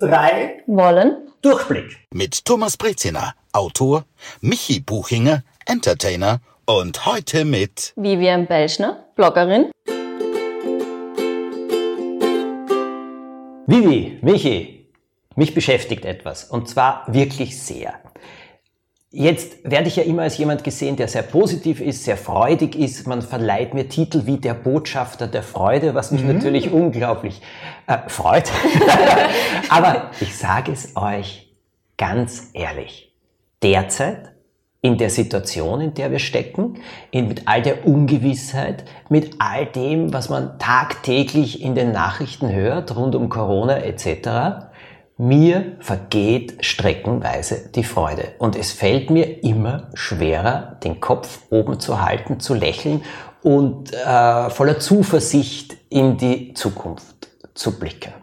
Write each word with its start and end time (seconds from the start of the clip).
drei 0.00 0.62
wollen 0.66 1.28
Durchblick. 1.42 1.98
Mit 2.12 2.44
Thomas 2.44 2.76
Breziner, 2.76 3.34
Autor, 3.52 4.04
Michi 4.40 4.80
Buchinger, 4.80 5.42
Entertainer 5.66 6.40
und 6.64 7.04
heute 7.06 7.44
mit 7.44 7.92
Vivian 7.96 8.46
Belschner, 8.46 9.04
Bloggerin. 9.14 9.70
Vivi, 13.66 14.18
Michi, 14.22 14.88
mich 15.36 15.54
beschäftigt 15.54 16.04
etwas 16.04 16.44
und 16.44 16.68
zwar 16.68 17.04
wirklich 17.06 17.62
sehr. 17.62 18.00
Jetzt 19.12 19.68
werde 19.68 19.88
ich 19.88 19.96
ja 19.96 20.04
immer 20.04 20.22
als 20.22 20.38
jemand 20.38 20.62
gesehen, 20.62 20.94
der 20.94 21.08
sehr 21.08 21.22
positiv 21.22 21.80
ist, 21.80 22.04
sehr 22.04 22.16
freudig 22.16 22.76
ist. 22.76 23.08
Man 23.08 23.22
verleiht 23.22 23.74
mir 23.74 23.88
Titel 23.88 24.26
wie 24.26 24.36
der 24.36 24.54
Botschafter 24.54 25.26
der 25.26 25.42
Freude, 25.42 25.96
was 25.96 26.12
mich 26.12 26.22
mhm. 26.22 26.34
natürlich 26.34 26.72
unglaublich 26.72 27.42
äh, 27.88 27.98
freut. 28.06 28.48
Aber 29.68 30.12
ich 30.20 30.38
sage 30.38 30.70
es 30.70 30.96
euch 30.96 31.52
ganz 31.96 32.50
ehrlich. 32.52 33.12
Derzeit, 33.64 34.30
in 34.80 34.96
der 34.96 35.10
Situation, 35.10 35.80
in 35.80 35.94
der 35.94 36.10
wir 36.12 36.20
stecken, 36.20 36.78
in, 37.10 37.26
mit 37.28 37.42
all 37.46 37.62
der 37.62 37.86
Ungewissheit, 37.86 38.84
mit 39.08 39.36
all 39.38 39.66
dem, 39.66 40.12
was 40.12 40.28
man 40.28 40.58
tagtäglich 40.58 41.62
in 41.62 41.74
den 41.74 41.90
Nachrichten 41.92 42.50
hört, 42.50 42.94
rund 42.96 43.14
um 43.14 43.28
Corona 43.28 43.78
etc., 43.78 44.69
mir 45.20 45.76
vergeht 45.80 46.64
streckenweise 46.64 47.68
die 47.74 47.84
Freude 47.84 48.32
und 48.38 48.56
es 48.56 48.72
fällt 48.72 49.10
mir 49.10 49.44
immer 49.44 49.90
schwerer, 49.92 50.78
den 50.82 50.98
Kopf 50.98 51.40
oben 51.50 51.78
zu 51.78 52.00
halten, 52.00 52.40
zu 52.40 52.54
lächeln 52.54 53.02
und 53.42 53.92
äh, 53.92 54.48
voller 54.48 54.78
Zuversicht 54.78 55.76
in 55.90 56.16
die 56.16 56.54
Zukunft 56.54 57.28
zu 57.52 57.78
blicken. 57.78 58.14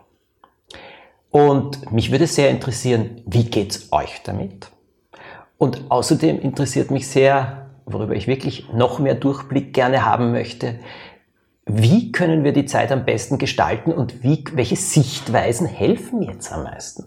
Und 1.29 1.91
mich 1.91 2.11
würde 2.11 2.25
sehr 2.25 2.49
interessieren, 2.49 3.21
wie 3.27 3.43
geht's 3.43 3.91
euch 3.91 4.23
damit? 4.23 4.71
Und 5.59 5.91
außerdem 5.91 6.39
interessiert 6.39 6.89
mich 6.89 7.07
sehr, 7.07 7.67
worüber 7.85 8.15
ich 8.15 8.25
wirklich 8.25 8.73
noch 8.73 8.97
mehr 8.97 9.13
Durchblick 9.13 9.71
gerne 9.71 10.03
haben 10.03 10.31
möchte, 10.31 10.79
wie 11.67 12.11
können 12.11 12.43
wir 12.43 12.53
die 12.53 12.65
Zeit 12.65 12.91
am 12.91 13.05
besten 13.05 13.37
gestalten 13.37 13.91
und 13.91 14.23
wie, 14.23 14.43
welche 14.53 14.75
Sichtweisen 14.75 15.67
helfen 15.67 16.21
jetzt 16.21 16.51
am 16.51 16.63
meisten? 16.63 17.05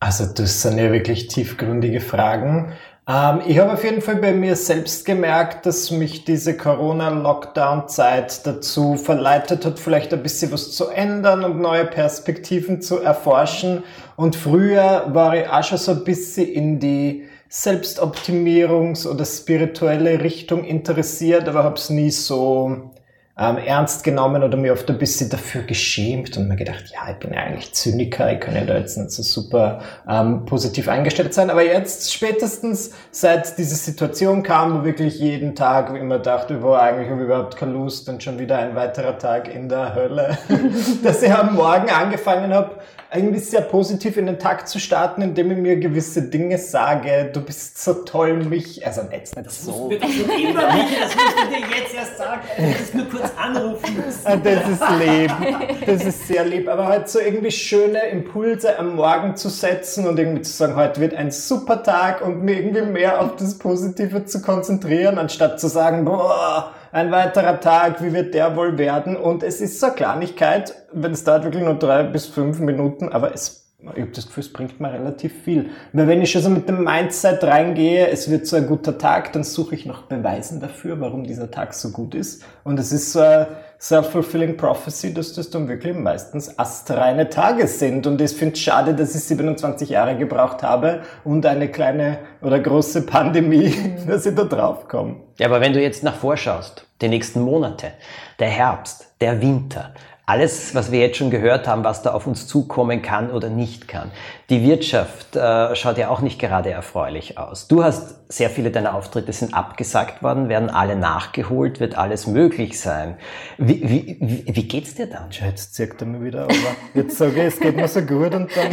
Also 0.00 0.26
das 0.26 0.62
sind 0.62 0.78
ja 0.78 0.92
wirklich 0.92 1.28
tiefgründige 1.28 2.00
Fragen. 2.00 2.72
Ähm, 3.08 3.40
ich 3.46 3.58
habe 3.58 3.72
auf 3.72 3.84
jeden 3.84 4.02
Fall 4.02 4.16
bei 4.16 4.32
mir 4.32 4.56
selbst 4.56 5.06
gemerkt, 5.06 5.64
dass 5.64 5.90
mich 5.90 6.24
diese 6.24 6.56
Corona-Lockdown-Zeit 6.56 8.46
dazu 8.46 8.96
verleitet 8.96 9.64
hat, 9.64 9.78
vielleicht 9.78 10.12
ein 10.12 10.22
bisschen 10.22 10.52
was 10.52 10.72
zu 10.72 10.88
ändern 10.88 11.44
und 11.44 11.60
neue 11.60 11.86
Perspektiven 11.86 12.82
zu 12.82 13.00
erforschen. 13.00 13.84
Und 14.16 14.36
früher 14.36 15.06
war 15.14 15.36
ich 15.36 15.48
auch 15.48 15.64
schon 15.64 15.78
so 15.78 15.92
ein 15.92 16.04
bisschen 16.04 16.48
in 16.48 16.80
die 16.80 17.28
Selbstoptimierungs- 17.48 19.06
oder 19.06 19.24
spirituelle 19.24 20.20
Richtung 20.20 20.64
interessiert, 20.64 21.48
aber 21.48 21.62
habe 21.62 21.76
es 21.76 21.90
nie 21.90 22.10
so 22.10 22.90
ähm, 23.38 23.58
ernst 23.58 24.02
genommen 24.02 24.42
oder 24.42 24.56
mir 24.56 24.72
oft 24.72 24.88
ein 24.88 24.96
bisschen 24.96 25.28
dafür 25.28 25.62
geschämt 25.62 26.38
und 26.38 26.48
mir 26.48 26.56
gedacht, 26.56 26.84
ja, 26.92 27.10
ich 27.10 27.16
bin 27.16 27.34
ja 27.34 27.40
eigentlich 27.40 27.74
Zyniker, 27.74 28.32
ich 28.32 28.40
kann 28.40 28.54
ja 28.54 28.64
da 28.64 28.78
jetzt 28.78 28.96
nicht 28.96 29.10
so 29.10 29.22
super 29.22 29.82
ähm, 30.08 30.46
positiv 30.46 30.88
eingestellt 30.88 31.34
sein. 31.34 31.50
Aber 31.50 31.62
jetzt 31.62 32.12
spätestens 32.12 32.92
seit 33.10 33.58
diese 33.58 33.76
Situation 33.76 34.42
kam, 34.42 34.80
wo 34.80 34.84
wirklich 34.84 35.20
jeden 35.20 35.54
Tag 35.54 35.92
wie 35.92 35.98
immer 35.98 36.18
dachte, 36.18 36.62
wo 36.62 36.72
eigentlich 36.72 37.10
habe 37.10 37.20
ich 37.20 37.26
überhaupt 37.26 37.56
keine 37.58 37.72
Lust 37.72 38.08
und 38.08 38.22
schon 38.22 38.38
wieder 38.38 38.58
ein 38.58 38.74
weiterer 38.74 39.18
Tag 39.18 39.54
in 39.54 39.68
der 39.68 39.94
Hölle, 39.94 40.38
dass 41.02 41.22
ich 41.22 41.32
am 41.32 41.54
Morgen 41.54 41.90
angefangen 41.90 42.54
habe, 42.54 42.76
eigentlich 43.10 43.48
sehr 43.48 43.60
positiv 43.60 44.16
in 44.16 44.26
den 44.26 44.38
Tag 44.38 44.66
zu 44.68 44.78
starten, 44.78 45.22
indem 45.22 45.52
ich 45.52 45.58
mir 45.58 45.76
gewisse 45.76 46.22
Dinge 46.22 46.58
sage. 46.58 47.30
Du 47.32 47.40
bist 47.40 47.82
so 47.82 47.94
toll, 47.94 48.44
mich. 48.44 48.84
Also 48.86 49.02
jetzt 49.10 49.36
nicht 49.36 49.50
so. 49.50 49.90
Das 49.90 50.10
schon 50.12 50.30
immer 50.30 50.74
nicht, 50.74 51.00
das 51.00 51.14
musst 51.14 51.36
du 51.38 51.48
dir 51.48 51.76
jetzt 51.78 51.94
erst 51.94 52.18
sagen. 52.18 52.40
Das 52.56 52.80
ist 52.80 52.94
nur 52.94 53.08
kurz 53.08 53.30
anrufen 53.36 53.96
müssen. 53.96 54.20
Ah, 54.24 54.36
das 54.36 54.68
ist 54.68 54.82
lieb. 55.00 55.86
Das 55.86 56.04
ist 56.04 56.26
sehr 56.26 56.44
lieb. 56.44 56.68
Aber 56.68 56.86
halt 56.86 57.08
so 57.08 57.20
irgendwie 57.20 57.50
schöne 57.50 58.00
Impulse 58.08 58.78
am 58.78 58.96
Morgen 58.96 59.36
zu 59.36 59.48
setzen 59.48 60.06
und 60.06 60.18
irgendwie 60.18 60.42
zu 60.42 60.52
sagen, 60.52 60.74
heute 60.76 61.00
wird 61.00 61.14
ein 61.14 61.30
super 61.30 61.82
Tag 61.82 62.22
und 62.22 62.42
mir 62.42 62.58
irgendwie 62.58 62.82
mehr 62.82 63.20
auf 63.20 63.36
das 63.36 63.56
Positive 63.58 64.24
zu 64.24 64.42
konzentrieren, 64.42 65.18
anstatt 65.18 65.60
zu 65.60 65.68
sagen, 65.68 66.04
boah, 66.04 66.72
ein 66.96 67.10
weiterer 67.10 67.60
Tag, 67.60 68.02
wie 68.02 68.14
wird 68.14 68.32
der 68.32 68.56
wohl 68.56 68.78
werden? 68.78 69.18
Und 69.18 69.42
es 69.42 69.60
ist 69.60 69.78
so 69.78 69.86
eine 69.86 69.96
Kleinigkeit, 69.96 70.74
wenn 70.94 71.12
es 71.12 71.24
dauert 71.24 71.44
wirklich 71.44 71.62
nur 71.62 71.74
drei 71.74 72.04
bis 72.04 72.24
fünf 72.24 72.58
Minuten, 72.58 73.10
aber 73.10 73.34
es 73.34 73.66
ich 73.78 74.00
habe 74.00 74.10
das 74.10 74.26
Gefühl, 74.26 74.42
es 74.42 74.52
bringt 74.52 74.80
mir 74.80 74.92
relativ 74.92 75.42
viel. 75.44 75.70
Weil 75.92 76.08
wenn 76.08 76.22
ich 76.22 76.30
schon 76.30 76.42
so 76.42 76.48
mit 76.48 76.68
dem 76.68 76.82
Mindset 76.82 77.44
reingehe, 77.44 78.08
es 78.08 78.28
wird 78.30 78.46
so 78.46 78.56
ein 78.56 78.66
guter 78.66 78.96
Tag, 78.96 79.32
dann 79.34 79.44
suche 79.44 79.74
ich 79.74 79.84
nach 79.84 80.02
Beweisen 80.02 80.60
dafür, 80.60 80.98
warum 80.98 81.24
dieser 81.24 81.50
Tag 81.50 81.74
so 81.74 81.90
gut 81.90 82.14
ist. 82.14 82.42
Und 82.64 82.80
es 82.80 82.90
ist 82.90 83.12
so 83.12 83.20
eine 83.20 83.48
self-fulfilling 83.78 84.56
prophecy, 84.56 85.12
dass 85.12 85.34
das 85.34 85.50
dann 85.50 85.68
wirklich 85.68 85.94
meistens 85.94 86.58
astreine 86.58 87.28
Tage 87.28 87.68
sind. 87.68 88.06
Und 88.06 88.20
ich 88.20 88.32
finde 88.32 88.54
es 88.54 88.60
schade, 88.60 88.94
dass 88.94 89.14
ich 89.14 89.22
27 89.24 89.90
Jahre 89.90 90.16
gebraucht 90.16 90.62
habe 90.62 91.02
und 91.22 91.44
eine 91.44 91.68
kleine 91.70 92.18
oder 92.40 92.58
große 92.58 93.02
Pandemie, 93.02 93.74
dass 94.08 94.24
ich 94.24 94.34
da 94.34 94.44
drauf 94.44 94.88
komme. 94.88 95.16
Ja, 95.38 95.46
aber 95.46 95.60
wenn 95.60 95.74
du 95.74 95.82
jetzt 95.82 96.02
nach 96.02 96.16
vorschaust, 96.16 96.85
die 97.00 97.08
nächsten 97.08 97.40
Monate, 97.40 97.92
der 98.38 98.48
Herbst, 98.48 99.08
der 99.20 99.40
Winter, 99.40 99.92
alles, 100.28 100.74
was 100.74 100.90
wir 100.90 100.98
jetzt 100.98 101.18
schon 101.18 101.30
gehört 101.30 101.68
haben, 101.68 101.84
was 101.84 102.02
da 102.02 102.12
auf 102.12 102.26
uns 102.26 102.48
zukommen 102.48 103.00
kann 103.00 103.30
oder 103.30 103.48
nicht 103.48 103.86
kann. 103.86 104.10
Die 104.50 104.64
Wirtschaft 104.64 105.36
äh, 105.36 105.76
schaut 105.76 105.98
ja 105.98 106.08
auch 106.08 106.20
nicht 106.20 106.40
gerade 106.40 106.70
erfreulich 106.70 107.38
aus. 107.38 107.68
Du 107.68 107.84
hast 107.84 108.16
sehr 108.28 108.50
viele 108.50 108.72
deiner 108.72 108.96
Auftritte 108.96 109.32
sind 109.32 109.54
abgesagt 109.54 110.24
worden, 110.24 110.48
werden 110.48 110.68
alle 110.68 110.96
nachgeholt, 110.96 111.78
wird 111.78 111.96
alles 111.96 112.26
möglich 112.26 112.80
sein. 112.80 113.16
Wie, 113.56 113.88
wie, 113.88 114.16
wie, 114.20 114.56
wie 114.56 114.66
geht's 114.66 114.96
dir 114.96 115.06
dann? 115.06 115.30
Jetzt 115.30 115.76
zirkt 115.76 116.02
er 116.02 116.08
mir 116.08 116.20
wieder, 116.20 116.42
aber 116.42 116.54
jetzt 116.94 117.18
sage 117.18 117.42
ich, 117.42 117.54
es 117.54 117.60
geht 117.60 117.76
mir 117.76 117.86
so 117.86 118.00
gut 118.02 118.34
und 118.34 118.50
dann 118.56 118.70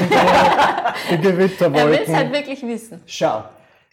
die 1.12 1.18
Gewitterwolken. 1.22 1.84
Er 1.84 1.90
will 1.90 2.00
es 2.08 2.16
halt 2.16 2.34
wirklich 2.34 2.64
wissen. 2.64 3.02
Schau, 3.06 3.44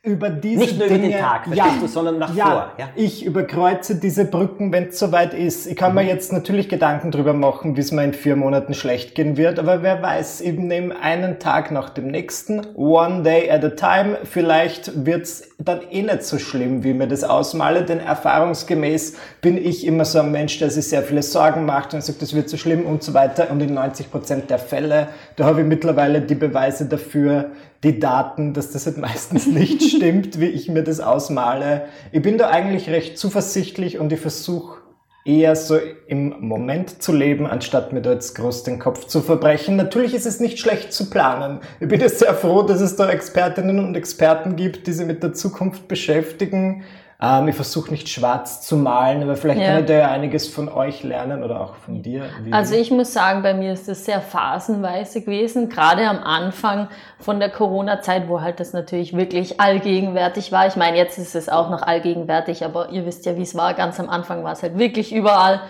über 0.02 0.30
diese 0.30 0.60
Nicht 0.60 0.78
nur 0.78 0.88
Dinge, 0.88 1.08
über 1.08 1.16
den 1.16 1.20
Tag, 1.20 1.54
ja, 1.54 1.66
du, 1.78 1.86
sondern 1.86 2.18
nach 2.18 2.34
ja, 2.34 2.44
vor. 2.46 2.72
Ja? 2.78 2.88
Ich 2.96 3.22
überkreuze 3.22 3.96
diese 3.96 4.24
Brücken, 4.24 4.72
wenn 4.72 4.88
es 4.88 4.98
soweit 4.98 5.34
ist. 5.34 5.66
Ich 5.66 5.76
kann 5.76 5.90
mhm. 5.90 5.96
mir 5.96 6.06
jetzt 6.06 6.32
natürlich 6.32 6.70
Gedanken 6.70 7.10
drüber 7.10 7.34
machen, 7.34 7.76
wie 7.76 7.80
es 7.80 7.92
mir 7.92 8.04
in 8.04 8.14
vier 8.14 8.34
Monaten 8.34 8.72
schlecht 8.72 9.14
gehen 9.14 9.36
wird, 9.36 9.58
aber 9.58 9.82
wer 9.82 10.00
weiß, 10.00 10.40
ich 10.40 10.58
nehme 10.58 10.98
einen 10.98 11.38
Tag 11.38 11.70
nach 11.70 11.90
dem 11.90 12.06
nächsten, 12.06 12.66
one 12.74 13.22
day 13.22 13.50
at 13.50 13.62
a 13.62 13.68
time. 13.68 14.16
Vielleicht 14.24 15.04
wird's 15.04 15.50
dann 15.58 15.82
eh 15.90 16.00
nicht 16.00 16.22
so 16.22 16.38
schlimm, 16.38 16.82
wie 16.82 16.94
mir 16.94 17.06
das 17.06 17.22
ausmale, 17.22 17.84
denn 17.84 18.00
erfahrungsgemäß 18.00 19.18
bin 19.42 19.58
ich 19.58 19.86
immer 19.86 20.06
so 20.06 20.20
ein 20.20 20.30
Mensch, 20.30 20.58
der 20.58 20.70
sich 20.70 20.88
sehr 20.88 21.02
viele 21.02 21.22
Sorgen 21.22 21.66
macht 21.66 21.92
und 21.92 22.02
sagt, 22.02 22.22
das 22.22 22.34
wird 22.34 22.48
so 22.48 22.56
schlimm 22.56 22.86
und 22.86 23.02
so 23.02 23.12
weiter. 23.12 23.50
Und 23.50 23.60
in 23.60 23.74
90 23.74 24.10
Prozent 24.10 24.48
der 24.48 24.58
Fälle, 24.58 25.08
da 25.36 25.44
habe 25.44 25.60
ich 25.60 25.66
mittlerweile 25.66 26.22
die 26.22 26.34
Beweise 26.34 26.86
dafür, 26.86 27.50
die 27.82 27.98
Daten, 27.98 28.52
dass 28.52 28.72
das 28.72 28.86
halt 28.86 28.98
meistens 28.98 29.46
nicht 29.46 29.82
stimmt, 29.96 30.38
wie 30.40 30.46
ich 30.46 30.68
mir 30.68 30.82
das 30.82 31.00
ausmale. 31.00 31.86
Ich 32.12 32.22
bin 32.22 32.38
da 32.38 32.48
eigentlich 32.50 32.90
recht 32.90 33.18
zuversichtlich 33.18 33.98
und 33.98 34.12
ich 34.12 34.20
versuche 34.20 34.80
eher 35.24 35.54
so 35.54 35.78
im 36.06 36.36
Moment 36.40 37.02
zu 37.02 37.12
leben, 37.12 37.46
anstatt 37.46 37.92
mir 37.92 38.00
da 38.00 38.12
jetzt 38.12 38.34
groß 38.36 38.62
den 38.64 38.78
Kopf 38.78 39.06
zu 39.06 39.20
verbrechen. 39.20 39.76
Natürlich 39.76 40.14
ist 40.14 40.26
es 40.26 40.40
nicht 40.40 40.58
schlecht 40.58 40.92
zu 40.92 41.10
planen. 41.10 41.60
Ich 41.78 41.88
bin 41.88 42.00
jetzt 42.00 42.20
sehr 42.20 42.34
froh, 42.34 42.62
dass 42.62 42.80
es 42.80 42.96
da 42.96 43.08
Expertinnen 43.08 43.78
und 43.78 43.96
Experten 43.96 44.56
gibt, 44.56 44.86
die 44.86 44.92
sich 44.92 45.06
mit 45.06 45.22
der 45.22 45.34
Zukunft 45.34 45.88
beschäftigen. 45.88 46.84
Ähm, 47.22 47.48
ich 47.48 47.54
versuche 47.54 47.90
nicht 47.90 48.08
schwarz 48.08 48.62
zu 48.62 48.76
malen, 48.76 49.22
aber 49.22 49.36
vielleicht 49.36 49.60
ja. 49.60 49.66
kann 49.68 49.80
ich 49.80 49.86
da 49.86 49.94
ja 49.94 50.10
einiges 50.10 50.48
von 50.48 50.68
euch 50.68 51.02
lernen 51.02 51.42
oder 51.42 51.60
auch 51.60 51.74
von 51.74 52.02
dir. 52.02 52.24
Also 52.50 52.74
ich 52.74 52.90
muss 52.90 53.12
sagen, 53.12 53.42
bei 53.42 53.52
mir 53.52 53.72
ist 53.72 53.88
das 53.88 54.04
sehr 54.04 54.20
phasenweise 54.20 55.20
gewesen, 55.20 55.68
gerade 55.68 56.08
am 56.08 56.18
Anfang 56.18 56.88
von 57.18 57.38
der 57.38 57.50
Corona-Zeit, 57.50 58.28
wo 58.28 58.40
halt 58.40 58.58
das 58.58 58.72
natürlich 58.72 59.16
wirklich 59.16 59.60
allgegenwärtig 59.60 60.50
war. 60.50 60.66
Ich 60.66 60.76
meine, 60.76 60.96
jetzt 60.96 61.18
ist 61.18 61.34
es 61.34 61.48
auch 61.48 61.68
noch 61.68 61.82
allgegenwärtig, 61.82 62.64
aber 62.64 62.90
ihr 62.90 63.04
wisst 63.04 63.26
ja, 63.26 63.36
wie 63.36 63.42
es 63.42 63.54
war. 63.54 63.74
Ganz 63.74 64.00
am 64.00 64.08
Anfang 64.08 64.42
war 64.42 64.52
es 64.52 64.62
halt 64.62 64.78
wirklich 64.78 65.12
überall 65.12 65.60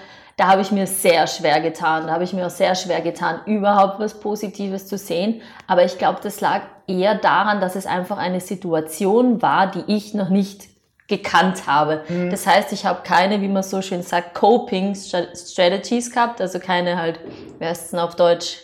da 0.41 0.49
habe 0.49 0.63
ich 0.63 0.73
mir 0.73 0.87
sehr 0.87 1.27
schwer 1.27 1.61
getan. 1.61 2.07
Da 2.07 2.15
habe 2.15 2.25
ich 2.25 2.33
mir 2.33 2.47
auch 2.47 2.51
sehr 2.51 2.75
schwer 2.75 3.03
getan, 3.03 3.41
überhaupt 3.45 4.01
was 4.01 4.21
Positives 4.21 4.87
zu 4.87 4.97
sehen. 4.97 5.43
Aber 5.67 5.85
ich 5.85 5.99
glaube, 5.99 6.21
das 6.23 6.41
lag 6.41 6.63
eher 6.87 7.15
daran, 7.15 7.61
dass 7.61 7.77
es 7.77 7.85
einfach 7.85 8.17
eine 8.17 8.41
Situation 8.41 9.43
war, 9.43 9.71
die 9.71 9.85
ich 9.87 10.15
noch 10.15 10.31
nicht 10.31 10.70
gekannt 11.11 11.67
habe. 11.67 12.05
Mhm. 12.09 12.31
Das 12.31 12.47
heißt, 12.47 12.73
ich 12.73 12.87
habe 12.87 13.01
keine, 13.03 13.43
wie 13.43 13.49
man 13.49 13.63
so 13.63 13.83
schön 13.83 14.03
sagt, 14.03 14.35
Coping 14.35 14.95
Strategies 14.95 16.11
gehabt, 16.11 16.41
also 16.41 16.59
keine 16.59 16.97
halt, 16.97 17.21
wie 17.59 17.67
heißt 17.67 17.85
es 17.85 17.91
denn 17.91 18.01
auf 18.01 18.17
Deutsch? 18.17 18.59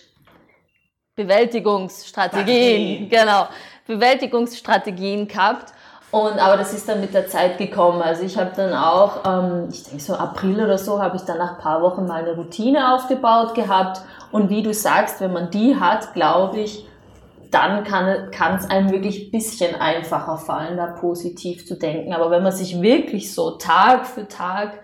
Bewältigungsstrategien, 1.16 3.08
genau, 3.10 3.48
Bewältigungsstrategien 3.87 5.28
gehabt. 5.28 5.72
Und, 6.12 6.38
aber 6.38 6.56
das 6.56 6.72
ist 6.72 6.88
dann 6.88 7.00
mit 7.00 7.12
der 7.12 7.26
Zeit 7.26 7.58
gekommen. 7.58 8.00
Also 8.00 8.22
ich 8.22 8.38
habe 8.38 8.52
dann 8.54 8.72
auch, 8.72 9.25
ähm, 9.26 9.69
ich 9.70 9.82
denke 9.84 10.02
so 10.02 10.14
April 10.14 10.62
oder 10.62 10.78
so, 10.78 11.02
habe 11.02 11.16
ich 11.16 11.22
dann 11.22 11.38
nach 11.38 11.56
ein 11.56 11.58
paar 11.58 11.82
Wochen 11.82 12.06
mal 12.06 12.22
eine 12.22 12.34
Routine 12.34 12.94
aufgebaut 12.94 13.54
gehabt. 13.54 14.00
Und 14.31 14.49
wie 14.49 14.62
du 14.62 14.72
sagst, 14.72 15.20
wenn 15.20 15.32
man 15.32 15.50
die 15.50 15.76
hat, 15.78 16.14
glaube 16.14 16.60
ich, 16.60 16.86
dann 17.56 17.85
kann 17.85 18.56
es 18.56 18.69
einem 18.69 18.91
wirklich 18.91 19.26
ein 19.26 19.31
bisschen 19.31 19.75
einfacher 19.75 20.38
fallen, 20.38 20.76
da 20.76 20.87
positiv 20.87 21.67
zu 21.67 21.76
denken. 21.76 22.12
Aber 22.12 22.31
wenn 22.31 22.43
man 22.43 22.53
sich 22.53 22.81
wirklich 22.81 23.32
so 23.32 23.53
Tag 23.53 24.06
für 24.06 24.29
Tag 24.29 24.81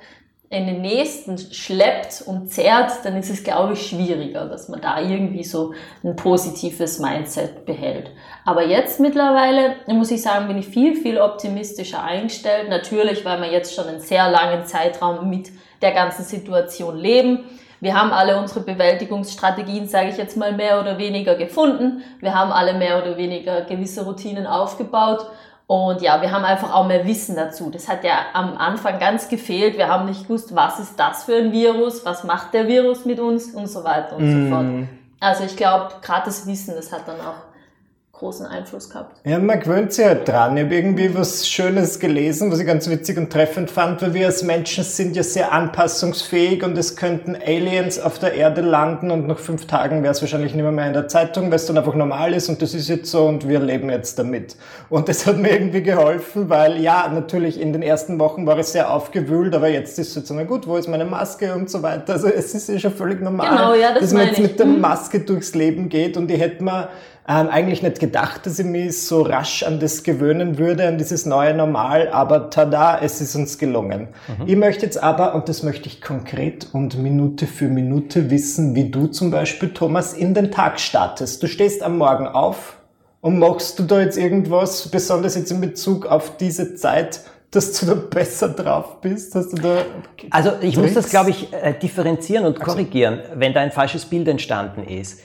in 0.48 0.66
den 0.66 0.82
nächsten 0.82 1.38
schleppt 1.38 2.24
und 2.26 2.50
zerrt, 2.50 2.92
dann 3.04 3.16
ist 3.16 3.30
es, 3.30 3.42
glaube 3.42 3.72
ich, 3.72 3.86
schwieriger, 3.86 4.46
dass 4.46 4.68
man 4.68 4.82
da 4.82 5.00
irgendwie 5.00 5.44
so 5.44 5.72
ein 6.04 6.14
positives 6.14 6.98
Mindset 6.98 7.64
behält. 7.64 8.10
Aber 8.44 8.66
jetzt 8.66 9.00
mittlerweile, 9.00 9.76
muss 9.86 10.10
ich 10.10 10.20
sagen, 10.20 10.48
bin 10.48 10.58
ich 10.58 10.68
viel, 10.68 10.94
viel 10.94 11.18
optimistischer 11.18 12.02
eingestellt. 12.02 12.68
Natürlich, 12.68 13.24
weil 13.24 13.40
wir 13.40 13.50
jetzt 13.50 13.74
schon 13.74 13.86
einen 13.86 14.00
sehr 14.00 14.30
langen 14.30 14.66
Zeitraum 14.66 15.30
mit 15.30 15.50
der 15.80 15.92
ganzen 15.92 16.24
Situation 16.24 16.98
leben. 16.98 17.44
Wir 17.82 18.00
haben 18.00 18.12
alle 18.12 18.38
unsere 18.38 18.60
Bewältigungsstrategien, 18.60 19.88
sage 19.88 20.10
ich 20.10 20.16
jetzt 20.16 20.36
mal, 20.36 20.52
mehr 20.52 20.80
oder 20.80 20.98
weniger 20.98 21.34
gefunden. 21.34 22.04
Wir 22.20 22.32
haben 22.32 22.52
alle 22.52 22.74
mehr 22.74 23.02
oder 23.02 23.16
weniger 23.16 23.62
gewisse 23.62 24.04
Routinen 24.04 24.46
aufgebaut. 24.46 25.26
Und 25.66 26.00
ja, 26.00 26.22
wir 26.22 26.30
haben 26.30 26.44
einfach 26.44 26.72
auch 26.72 26.86
mehr 26.86 27.04
Wissen 27.08 27.34
dazu. 27.34 27.70
Das 27.70 27.88
hat 27.88 28.04
ja 28.04 28.26
am 28.34 28.56
Anfang 28.56 29.00
ganz 29.00 29.28
gefehlt. 29.28 29.76
Wir 29.76 29.88
haben 29.88 30.04
nicht 30.04 30.28
gewusst, 30.28 30.54
was 30.54 30.78
ist 30.78 30.96
das 30.96 31.24
für 31.24 31.34
ein 31.34 31.50
Virus, 31.50 32.06
was 32.06 32.22
macht 32.22 32.54
der 32.54 32.68
Virus 32.68 33.04
mit 33.04 33.18
uns 33.18 33.46
und 33.46 33.66
so 33.66 33.82
weiter 33.82 34.14
und 34.14 34.28
mm. 34.28 34.44
so 34.44 34.54
fort. 34.54 34.66
Also 35.18 35.42
ich 35.42 35.56
glaube, 35.56 35.88
gerade 36.02 36.26
das 36.26 36.46
Wissen, 36.46 36.76
das 36.76 36.92
hat 36.92 37.08
dann 37.08 37.18
auch 37.20 37.51
großen 38.22 38.46
Einfluss 38.46 38.88
gehabt. 38.88 39.16
Ja, 39.24 39.40
man 39.40 39.58
gewöhnt 39.58 39.92
sich 39.92 40.04
halt 40.04 40.28
dran. 40.28 40.56
Ich 40.56 40.64
habe 40.64 40.74
irgendwie 40.76 41.12
was 41.12 41.48
Schönes 41.48 41.98
gelesen, 41.98 42.52
was 42.52 42.60
ich 42.60 42.66
ganz 42.66 42.88
witzig 42.88 43.18
und 43.18 43.32
treffend 43.32 43.68
fand, 43.68 44.00
weil 44.00 44.14
wir 44.14 44.26
als 44.26 44.44
Menschen 44.44 44.84
sind 44.84 45.16
ja 45.16 45.24
sehr 45.24 45.50
anpassungsfähig 45.50 46.62
und 46.62 46.78
es 46.78 46.94
könnten 46.94 47.34
Aliens 47.34 47.98
auf 47.98 48.20
der 48.20 48.34
Erde 48.34 48.60
landen 48.60 49.10
und 49.10 49.26
nach 49.26 49.38
fünf 49.38 49.66
Tagen 49.66 50.04
wäre 50.04 50.12
es 50.12 50.22
wahrscheinlich 50.22 50.54
nicht 50.54 50.62
mehr, 50.62 50.70
mehr 50.70 50.86
in 50.86 50.92
der 50.92 51.08
Zeitung, 51.08 51.46
weil 51.46 51.56
es 51.56 51.66
dann 51.66 51.76
einfach 51.76 51.96
normal 51.96 52.32
ist 52.32 52.48
und 52.48 52.62
das 52.62 52.74
ist 52.74 52.88
jetzt 52.88 53.10
so 53.10 53.24
und 53.26 53.48
wir 53.48 53.58
leben 53.58 53.90
jetzt 53.90 54.20
damit. 54.20 54.54
Und 54.88 55.08
das 55.08 55.26
hat 55.26 55.38
mir 55.38 55.50
irgendwie 55.50 55.82
geholfen, 55.82 56.48
weil 56.48 56.80
ja, 56.80 57.10
natürlich 57.12 57.60
in 57.60 57.72
den 57.72 57.82
ersten 57.82 58.20
Wochen 58.20 58.46
war 58.46 58.56
es 58.56 58.70
sehr 58.70 58.92
aufgewühlt, 58.92 59.52
aber 59.52 59.68
jetzt 59.68 59.98
ist 59.98 60.10
es 60.10 60.14
jetzt 60.14 60.30
einmal 60.30 60.46
gut, 60.46 60.68
wo 60.68 60.76
ist 60.76 60.88
meine 60.88 61.04
Maske 61.04 61.52
und 61.54 61.68
so 61.68 61.82
weiter. 61.82 62.12
Also 62.12 62.28
es 62.28 62.54
ist 62.54 62.68
ja 62.68 62.78
schon 62.78 62.92
völlig 62.92 63.20
normal, 63.20 63.48
genau, 63.48 63.74
ja, 63.74 63.92
das 63.92 64.02
dass 64.02 64.12
man 64.12 64.26
jetzt 64.28 64.38
mit 64.38 64.60
der 64.60 64.66
Maske 64.66 65.18
durchs 65.18 65.56
Leben 65.56 65.88
geht 65.88 66.16
und 66.16 66.30
ich 66.30 66.38
hätte 66.38 66.62
mir 66.62 66.88
ähm, 67.28 67.48
eigentlich 67.48 67.82
nicht 67.82 68.00
gedacht, 68.00 68.46
dass 68.46 68.58
ich 68.58 68.66
mich 68.66 69.02
so 69.02 69.22
rasch 69.22 69.62
an 69.62 69.78
das 69.78 70.02
gewöhnen 70.02 70.58
würde, 70.58 70.88
an 70.88 70.98
dieses 70.98 71.24
neue 71.24 71.54
Normal, 71.54 72.08
aber 72.08 72.50
tada, 72.50 72.98
es 73.00 73.20
ist 73.20 73.36
uns 73.36 73.58
gelungen. 73.58 74.08
Mhm. 74.26 74.48
Ich 74.48 74.56
möchte 74.56 74.84
jetzt 74.84 75.00
aber, 75.00 75.34
und 75.36 75.48
das 75.48 75.62
möchte 75.62 75.88
ich 75.88 76.00
konkret 76.00 76.68
und 76.72 76.98
Minute 76.98 77.46
für 77.46 77.68
Minute 77.68 78.28
wissen, 78.30 78.74
wie 78.74 78.90
du 78.90 79.06
zum 79.06 79.30
Beispiel, 79.30 79.72
Thomas, 79.72 80.14
in 80.14 80.34
den 80.34 80.50
Tag 80.50 80.80
startest. 80.80 81.42
Du 81.42 81.46
stehst 81.46 81.84
am 81.84 81.96
Morgen 81.96 82.26
auf 82.26 82.78
und 83.20 83.38
machst 83.38 83.78
du 83.78 83.84
da 83.84 84.00
jetzt 84.00 84.18
irgendwas, 84.18 84.88
besonders 84.88 85.36
jetzt 85.36 85.52
in 85.52 85.60
Bezug 85.60 86.06
auf 86.06 86.36
diese 86.38 86.74
Zeit, 86.74 87.20
dass 87.52 87.78
du 87.78 87.86
da 87.86 87.94
besser 87.94 88.48
drauf 88.48 89.00
bist? 89.00 89.36
Hast 89.36 89.52
du 89.52 89.62
da 89.62 89.84
also 90.30 90.50
ich 90.60 90.74
Tricks? 90.74 90.76
muss 90.76 90.94
das, 90.94 91.10
glaube 91.10 91.30
ich, 91.30 91.52
äh, 91.52 91.72
differenzieren 91.72 92.46
und 92.46 92.58
korrigieren, 92.58 93.20
also. 93.20 93.34
wenn 93.36 93.52
da 93.52 93.60
ein 93.60 93.70
falsches 93.70 94.06
Bild 94.06 94.26
entstanden 94.26 94.82
ist. 94.82 95.20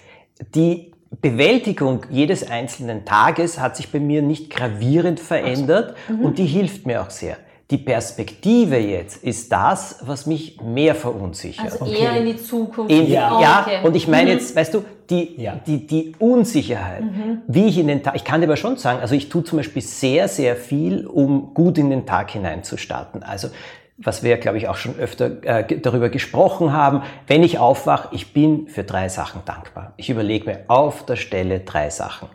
Die 0.54 0.92
Bewältigung 1.22 2.06
jedes 2.10 2.50
einzelnen 2.50 3.06
Tages 3.06 3.60
hat 3.60 3.78
sich 3.78 3.92
bei 3.92 4.00
mir 4.00 4.22
nicht 4.22 4.50
gravierend 4.50 5.20
verändert 5.20 5.96
mhm. 6.10 6.26
und 6.26 6.38
die 6.38 6.46
hilft 6.46 6.86
mir 6.86 7.02
auch 7.02 7.10
sehr. 7.10 7.38
Die 7.70 7.78
Perspektive 7.78 8.78
jetzt 8.78 9.24
ist 9.24 9.52
das, 9.52 10.00
was 10.02 10.26
mich 10.26 10.62
mehr 10.62 10.96
verunsichert. 10.96 11.66
Also 11.66 11.86
okay. 11.86 12.00
eher 12.00 12.18
in 12.18 12.26
die 12.26 12.38
Zukunft. 12.38 12.90
In, 12.90 13.10
ja, 13.10 13.42
ja 13.42 13.62
okay. 13.62 13.80
und 13.84 13.96
ich 13.96 14.08
meine 14.08 14.32
mhm. 14.32 14.38
jetzt, 14.38 14.56
weißt 14.56 14.74
du, 14.74 14.86
die, 15.10 15.42
ja. 15.42 15.60
die, 15.68 15.86
die 15.86 16.14
Unsicherheit, 16.18 17.04
mhm. 17.04 17.42
wie 17.48 17.66
ich 17.66 17.78
in 17.78 17.88
den 17.88 18.04
Tag, 18.04 18.16
ich 18.16 18.24
kann 18.24 18.40
dir 18.40 18.48
aber 18.48 18.56
schon 18.56 18.78
sagen, 18.78 19.00
also 19.00 19.16
ich 19.16 19.28
tue 19.28 19.44
zum 19.44 19.58
Beispiel 19.58 19.82
sehr, 19.82 20.30
sehr 20.30 20.56
viel, 20.56 21.06
um 21.06 21.54
gut 21.54 21.78
in 21.78 21.90
den 21.90 22.06
Tag 22.06 22.32
hineinzustarten. 22.32 23.22
Also 23.24 23.50
was 23.98 24.24
wir, 24.24 24.38
glaube 24.38 24.58
ich, 24.58 24.68
auch 24.68 24.78
schon 24.78 24.98
öfter 24.98 25.44
äh, 25.44 25.80
darüber 25.80 26.10
gesprochen 26.10 26.72
haben. 26.72 27.02
Wenn 27.26 27.44
ich 27.44 27.58
aufwache, 27.58 28.10
ich 28.12 28.32
bin 28.34 28.68
für 28.68 28.84
drei 28.84 29.10
Sachen 29.10 29.42
dankbar. 29.46 29.94
Ich 29.98 30.10
überlege 30.10 30.46
mir 30.46 30.60
auf 30.68 31.06
der 31.06 31.16
Stelle 31.16 31.62
drei 31.62 31.90
Sachen. 31.90 32.30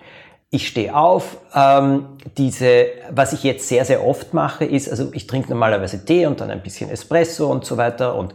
Ich 0.50 0.69
stehe 0.69 0.94
auf. 0.94 1.38
Ähm, 1.55 2.06
diese, 2.37 2.87
was 3.11 3.32
ich 3.32 3.44
jetzt 3.44 3.69
sehr, 3.69 3.85
sehr 3.85 4.05
oft 4.05 4.35
mache, 4.35 4.64
ist, 4.64 4.91
also 4.91 5.11
ich 5.14 5.26
trinke 5.26 5.49
normalerweise 5.50 6.05
Tee 6.05 6.26
und 6.26 6.41
dann 6.41 6.50
ein 6.50 6.62
bisschen 6.62 6.91
Espresso 6.91 7.50
und 7.50 7.65
so 7.65 7.76
weiter. 7.76 8.17
Und 8.17 8.32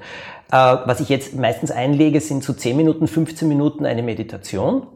äh, 0.52 0.78
was 0.86 1.02
ich 1.02 1.10
jetzt 1.10 1.36
meistens 1.36 1.70
einlege, 1.70 2.22
sind 2.22 2.44
so 2.44 2.54
10 2.54 2.78
Minuten, 2.78 3.08
15 3.08 3.48
Minuten 3.48 3.86
eine 3.86 4.04
Meditation. 4.04 4.88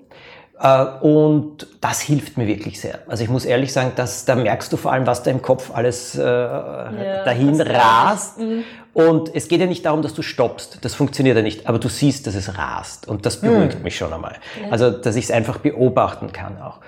Äh, 0.61 0.85
und 1.01 1.67
das 1.81 2.01
hilft 2.01 2.37
mir 2.37 2.47
wirklich 2.47 2.79
sehr. 2.79 2.99
Also 3.07 3.23
ich 3.23 3.29
muss 3.29 3.45
ehrlich 3.45 3.73
sagen, 3.73 3.93
dass, 3.95 4.25
da 4.25 4.35
merkst 4.35 4.71
du 4.71 4.77
vor 4.77 4.91
allem, 4.91 5.07
was 5.07 5.23
da 5.23 5.31
im 5.31 5.41
Kopf 5.41 5.71
alles 5.73 6.15
äh, 6.15 6.21
ja, 6.21 7.23
dahin 7.25 7.59
rast. 7.59 8.39
Mhm. 8.39 8.63
Und 8.93 9.33
es 9.33 9.47
geht 9.47 9.59
ja 9.61 9.65
nicht 9.65 9.85
darum, 9.85 10.01
dass 10.01 10.13
du 10.13 10.21
stoppst. 10.21 10.79
Das 10.83 10.93
funktioniert 10.93 11.37
ja 11.37 11.41
nicht. 11.41 11.67
Aber 11.67 11.79
du 11.79 11.89
siehst, 11.89 12.27
dass 12.27 12.35
es 12.35 12.57
rast. 12.57 13.07
Und 13.07 13.25
das 13.25 13.41
beruhigt 13.41 13.77
mhm. 13.77 13.83
mich 13.83 13.95
schon 13.95 14.13
einmal. 14.13 14.35
Ja. 14.61 14.71
Also, 14.71 14.91
dass 14.91 15.15
ich 15.15 15.25
es 15.25 15.31
einfach 15.31 15.57
beobachten 15.59 16.31
kann 16.31 16.61
auch. 16.61 16.79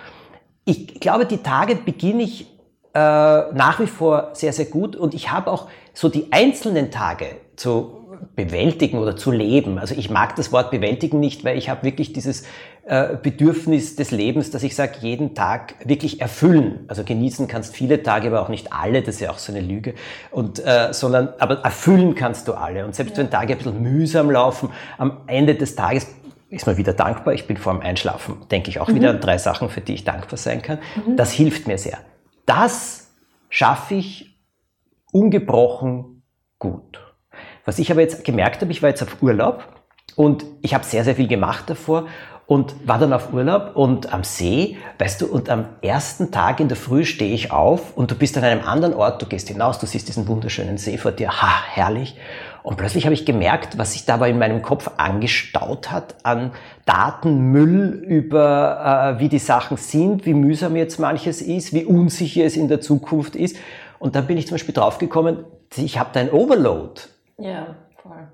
Ich 0.66 1.00
glaube, 1.00 1.26
die 1.26 1.38
Tage 1.38 1.76
beginne 1.76 2.24
ich 2.24 2.48
äh, 2.94 3.00
nach 3.00 3.80
wie 3.80 3.88
vor 3.88 4.30
sehr, 4.34 4.54
sehr 4.54 4.66
gut. 4.66 4.96
Und 4.96 5.14
ich 5.14 5.32
habe 5.32 5.50
auch 5.50 5.68
so 5.94 6.10
die 6.10 6.32
einzelnen 6.32 6.92
Tage 6.92 7.26
zu 7.56 8.04
bewältigen 8.36 8.98
oder 8.98 9.16
zu 9.16 9.32
leben. 9.32 9.78
Also 9.78 9.96
ich 9.96 10.10
mag 10.10 10.36
das 10.36 10.52
Wort 10.52 10.72
bewältigen 10.72 11.20
nicht, 11.20 11.44
weil 11.44 11.58
ich 11.58 11.70
habe 11.70 11.84
wirklich 11.84 12.14
dieses 12.14 12.46
äh, 12.86 13.16
Bedürfnis 13.22 13.96
des 13.96 14.12
Lebens, 14.12 14.52
dass 14.52 14.62
ich 14.62 14.76
sage, 14.76 14.96
jeden 15.00 15.36
Tag 15.36 15.76
wirklich 15.86 16.20
erfüllen. 16.20 16.84
Also 16.90 17.06
genießen 17.06 17.48
kannst 17.48 17.74
viele 17.74 18.04
Tage, 18.04 18.28
aber 18.28 18.42
auch 18.42 18.50
nicht 18.50 18.74
alle, 18.74 19.02
das 19.02 19.16
ist 19.16 19.22
ja 19.22 19.32
auch 19.32 19.38
so 19.38 19.54
eine 19.54 19.62
Lüge. 19.62 19.94
Und, 20.32 20.60
äh, 20.60 20.90
sondern, 20.92 21.30
aber 21.40 21.60
erfüllen 21.60 22.14
kannst 22.14 22.48
du 22.50 22.54
alle. 22.54 22.86
Und 22.86 22.94
selbst 22.94 23.18
ja. 23.18 23.24
wenn 23.24 23.32
Tage 23.32 23.54
ein 23.54 23.58
bisschen 23.58 23.82
mühsam 23.82 24.30
laufen, 24.30 24.70
am 24.98 25.22
Ende 25.28 25.56
des 25.56 25.76
Tages 25.76 26.08
ist 26.50 26.68
man 26.68 26.76
wieder 26.76 26.92
dankbar. 26.92 27.34
Ich 27.34 27.48
bin 27.48 27.56
vor 27.56 27.74
dem 27.74 27.82
Einschlafen, 27.82 28.36
denke 28.52 28.70
ich 28.70 28.82
auch 28.82 28.90
mhm. 28.90 28.96
wieder 28.96 29.10
an 29.12 29.22
drei 29.22 29.38
Sachen, 29.38 29.70
für 29.70 29.82
die 29.82 29.94
ich 29.94 30.04
dankbar 30.04 30.38
sein 30.38 30.62
kann. 30.62 30.80
Mhm. 30.96 31.16
Das 31.16 31.32
hilft 31.32 31.68
mir 31.68 31.78
sehr. 31.78 32.00
Das 32.46 33.08
schaffe 33.50 33.96
ich 33.96 34.38
ungebrochen 35.14 36.24
gut. 36.60 37.00
Was 37.64 37.80
ich 37.80 37.92
aber 37.92 38.02
jetzt 38.02 38.26
gemerkt 38.26 38.62
habe, 38.62 38.72
ich 38.72 38.82
war 38.82 38.90
jetzt 38.90 39.02
auf 39.02 39.22
Urlaub 39.22 39.64
und 40.16 40.44
ich 40.62 40.74
habe 40.74 40.84
sehr, 40.84 41.04
sehr 41.04 41.16
viel 41.16 41.28
gemacht 41.28 41.70
davor 41.70 42.08
und 42.46 42.88
war 42.88 43.00
dann 43.00 43.14
auf 43.14 43.34
Urlaub 43.34 43.76
und 43.76 44.14
am 44.14 44.24
See, 44.24 44.78
weißt 45.00 45.22
du, 45.22 45.28
und 45.28 45.50
am 45.50 45.66
ersten 45.82 46.32
Tag 46.32 46.60
in 46.60 46.68
der 46.68 46.78
Früh 46.78 47.06
stehe 47.06 47.34
ich 47.34 47.52
auf 47.52 47.96
und 47.96 48.12
du 48.12 48.16
bist 48.16 48.38
an 48.38 48.44
einem 48.44 48.66
anderen 48.66 48.94
Ort, 48.94 49.22
du 49.22 49.26
gehst 49.26 49.48
hinaus, 49.48 49.80
du 49.80 49.86
siehst 49.86 50.08
diesen 50.08 50.28
wunderschönen 50.28 50.78
See 50.78 50.98
vor 50.98 51.12
dir, 51.12 51.42
ha, 51.42 51.64
herrlich. 51.72 52.18
Und 52.62 52.78
plötzlich 52.78 53.06
habe 53.06 53.14
ich 53.14 53.26
gemerkt, 53.26 53.78
was 53.78 53.94
sich 53.94 54.06
dabei 54.06 54.30
in 54.30 54.40
meinem 54.40 54.62
Kopf 54.62 54.92
angestaut 54.98 55.92
hat 55.92 56.16
an 56.24 56.52
Datenmüll 56.86 58.04
über, 58.08 59.16
äh, 59.16 59.20
wie 59.20 59.30
die 59.30 59.40
Sachen 59.40 59.78
sind, 59.78 60.26
wie 60.26 60.34
mühsam 60.34 60.76
jetzt 60.76 61.00
manches 61.00 61.42
ist, 61.42 61.74
wie 61.74 61.86
unsicher 61.86 62.46
es 62.46 62.56
in 62.56 62.68
der 62.68 62.82
Zukunft 62.82 63.36
ist. 63.36 63.58
Und 64.00 64.16
dann 64.16 64.28
bin 64.28 64.38
ich 64.38 64.48
zum 64.48 64.56
Beispiel 64.56 64.74
draufgekommen, 64.74 65.46
ich 65.76 65.98
habe 65.98 66.10
da 66.14 66.20
ein 66.20 66.32
Overload. 66.32 67.02
Ja, 67.38 67.76
voll 68.02 68.28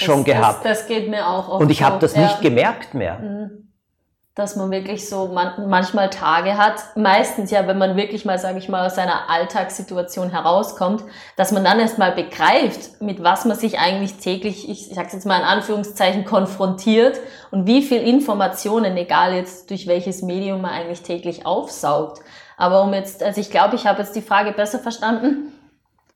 schon 0.00 0.24
das, 0.24 0.24
gehabt. 0.24 0.64
Das, 0.64 0.80
das, 0.80 0.88
geht 0.88 1.08
mir 1.08 1.26
auch 1.26 1.48
oft 1.48 1.60
Und 1.62 1.70
ich 1.70 1.82
habe 1.82 1.98
das 1.98 2.14
ja. 2.14 2.22
nicht 2.22 2.40
gemerkt 2.40 2.94
mehr. 2.94 3.18
Mhm. 3.18 3.66
Dass 4.34 4.56
man 4.56 4.70
wirklich 4.70 5.08
so 5.08 5.26
man, 5.26 5.68
manchmal 5.68 6.08
Tage 6.08 6.56
hat, 6.56 6.96
meistens 6.96 7.50
ja, 7.50 7.66
wenn 7.66 7.78
man 7.78 7.96
wirklich 7.96 8.24
mal, 8.24 8.38
sage 8.38 8.58
ich 8.58 8.68
mal, 8.68 8.86
aus 8.86 8.94
seiner 8.94 9.28
Alltagssituation 9.28 10.30
herauskommt, 10.30 11.04
dass 11.36 11.52
man 11.52 11.64
dann 11.64 11.80
erstmal 11.80 12.12
begreift, 12.12 13.02
mit 13.02 13.22
was 13.22 13.44
man 13.44 13.56
sich 13.56 13.78
eigentlich 13.78 14.14
täglich, 14.14 14.68
ich, 14.68 14.90
ich 14.90 14.94
sage 14.94 15.08
jetzt 15.12 15.26
mal 15.26 15.38
in 15.38 15.44
Anführungszeichen, 15.44 16.24
konfrontiert 16.24 17.18
und 17.50 17.66
wie 17.66 17.82
viel 17.82 18.00
Informationen, 18.00 18.96
egal 18.96 19.34
jetzt 19.34 19.68
durch 19.70 19.86
welches 19.86 20.22
Medium 20.22 20.62
man 20.62 20.70
eigentlich 20.70 21.02
täglich 21.02 21.44
aufsaugt. 21.44 22.20
Aber 22.56 22.82
um 22.82 22.94
jetzt, 22.94 23.22
also 23.22 23.40
ich 23.40 23.50
glaube, 23.50 23.74
ich 23.76 23.86
habe 23.86 24.00
jetzt 24.00 24.14
die 24.14 24.22
Frage 24.22 24.52
besser 24.52 24.78
verstanden 24.78 25.52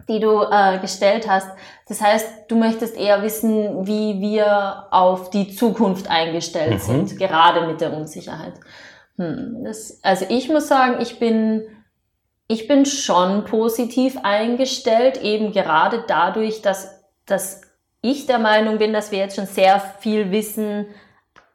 die 0.08 0.20
du 0.20 0.42
äh, 0.42 0.78
gestellt 0.78 1.28
hast. 1.28 1.48
Das 1.88 2.00
heißt, 2.00 2.26
du 2.48 2.56
möchtest 2.56 2.96
eher 2.96 3.22
wissen, 3.22 3.86
wie 3.86 4.20
wir 4.20 4.86
auf 4.90 5.30
die 5.30 5.54
Zukunft 5.54 6.10
eingestellt 6.10 6.74
mhm. 6.74 7.06
sind, 7.06 7.18
gerade 7.18 7.66
mit 7.66 7.80
der 7.80 7.92
Unsicherheit. 7.92 8.54
Hm, 9.16 9.64
das, 9.64 10.00
also 10.02 10.26
ich 10.28 10.48
muss 10.48 10.68
sagen, 10.68 11.00
ich 11.00 11.18
bin, 11.18 11.62
ich 12.48 12.68
bin 12.68 12.84
schon 12.86 13.44
positiv 13.44 14.18
eingestellt, 14.22 15.22
eben 15.22 15.52
gerade 15.52 16.04
dadurch, 16.06 16.62
dass, 16.62 17.04
dass 17.26 17.62
ich 18.00 18.26
der 18.26 18.38
Meinung 18.38 18.78
bin, 18.78 18.92
dass 18.92 19.12
wir 19.12 19.18
jetzt 19.18 19.36
schon 19.36 19.46
sehr 19.46 19.80
viel 20.00 20.30
Wissen 20.30 20.86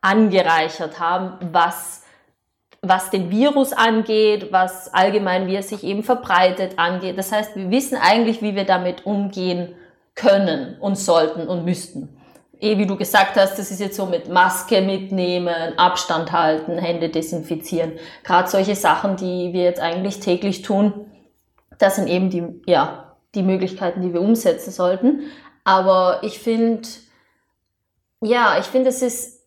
angereichert 0.02 1.00
haben, 1.00 1.38
was 1.52 2.04
was 2.82 3.10
den 3.10 3.30
Virus 3.30 3.74
angeht, 3.74 4.52
was 4.52 4.94
allgemein, 4.94 5.48
wie 5.48 5.56
er 5.56 5.64
sich 5.64 5.84
eben 5.84 6.04
verbreitet 6.04 6.74
angeht. 6.78 7.18
Das 7.18 7.32
heißt, 7.32 7.56
wir 7.56 7.70
wissen 7.72 7.98
eigentlich, 7.98 8.42
wie 8.42 8.56
wir 8.56 8.66
damit 8.66 9.06
umgehen 9.06 9.76
können 10.16 10.78
und 10.80 10.98
sollten 10.98 11.48
und 11.48 11.66
müssten. 11.66 12.16
Eh, 12.62 12.78
wie 12.78 12.86
du 12.86 12.98
gesagt 12.98 13.38
hast, 13.38 13.58
das 13.58 13.72
ist 13.72 13.80
jetzt 13.80 13.96
so 13.96 14.06
mit 14.06 14.28
Maske 14.28 14.82
mitnehmen, 14.82 15.78
Abstand 15.78 16.32
halten, 16.34 16.78
Hände 16.78 17.10
desinfizieren. 17.10 17.94
Gerade 18.24 18.50
solche 18.50 18.76
Sachen, 18.76 19.16
die 19.16 19.54
wir 19.54 19.64
jetzt 19.64 19.80
eigentlich 19.80 20.20
täglich 20.20 20.62
tun, 20.62 21.06
das 21.78 21.96
sind 21.96 22.10
eben 22.10 22.30
die, 22.30 22.44
ja, 22.66 23.16
die 23.34 23.44
Möglichkeiten, 23.44 24.02
die 24.02 24.14
wir 24.14 24.22
umsetzen 24.22 24.72
sollten. 24.72 25.22
Aber 25.64 26.20
ich 26.24 26.40
finde, 26.40 26.88
ja, 28.22 28.58
ich 28.60 28.66
finde, 28.66 28.90
es 28.90 29.02
ist 29.02 29.39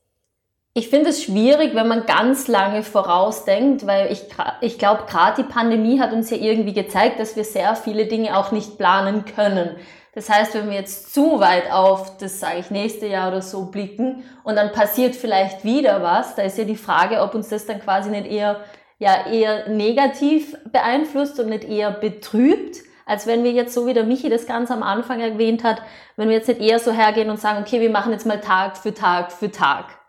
ich 0.74 0.88
finde 0.88 1.10
es 1.10 1.22
schwierig, 1.22 1.74
wenn 1.74 1.86
man 1.86 2.06
ganz 2.06 2.48
lange 2.48 2.82
vorausdenkt, 2.82 3.86
weil 3.86 4.10
ich, 4.10 4.24
ich 4.62 4.78
glaube, 4.78 5.02
gerade 5.06 5.42
die 5.42 5.48
Pandemie 5.48 6.00
hat 6.00 6.14
uns 6.14 6.30
ja 6.30 6.38
irgendwie 6.38 6.72
gezeigt, 6.72 7.20
dass 7.20 7.36
wir 7.36 7.44
sehr 7.44 7.76
viele 7.76 8.06
Dinge 8.06 8.38
auch 8.38 8.52
nicht 8.52 8.78
planen 8.78 9.26
können. 9.26 9.76
Das 10.14 10.30
heißt, 10.30 10.54
wenn 10.54 10.70
wir 10.70 10.76
jetzt 10.76 11.12
zu 11.12 11.40
weit 11.40 11.70
auf 11.70 12.16
das, 12.16 12.40
sage 12.40 12.58
ich, 12.60 12.70
nächste 12.70 13.06
Jahr 13.06 13.28
oder 13.28 13.42
so 13.42 13.66
blicken 13.66 14.24
und 14.44 14.56
dann 14.56 14.72
passiert 14.72 15.14
vielleicht 15.14 15.64
wieder 15.64 16.02
was, 16.02 16.36
da 16.36 16.42
ist 16.42 16.56
ja 16.56 16.64
die 16.64 16.76
Frage, 16.76 17.20
ob 17.20 17.34
uns 17.34 17.48
das 17.48 17.66
dann 17.66 17.80
quasi 17.80 18.08
nicht 18.10 18.26
eher, 18.26 18.60
ja, 18.98 19.26
eher 19.26 19.68
negativ 19.68 20.56
beeinflusst 20.70 21.38
und 21.38 21.48
nicht 21.50 21.64
eher 21.64 21.90
betrübt, 21.90 22.78
als 23.04 23.26
wenn 23.26 23.44
wir 23.44 23.52
jetzt, 23.52 23.74
so 23.74 23.86
wie 23.86 23.94
der 23.94 24.04
Michi 24.04 24.30
das 24.30 24.46
ganz 24.46 24.70
am 24.70 24.82
Anfang 24.82 25.20
erwähnt 25.20 25.64
hat, 25.64 25.82
wenn 26.16 26.28
wir 26.28 26.36
jetzt 26.36 26.48
nicht 26.48 26.60
eher 26.60 26.78
so 26.78 26.92
hergehen 26.92 27.28
und 27.28 27.40
sagen, 27.40 27.62
okay, 27.62 27.80
wir 27.80 27.90
machen 27.90 28.12
jetzt 28.12 28.26
mal 28.26 28.40
Tag 28.40 28.78
für 28.78 28.94
Tag 28.94 29.32
für 29.32 29.50
Tag. 29.50 30.01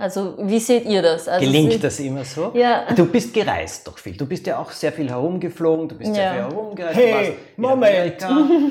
Also 0.00 0.34
wie 0.38 0.58
seht 0.58 0.86
ihr 0.86 1.02
das? 1.02 1.28
Also 1.28 1.44
Gelingt 1.44 1.84
das 1.84 2.00
immer 2.00 2.24
so? 2.24 2.52
Ja. 2.54 2.86
Du 2.96 3.04
bist 3.04 3.34
gereist 3.34 3.86
doch 3.86 3.98
viel. 3.98 4.16
Du 4.16 4.24
bist 4.24 4.46
ja 4.46 4.58
auch 4.58 4.70
sehr 4.70 4.92
viel 4.92 5.10
herumgeflogen, 5.10 5.88
du 5.88 5.94
bist 5.94 6.08
ja. 6.08 6.14
sehr 6.14 6.32
viel 6.32 6.42
herumgereist. 6.42 6.96
Hey, 6.96 7.36
Moment. 7.54 8.22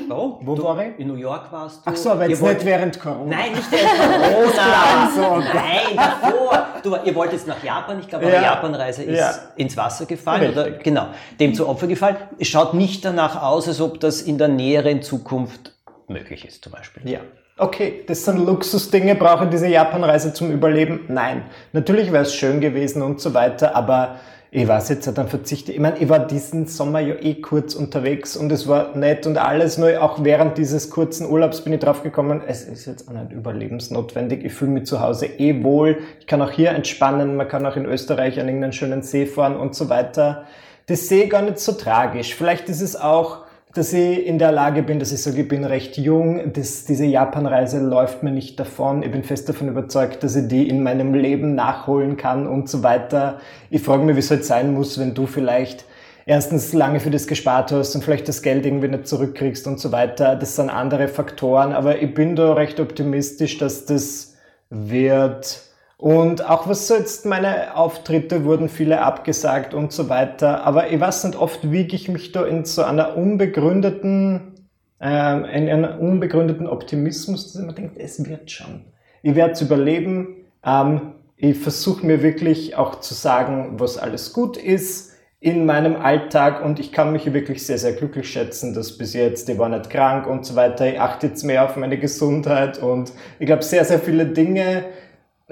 Warum? 0.08 0.38
Wo 0.40 0.56
du, 0.56 0.64
war 0.64 0.84
ich? 0.84 0.98
In 0.98 1.06
New 1.06 1.14
York 1.14 1.52
warst 1.52 1.86
du. 1.86 1.90
Ach 1.90 1.94
so, 1.94 2.10
aber 2.10 2.28
jetzt 2.28 2.42
nicht 2.42 2.64
während 2.64 2.98
Corona. 2.98 3.36
Nein, 3.36 3.52
nicht 3.52 3.70
während 3.70 4.50
Corona. 4.50 5.10
so, 5.14 5.36
Nein, 5.54 5.96
davor. 5.96 6.66
Du, 6.82 6.96
ihr 7.04 7.14
wollt 7.14 7.32
jetzt 7.32 7.46
nach 7.46 7.62
Japan, 7.62 8.00
ich 8.00 8.08
glaube, 8.08 8.24
eure 8.24 8.34
ja. 8.34 8.42
Japanreise 8.42 9.04
ist 9.04 9.18
ja. 9.18 9.32
ins 9.54 9.76
Wasser 9.76 10.06
gefallen. 10.06 10.42
Richtig. 10.42 10.66
Oder, 10.66 10.70
genau, 10.78 11.06
dem 11.38 11.54
zu 11.54 11.68
Opfer 11.68 11.86
gefallen. 11.86 12.16
Es 12.40 12.48
schaut 12.48 12.74
nicht 12.74 13.04
danach 13.04 13.40
aus, 13.40 13.68
als 13.68 13.80
ob 13.80 14.00
das 14.00 14.20
in 14.20 14.36
der 14.36 14.48
näheren 14.48 15.00
Zukunft 15.02 15.76
möglich 16.08 16.44
ist, 16.44 16.64
zum 16.64 16.72
Beispiel. 16.72 17.08
Ja 17.08 17.20
okay, 17.60 18.02
das 18.06 18.24
sind 18.24 18.44
Luxusdinge, 18.44 19.14
brauche 19.14 19.46
diese 19.46 19.68
Japanreise 19.68 20.32
zum 20.32 20.50
Überleben? 20.50 21.00
Nein. 21.08 21.42
Natürlich 21.72 22.12
wäre 22.12 22.24
es 22.24 22.34
schön 22.34 22.60
gewesen 22.60 23.02
und 23.02 23.20
so 23.20 23.34
weiter, 23.34 23.76
aber 23.76 24.16
ich 24.52 24.66
weiß 24.66 24.88
jetzt, 24.88 25.06
dann 25.16 25.28
verzichte 25.28 25.70
ich. 25.70 25.78
meine, 25.78 25.98
ich 25.98 26.08
war 26.08 26.18
diesen 26.26 26.66
Sommer 26.66 26.98
ja 26.98 27.14
eh 27.14 27.34
kurz 27.34 27.76
unterwegs 27.76 28.36
und 28.36 28.50
es 28.50 28.66
war 28.66 28.96
nett 28.96 29.24
und 29.28 29.38
alles, 29.38 29.78
nur 29.78 30.02
auch 30.02 30.24
während 30.24 30.58
dieses 30.58 30.90
kurzen 30.90 31.30
Urlaubs 31.30 31.60
bin 31.60 31.72
ich 31.72 31.78
drauf 31.78 32.02
gekommen, 32.02 32.42
es 32.44 32.64
ist 32.64 32.86
jetzt 32.86 33.08
auch 33.08 33.12
nicht 33.12 33.30
überlebensnotwendig. 33.30 34.44
Ich 34.44 34.52
fühle 34.52 34.72
mich 34.72 34.86
zu 34.86 35.00
Hause 35.00 35.26
eh 35.26 35.62
wohl. 35.62 35.98
Ich 36.18 36.26
kann 36.26 36.42
auch 36.42 36.50
hier 36.50 36.70
entspannen, 36.70 37.36
man 37.36 37.46
kann 37.46 37.64
auch 37.64 37.76
in 37.76 37.84
Österreich 37.84 38.40
an 38.40 38.48
irgendeinen 38.48 38.72
schönen 38.72 39.02
See 39.02 39.26
fahren 39.26 39.56
und 39.56 39.76
so 39.76 39.88
weiter. 39.88 40.46
Das 40.86 41.06
sehe 41.06 41.24
ich 41.24 41.30
gar 41.30 41.42
nicht 41.42 41.60
so 41.60 41.70
tragisch. 41.70 42.34
Vielleicht 42.34 42.68
ist 42.68 42.80
es 42.80 42.96
auch, 42.96 43.44
dass 43.74 43.92
ich 43.92 44.26
in 44.26 44.38
der 44.38 44.50
Lage 44.50 44.82
bin, 44.82 44.98
dass 44.98 45.12
ich 45.12 45.22
sage, 45.22 45.42
ich 45.42 45.48
bin 45.48 45.64
recht 45.64 45.96
jung, 45.96 46.52
dass 46.52 46.84
diese 46.84 47.04
Japanreise 47.04 47.78
läuft 47.78 48.22
mir 48.22 48.32
nicht 48.32 48.58
davon. 48.58 49.02
Ich 49.02 49.12
bin 49.12 49.22
fest 49.22 49.48
davon 49.48 49.68
überzeugt, 49.68 50.24
dass 50.24 50.34
ich 50.34 50.48
die 50.48 50.68
in 50.68 50.82
meinem 50.82 51.14
Leben 51.14 51.54
nachholen 51.54 52.16
kann 52.16 52.48
und 52.48 52.68
so 52.68 52.82
weiter. 52.82 53.38
Ich 53.70 53.82
frage 53.82 54.02
mich, 54.02 54.16
wie 54.16 54.20
es 54.20 54.30
halt 54.30 54.44
sein 54.44 54.74
muss, 54.74 54.98
wenn 54.98 55.14
du 55.14 55.26
vielleicht 55.26 55.84
erstens 56.26 56.72
lange 56.72 56.98
für 56.98 57.10
das 57.10 57.28
gespart 57.28 57.70
hast 57.70 57.94
und 57.94 58.02
vielleicht 58.02 58.26
das 58.26 58.42
Geld 58.42 58.66
irgendwie 58.66 58.88
nicht 58.88 59.06
zurückkriegst 59.06 59.66
und 59.68 59.78
so 59.78 59.92
weiter. 59.92 60.34
Das 60.34 60.56
sind 60.56 60.68
andere 60.68 61.06
Faktoren, 61.06 61.72
aber 61.72 62.02
ich 62.02 62.12
bin 62.12 62.34
da 62.34 62.54
recht 62.54 62.80
optimistisch, 62.80 63.58
dass 63.58 63.86
das 63.86 64.34
wird 64.68 65.69
und 66.00 66.48
auch 66.48 66.66
was 66.66 66.86
so 66.86 66.94
jetzt 66.94 67.26
meine 67.26 67.76
Auftritte 67.76 68.46
wurden 68.46 68.70
viele 68.70 69.02
abgesagt 69.02 69.74
und 69.74 69.92
so 69.92 70.08
weiter. 70.08 70.64
Aber 70.64 70.88
ich 70.88 70.98
weiß 70.98 71.24
nicht, 71.24 71.38
oft 71.38 71.70
wiege 71.70 71.94
ich 71.94 72.08
mich 72.08 72.32
da 72.32 72.46
in 72.46 72.64
so 72.64 72.82
einer 72.82 73.18
unbegründeten, 73.18 74.54
ähm, 74.98 75.44
in 75.44 75.68
einem 75.68 75.98
unbegründeten 75.98 76.66
Optimismus, 76.66 77.52
dass 77.52 77.60
mir 77.60 77.74
denke, 77.74 78.00
es 78.00 78.26
wird 78.26 78.50
schon. 78.50 78.86
Ich 79.22 79.34
werde 79.34 79.52
es 79.52 79.60
überleben. 79.60 80.36
Ähm, 80.64 81.12
ich 81.36 81.58
versuche 81.58 82.06
mir 82.06 82.22
wirklich 82.22 82.76
auch 82.76 83.00
zu 83.00 83.12
sagen, 83.12 83.74
was 83.76 83.98
alles 83.98 84.32
gut 84.32 84.56
ist 84.56 85.12
in 85.38 85.66
meinem 85.66 85.96
Alltag 85.96 86.64
und 86.64 86.80
ich 86.80 86.92
kann 86.92 87.12
mich 87.12 87.30
wirklich 87.30 87.66
sehr, 87.66 87.76
sehr 87.76 87.92
glücklich 87.92 88.30
schätzen, 88.30 88.72
dass 88.72 88.96
bis 88.96 89.12
jetzt, 89.12 89.50
ich 89.50 89.58
war 89.58 89.68
nicht 89.68 89.90
krank 89.90 90.26
und 90.26 90.46
so 90.46 90.56
weiter, 90.56 90.90
ich 90.90 90.98
achte 90.98 91.26
jetzt 91.26 91.44
mehr 91.44 91.66
auf 91.66 91.76
meine 91.76 91.98
Gesundheit 91.98 92.78
und 92.78 93.12
ich 93.38 93.44
glaube, 93.44 93.62
sehr, 93.62 93.84
sehr 93.84 93.98
viele 93.98 94.24
Dinge, 94.24 94.84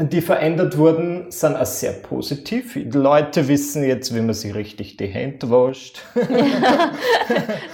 die 0.01 0.21
verändert 0.21 0.79
wurden, 0.79 1.31
sind 1.31 1.57
auch 1.57 1.67
sehr 1.67 1.93
positiv. 1.93 2.75
Die 2.75 2.97
Leute 2.97 3.49
wissen 3.49 3.83
jetzt, 3.83 4.15
wie 4.15 4.21
man 4.21 4.35
sich 4.35 4.55
richtig 4.55 4.97
die 4.97 5.07
Hände 5.07 5.51
wascht. 5.51 6.01
Ja, 6.15 6.93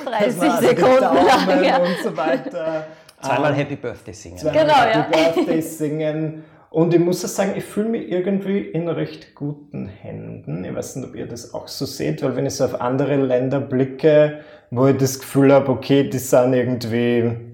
30 0.07 0.43
also 0.43 0.67
Sekunden 0.69 1.01
lang. 1.01 1.65
Ja. 1.65 1.77
Und 1.79 1.97
so 2.03 2.17
weiter. 2.17 2.87
Zweimal 3.21 3.53
um, 3.53 3.57
Happy 3.57 3.77
Birthday 3.77 4.15
singen. 4.15 4.39
Zweimal 4.39 4.63
genau, 4.63 4.75
Happy 4.75 5.19
ja. 5.19 5.33
Birthday 5.33 5.61
singen. 5.61 6.45
Und 6.71 6.93
ich 6.93 7.01
muss 7.01 7.25
auch 7.25 7.29
sagen, 7.29 7.53
ich 7.57 7.65
fühle 7.65 7.89
mich 7.89 8.11
irgendwie 8.11 8.59
in 8.59 8.89
recht 8.89 9.35
guten 9.35 9.87
Händen. 9.87 10.65
Ich 10.65 10.75
weiß 10.75 10.97
nicht, 10.97 11.09
ob 11.09 11.15
ihr 11.15 11.27
das 11.27 11.55
auch 11.55 11.69
so 11.69 11.87
seht, 11.87 12.23
weil 12.23 12.35
wenn 12.37 12.47
ich 12.47 12.55
so 12.55 12.65
auf 12.65 12.81
andere 12.81 13.17
Länder 13.17 13.61
blicke, 13.61 14.41
wo 14.71 14.89
ich 14.89 14.97
das 14.97 15.21
Gefühl 15.21 15.53
habe, 15.53 15.71
okay, 15.71 16.09
die 16.09 16.19
sind 16.19 16.53
irgendwie 16.53 17.54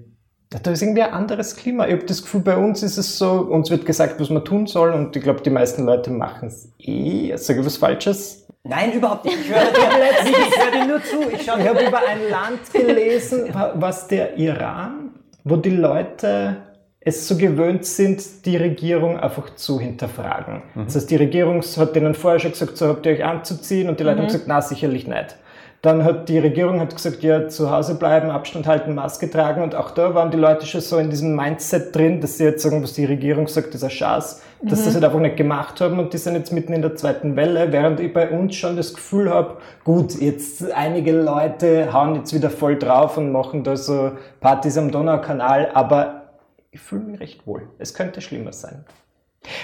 da 0.59 0.71
ist 0.71 0.81
irgendwie 0.81 1.01
ein 1.01 1.13
anderes 1.13 1.55
Klima. 1.55 1.87
Ich 1.87 1.93
habe 1.93 2.05
das 2.05 2.21
Gefühl, 2.21 2.41
bei 2.41 2.57
uns 2.57 2.83
ist 2.83 2.97
es 2.97 3.17
so, 3.17 3.31
uns 3.31 3.69
wird 3.69 3.85
gesagt, 3.85 4.19
was 4.19 4.29
man 4.29 4.43
tun 4.43 4.67
soll 4.67 4.91
und 4.91 5.15
ich 5.15 5.23
glaube, 5.23 5.41
die 5.41 5.49
meisten 5.49 5.85
Leute 5.85 6.11
machen 6.11 6.49
es 6.49 6.69
eh. 6.79 7.35
Sage 7.37 7.61
ich 7.61 7.65
was 7.65 7.77
Falsches? 7.77 8.45
Nein, 8.63 8.91
überhaupt 8.91 9.25
nicht. 9.25 9.37
Ich 9.39 9.49
höre 9.49 9.71
dir, 9.71 10.25
ich 10.25 10.63
höre 10.63 10.71
dir 10.71 10.85
nur 10.85 11.03
zu. 11.03 11.21
Ich, 11.31 11.41
ich 11.41 11.49
habe 11.49 11.85
über 11.85 11.99
ein 12.05 12.29
Land 12.29 12.59
gelesen, 12.73 13.45
was 13.75 14.07
der 14.07 14.37
Iran, 14.37 15.11
wo 15.43 15.55
die 15.55 15.71
Leute 15.71 16.57
es 16.99 17.27
so 17.27 17.35
gewöhnt 17.35 17.85
sind, 17.85 18.45
die 18.45 18.57
Regierung 18.57 19.19
einfach 19.19 19.55
zu 19.55 19.79
hinterfragen. 19.79 20.61
Mhm. 20.75 20.85
Das 20.85 20.95
heißt, 20.95 21.09
die 21.09 21.15
Regierung 21.15 21.61
hat 21.61 21.95
denen 21.95 22.13
vorher 22.13 22.39
schon 22.39 22.51
gesagt, 22.51 22.77
so 22.77 22.87
habt 22.89 23.05
ihr 23.05 23.13
euch 23.13 23.23
anzuziehen 23.23 23.89
und 23.89 23.99
die 23.99 24.03
Leute 24.03 24.17
mhm. 24.17 24.19
haben 24.19 24.27
gesagt, 24.27 24.45
na 24.47 24.61
sicherlich 24.61 25.07
nicht. 25.07 25.35
Dann 25.81 26.03
hat 26.03 26.29
die 26.29 26.37
Regierung 26.37 26.79
hat 26.79 26.95
gesagt, 26.95 27.23
ja, 27.23 27.47
zu 27.47 27.71
Hause 27.71 27.95
bleiben, 27.95 28.29
Abstand 28.29 28.67
halten, 28.67 28.93
Maske 28.93 29.31
tragen. 29.31 29.63
Und 29.63 29.73
auch 29.73 29.89
da 29.89 30.13
waren 30.13 30.29
die 30.29 30.37
Leute 30.37 30.67
schon 30.67 30.81
so 30.81 30.99
in 30.99 31.09
diesem 31.09 31.35
Mindset 31.35 31.95
drin, 31.95 32.21
dass 32.21 32.37
sie 32.37 32.43
jetzt 32.43 32.61
sagen, 32.61 32.83
was 32.83 32.93
die 32.93 33.05
Regierung 33.05 33.47
sagt, 33.47 33.73
ist 33.73 33.83
ein 33.83 33.89
Schatz, 33.89 34.43
dass 34.61 34.71
mhm. 34.71 34.75
sie 34.75 34.85
das 34.85 34.93
halt 34.93 35.05
einfach 35.05 35.19
nicht 35.19 35.37
gemacht 35.37 35.81
haben. 35.81 35.97
Und 35.97 36.13
die 36.13 36.19
sind 36.19 36.35
jetzt 36.35 36.53
mitten 36.53 36.73
in 36.73 36.83
der 36.83 36.95
zweiten 36.95 37.35
Welle, 37.35 37.71
während 37.71 37.99
ich 37.99 38.13
bei 38.13 38.29
uns 38.29 38.55
schon 38.55 38.77
das 38.77 38.93
Gefühl 38.93 39.31
habe, 39.31 39.57
gut, 39.83 40.13
jetzt 40.21 40.71
einige 40.71 41.13
Leute 41.13 41.91
hauen 41.91 42.13
jetzt 42.13 42.31
wieder 42.31 42.51
voll 42.51 42.77
drauf 42.77 43.17
und 43.17 43.31
machen 43.31 43.63
da 43.63 43.75
so 43.75 44.11
Partys 44.39 44.77
am 44.77 44.91
Donaukanal. 44.91 45.71
Aber 45.73 46.25
ich 46.69 46.79
fühle 46.79 47.05
mich 47.05 47.19
recht 47.19 47.47
wohl. 47.47 47.63
Es 47.79 47.95
könnte 47.95 48.21
schlimmer 48.21 48.53
sein. 48.53 48.85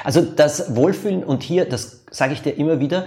Also 0.03 0.21
das 0.21 0.75
Wohlfühlen 0.75 1.23
und 1.23 1.43
hier, 1.43 1.69
das 1.69 2.03
sage 2.09 2.33
ich 2.33 2.41
dir 2.41 2.57
immer 2.57 2.79
wieder, 2.79 3.05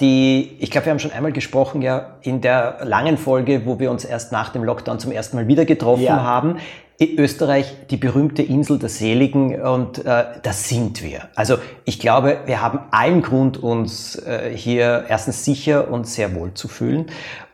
die, 0.00 0.56
ich 0.58 0.70
glaube, 0.70 0.86
wir 0.86 0.90
haben 0.90 0.98
schon 0.98 1.12
einmal 1.12 1.32
gesprochen, 1.32 1.82
ja, 1.82 2.16
in 2.22 2.40
der 2.40 2.78
langen 2.84 3.16
Folge, 3.16 3.66
wo 3.66 3.78
wir 3.78 3.90
uns 3.90 4.04
erst 4.04 4.32
nach 4.32 4.50
dem 4.50 4.62
Lockdown 4.64 4.98
zum 4.98 5.12
ersten 5.12 5.36
Mal 5.36 5.48
wieder 5.48 5.64
getroffen 5.64 6.02
ja. 6.02 6.22
haben. 6.22 6.58
Österreich, 7.00 7.86
die 7.90 7.96
berühmte 7.96 8.42
Insel 8.42 8.78
der 8.78 8.88
Seligen 8.88 9.60
und 9.60 10.04
äh, 10.04 10.24
das 10.42 10.68
sind 10.68 11.02
wir. 11.02 11.28
Also 11.36 11.58
ich 11.84 12.00
glaube, 12.00 12.40
wir 12.46 12.60
haben 12.60 12.80
allen 12.90 13.22
Grund, 13.22 13.56
uns 13.56 14.16
äh, 14.16 14.50
hier 14.52 15.04
erstens 15.08 15.44
sicher 15.44 15.90
und 15.92 16.08
sehr 16.08 16.34
wohl 16.34 16.54
zu 16.54 16.66
fühlen. 16.66 17.06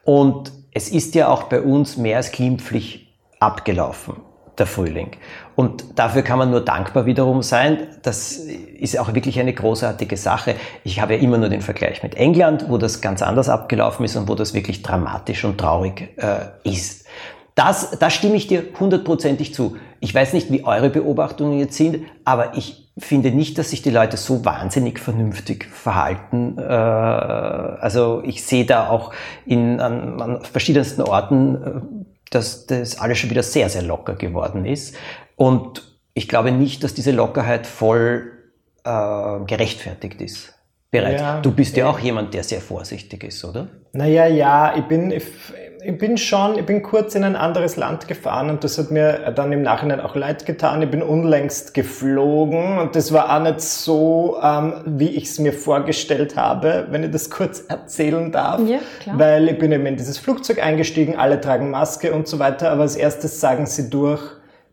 Und 0.03 0.53
es 0.73 0.89
ist 0.89 1.15
ja 1.15 1.29
auch 1.29 1.45
bei 1.45 1.61
uns 1.61 1.99
mehr 1.99 2.17
als 2.17 2.33
glimpflich 2.33 3.15
abgelaufen 3.39 4.17
der 4.57 4.67
Frühling. 4.67 5.11
Und 5.57 5.99
dafür 5.99 6.23
kann 6.23 6.39
man 6.39 6.51
nur 6.51 6.61
dankbar 6.61 7.07
wiederum 7.07 7.43
sein. 7.43 7.87
Das 8.03 8.33
ist 8.33 8.99
auch 8.99 9.15
wirklich 9.15 9.39
eine 9.39 9.53
großartige 9.53 10.17
Sache. 10.17 10.57
Ich 10.83 11.01
habe 11.01 11.15
ja 11.15 11.21
immer 11.21 11.39
nur 11.39 11.49
den 11.49 11.61
Vergleich 11.61 12.03
mit 12.03 12.17
England, 12.17 12.67
wo 12.69 12.79
das 12.79 13.01
ganz 13.01 13.23
anders 13.23 13.49
abgelaufen 13.49 14.05
ist 14.05 14.17
und 14.17 14.29
wo 14.29 14.35
das 14.35 14.55
wirklich 14.55 14.83
dramatisch 14.83 15.45
und 15.45 15.59
traurig 15.59 16.17
äh, 16.17 16.69
ist. 16.69 17.07
Das, 17.55 17.99
da 18.01 18.11
stimme 18.11 18.35
ich 18.35 18.49
dir 18.49 18.65
hundertprozentig 18.81 19.55
zu. 19.55 19.77
Ich 20.01 20.13
weiß 20.13 20.33
nicht, 20.33 20.51
wie 20.51 20.65
eure 20.65 20.91
Beobachtungen 20.91 21.59
jetzt 21.59 21.77
sind, 21.77 22.05
aber 22.25 22.57
ich 22.57 22.89
finde 22.99 23.31
nicht, 23.31 23.59
dass 23.59 23.71
sich 23.71 23.81
die 23.81 23.91
Leute 23.91 24.17
so 24.17 24.45
wahnsinnig 24.45 24.99
vernünftig 24.99 25.67
verhalten. 25.67 26.59
Äh, 26.59 26.63
also 26.63 28.23
ich 28.25 28.45
sehe 28.45 28.65
da 28.65 28.89
auch 28.89 29.13
in, 29.47 29.79
an, 29.79 30.21
an 30.21 30.41
verschiedensten 30.43 31.03
Orten 31.03 31.55
äh, 31.55 32.05
dass 32.35 32.67
das 32.67 32.99
alles 32.99 33.19
schon 33.19 33.31
wieder 33.31 33.43
sehr, 33.43 33.69
sehr 33.69 33.83
locker 33.83 34.15
geworden 34.15 34.65
ist. 34.65 34.97
Und 35.37 35.83
ich 36.15 36.29
glaube 36.29 36.53
nicht, 36.53 36.85
dass 36.85 36.95
diese 36.95 37.11
Lockerheit 37.11 37.67
voll 37.67 38.33
äh, 38.85 39.45
gerechtfertigt 39.47 40.21
ist. 40.21 40.55
bereit. 40.91 41.21
Ja, 41.21 41.41
du 41.41 41.51
bist 41.51 41.77
ja 41.77 41.89
auch 41.89 41.99
jemand, 41.99 42.35
der 42.35 42.45
sehr 42.45 42.61
vorsichtig 42.61 43.25
ist, 43.25 43.45
oder? 43.45 43.69
Naja, 43.93 44.27
ja, 44.27 44.75
ich 44.77 44.85
bin, 44.85 45.11
ich, 45.11 45.25
ich 45.85 45.99
bin 45.99 46.17
schon, 46.17 46.59
ich 46.59 46.67
bin 46.67 46.83
kurz 46.83 47.15
in 47.15 47.25
ein 47.25 47.35
anderes 47.37 47.77
Land 47.77 48.07
gefahren 48.09 48.49
und 48.49 48.63
das 48.63 48.79
hat 48.79 48.91
mir 48.91 49.33
dann 49.35 49.53
im 49.53 49.63
Nachhinein 49.63 50.01
auch 50.01 50.15
leid 50.15 50.47
getan. 50.47 50.83
Ich 50.83 50.91
bin 50.91 51.03
unlängst 51.03 51.75
geflogen 51.75 52.79
und 52.79 52.95
das 52.95 53.13
war 53.13 53.35
auch 53.35 53.43
nicht 53.43 53.61
so, 53.61 54.39
ähm, 54.43 54.75
wie 54.87 55.11
ich 55.11 55.25
es 55.25 55.39
mir 55.39 55.53
vorgestellt 55.53 56.37
habe, 56.37 56.87
wenn 56.91 57.03
ich 57.03 57.11
das 57.11 57.29
kurz 57.39 57.65
erzählen 57.69 58.31
darf. 58.31 58.61
Ja, 58.61 58.79
klar. 59.01 59.19
Weil 59.19 59.49
ich 59.49 59.59
bin 59.59 59.73
eben 59.73 59.87
in 59.87 59.97
dieses 59.97 60.19
Flugzeug 60.19 60.63
eingestiegen, 60.63 61.17
alle 61.17 61.41
tragen 61.41 61.71
Maske 61.71 62.13
und 62.13 62.29
so 62.29 62.39
weiter, 62.39 62.71
aber 62.71 62.83
als 62.83 62.97
erstes 62.97 63.41
sagen 63.41 63.67
sie 63.67 63.91
durch, 63.91 64.23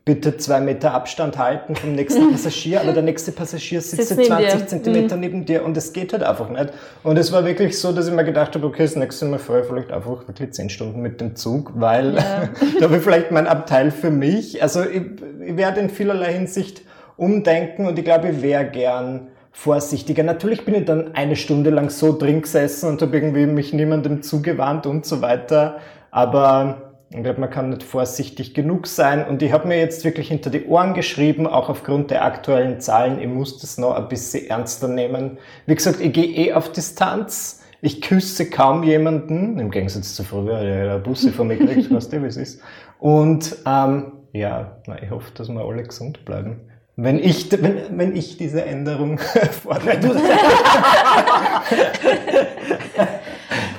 bitte 0.04 0.36
zwei 0.36 0.60
Meter 0.60 0.94
Abstand 0.94 1.38
halten 1.38 1.76
vom 1.76 1.94
nächsten 1.94 2.30
Passagier, 2.32 2.80
aber 2.80 2.92
der 2.92 3.02
nächste 3.02 3.30
Passagier 3.30 3.80
sitzt 3.80 4.08
Sitz 4.08 4.26
20 4.26 4.66
Zentimeter 4.66 5.14
mhm. 5.14 5.20
neben 5.20 5.44
dir 5.44 5.64
und 5.64 5.76
es 5.76 5.92
geht 5.92 6.12
halt 6.12 6.24
einfach 6.24 6.48
nicht. 6.48 6.72
Und 7.04 7.18
es 7.18 7.32
war 7.32 7.44
wirklich 7.44 7.78
so, 7.78 7.92
dass 7.92 8.08
ich 8.08 8.14
mir 8.14 8.24
gedacht 8.24 8.54
habe, 8.54 8.66
okay, 8.66 8.82
das 8.82 8.96
nächste 8.96 9.26
Mal 9.26 9.38
fahre 9.38 9.60
ich 9.60 9.66
vielleicht 9.66 9.92
einfach 9.92 10.26
wirklich 10.26 10.52
zehn 10.52 10.70
Stunden 10.70 11.00
mit 11.00 11.20
dem 11.20 11.36
Zug, 11.36 11.72
weil 11.76 12.16
ja. 12.16 12.48
da 12.78 12.84
habe 12.84 12.96
ich 12.96 13.02
vielleicht 13.02 13.30
mein 13.30 13.46
Abteil 13.46 13.90
für 13.90 14.10
mich. 14.10 14.60
Also 14.60 14.82
ich, 14.82 15.02
ich 15.46 15.56
werde 15.56 15.80
in 15.80 15.90
vielerlei 15.90 16.32
Hinsicht 16.32 16.82
umdenken 17.16 17.86
und 17.86 17.98
ich 17.98 18.04
glaube, 18.04 18.30
ich 18.30 18.42
wäre 18.42 18.64
gern 18.64 19.28
vorsichtiger. 19.52 20.24
Natürlich 20.24 20.64
bin 20.64 20.74
ich 20.74 20.84
dann 20.84 21.14
eine 21.14 21.36
Stunde 21.36 21.70
lang 21.70 21.90
so 21.90 22.16
drin 22.16 22.42
gesessen 22.42 22.88
und 22.88 23.02
habe 23.02 23.16
irgendwie 23.16 23.46
mich 23.46 23.72
niemandem 23.72 24.22
zugewandt 24.22 24.86
und 24.86 25.06
so 25.06 25.20
weiter, 25.20 25.78
aber 26.10 26.91
ich 27.14 27.22
glaube, 27.22 27.40
man 27.40 27.50
kann 27.50 27.68
nicht 27.68 27.82
vorsichtig 27.82 28.54
genug 28.54 28.86
sein. 28.86 29.26
Und 29.26 29.42
ich 29.42 29.52
habe 29.52 29.68
mir 29.68 29.78
jetzt 29.78 30.04
wirklich 30.04 30.28
hinter 30.28 30.48
die 30.48 30.64
Ohren 30.64 30.94
geschrieben, 30.94 31.46
auch 31.46 31.68
aufgrund 31.68 32.10
der 32.10 32.24
aktuellen 32.24 32.80
Zahlen, 32.80 33.20
ich 33.20 33.28
muss 33.28 33.58
das 33.58 33.76
noch 33.76 33.94
ein 33.94 34.08
bisschen 34.08 34.48
ernster 34.48 34.88
nehmen. 34.88 35.38
Wie 35.66 35.74
gesagt, 35.74 36.00
ich 36.00 36.12
gehe 36.12 36.26
eh 36.26 36.54
auf 36.54 36.72
Distanz. 36.72 37.60
Ich 37.82 38.00
küsse 38.00 38.48
kaum 38.48 38.82
jemanden, 38.84 39.58
im 39.58 39.70
Gegensatz 39.70 40.14
zu 40.14 40.22
früher, 40.22 40.60
der 40.62 40.98
Busse 40.98 41.32
von 41.32 41.48
mir 41.48 41.58
kriegt, 41.58 41.92
weißt 41.92 42.12
du, 42.12 42.22
wie 42.22 42.26
es 42.26 42.36
ist. 42.36 42.62
Und 42.98 43.56
ähm, 43.66 44.12
ja, 44.32 44.76
na, 44.86 45.02
ich 45.02 45.10
hoffe, 45.10 45.32
dass 45.34 45.48
wir 45.48 45.60
alle 45.60 45.82
gesund 45.82 46.24
bleiben. 46.24 46.60
Wenn 46.96 47.18
ich, 47.18 47.50
wenn, 47.50 47.98
wenn 47.98 48.14
ich 48.16 48.36
diese 48.36 48.64
Änderung 48.64 49.18
fordere. 49.62 49.98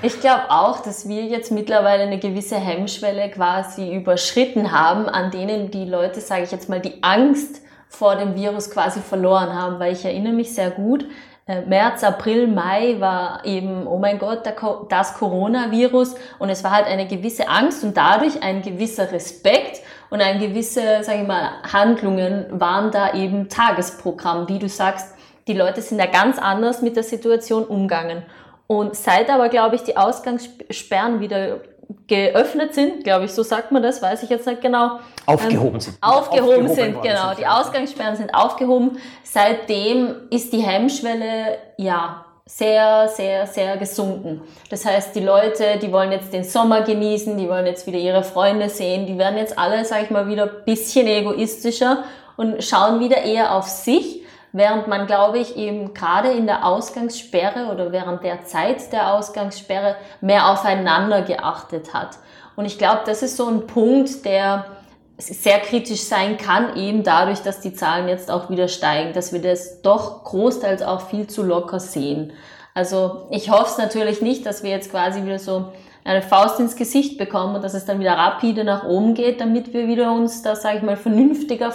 Ich 0.05 0.19
glaube 0.19 0.49
auch, 0.49 0.81
dass 0.81 1.07
wir 1.07 1.23
jetzt 1.23 1.49
mittlerweile 1.49 2.03
eine 2.03 2.19
gewisse 2.19 2.57
Hemmschwelle 2.57 3.31
quasi 3.31 3.95
überschritten 3.95 4.73
haben, 4.73 5.07
an 5.07 5.31
denen 5.31 5.71
die 5.71 5.85
Leute, 5.85 6.19
sage 6.19 6.43
ich 6.43 6.51
jetzt 6.51 6.67
mal, 6.67 6.81
die 6.81 7.01
Angst 7.01 7.61
vor 7.87 8.17
dem 8.17 8.35
Virus 8.35 8.69
quasi 8.69 8.99
verloren 8.99 9.53
haben, 9.53 9.79
weil 9.79 9.93
ich 9.93 10.03
erinnere 10.03 10.33
mich 10.33 10.53
sehr 10.53 10.71
gut, 10.71 11.05
äh, 11.47 11.61
März, 11.61 12.03
April, 12.03 12.47
Mai 12.47 12.97
war 12.99 13.45
eben, 13.45 13.87
oh 13.87 13.97
mein 13.97 14.19
Gott, 14.19 14.41
das 14.89 15.13
Coronavirus 15.13 16.15
und 16.37 16.49
es 16.49 16.65
war 16.65 16.71
halt 16.71 16.87
eine 16.87 17.07
gewisse 17.07 17.47
Angst 17.47 17.85
und 17.85 17.95
dadurch 17.95 18.43
ein 18.43 18.61
gewisser 18.61 19.09
Respekt 19.09 19.79
und 20.09 20.19
ein 20.19 20.41
gewisse, 20.41 21.01
sage 21.03 21.21
ich 21.21 21.27
mal, 21.27 21.51
Handlungen 21.71 22.47
waren 22.49 22.91
da 22.91 23.13
eben 23.13 23.47
Tagesprogramm, 23.47 24.49
wie 24.49 24.59
du 24.59 24.67
sagst. 24.67 25.15
Die 25.47 25.53
Leute 25.53 25.81
sind 25.81 25.97
da 25.97 26.07
ganz 26.07 26.39
anders 26.39 26.81
mit 26.81 26.97
der 26.97 27.03
Situation 27.03 27.63
umgegangen. 27.63 28.23
Und 28.67 28.95
seit 28.95 29.29
aber, 29.29 29.49
glaube 29.49 29.75
ich, 29.75 29.83
die 29.83 29.97
Ausgangssperren 29.97 31.19
wieder 31.19 31.59
geöffnet 32.07 32.73
sind, 32.73 33.03
glaube 33.03 33.25
ich, 33.25 33.33
so 33.33 33.43
sagt 33.43 33.71
man 33.71 33.83
das, 33.83 34.01
weiß 34.01 34.23
ich 34.23 34.29
jetzt 34.29 34.47
nicht 34.47 34.61
genau. 34.61 34.99
Aufgehoben 35.25 35.75
ähm, 35.75 35.79
sind. 35.79 35.97
Aufgehoben, 36.01 36.49
aufgehoben 36.49 36.75
sind, 36.75 37.01
genau. 37.01 37.27
Sind, 37.29 37.39
die 37.39 37.47
Ausgangssperren 37.47 38.15
sind 38.15 38.33
aufgehoben. 38.33 38.97
Seitdem 39.23 40.15
ist 40.29 40.53
die 40.53 40.61
Hemmschwelle, 40.61 41.57
ja, 41.77 42.25
sehr, 42.45 43.07
sehr, 43.07 43.47
sehr 43.47 43.77
gesunken. 43.77 44.41
Das 44.69 44.85
heißt, 44.85 45.15
die 45.15 45.21
Leute, 45.21 45.79
die 45.81 45.91
wollen 45.91 46.11
jetzt 46.11 46.33
den 46.33 46.43
Sommer 46.43 46.81
genießen, 46.81 47.37
die 47.37 47.47
wollen 47.47 47.65
jetzt 47.65 47.87
wieder 47.87 47.99
ihre 47.99 48.23
Freunde 48.23 48.69
sehen, 48.69 49.05
die 49.05 49.17
werden 49.17 49.37
jetzt 49.37 49.57
alle, 49.57 49.85
sag 49.85 50.03
ich 50.03 50.09
mal, 50.09 50.27
wieder 50.27 50.45
bisschen 50.45 51.07
egoistischer 51.07 52.03
und 52.35 52.61
schauen 52.63 52.99
wieder 52.99 53.23
eher 53.23 53.55
auf 53.55 53.67
sich 53.67 54.22
während 54.53 54.87
man, 54.87 55.07
glaube 55.07 55.39
ich, 55.39 55.57
eben 55.57 55.93
gerade 55.93 56.31
in 56.31 56.45
der 56.45 56.65
Ausgangssperre 56.65 57.71
oder 57.73 57.91
während 57.91 58.23
der 58.23 58.45
Zeit 58.45 58.93
der 58.93 59.13
Ausgangssperre 59.13 59.95
mehr 60.21 60.49
aufeinander 60.49 61.23
geachtet 61.23 61.93
hat. 61.93 62.19
Und 62.55 62.65
ich 62.65 62.77
glaube, 62.77 63.01
das 63.05 63.23
ist 63.23 63.35
so 63.35 63.47
ein 63.47 63.65
Punkt, 63.65 64.23
der 64.25 64.65
sehr 65.17 65.59
kritisch 65.59 66.01
sein 66.01 66.37
kann, 66.37 66.75
eben 66.75 67.03
dadurch, 67.03 67.41
dass 67.41 67.61
die 67.61 67.73
Zahlen 67.73 68.07
jetzt 68.07 68.29
auch 68.29 68.49
wieder 68.49 68.67
steigen, 68.67 69.13
dass 69.13 69.33
wir 69.33 69.41
das 69.41 69.81
doch 69.81 70.23
großteils 70.23 70.83
auch 70.83 71.01
viel 71.01 71.27
zu 71.27 71.43
locker 71.43 71.79
sehen. 71.79 72.31
Also 72.75 73.27
ich 73.31 73.49
hoffe 73.49 73.69
es 73.69 73.77
natürlich 73.77 74.21
nicht, 74.21 74.45
dass 74.45 74.63
wir 74.63 74.71
jetzt 74.71 74.91
quasi 74.91 75.23
wieder 75.23 75.39
so 75.39 75.71
eine 76.03 76.21
Faust 76.21 76.59
ins 76.59 76.75
Gesicht 76.75 77.17
bekommen 77.17 77.55
und 77.55 77.63
dass 77.63 77.73
es 77.73 77.85
dann 77.85 77.99
wieder 77.99 78.13
rapide 78.13 78.63
nach 78.63 78.83
oben 78.83 79.13
geht, 79.13 79.39
damit 79.39 79.73
wir 79.73 79.87
wieder 79.87 80.11
uns 80.11 80.41
da, 80.41 80.55
sage 80.55 80.77
ich 80.77 80.83
mal, 80.83 80.97
vernünftiger, 80.97 81.71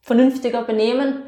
vernünftiger 0.00 0.62
benehmen 0.62 1.22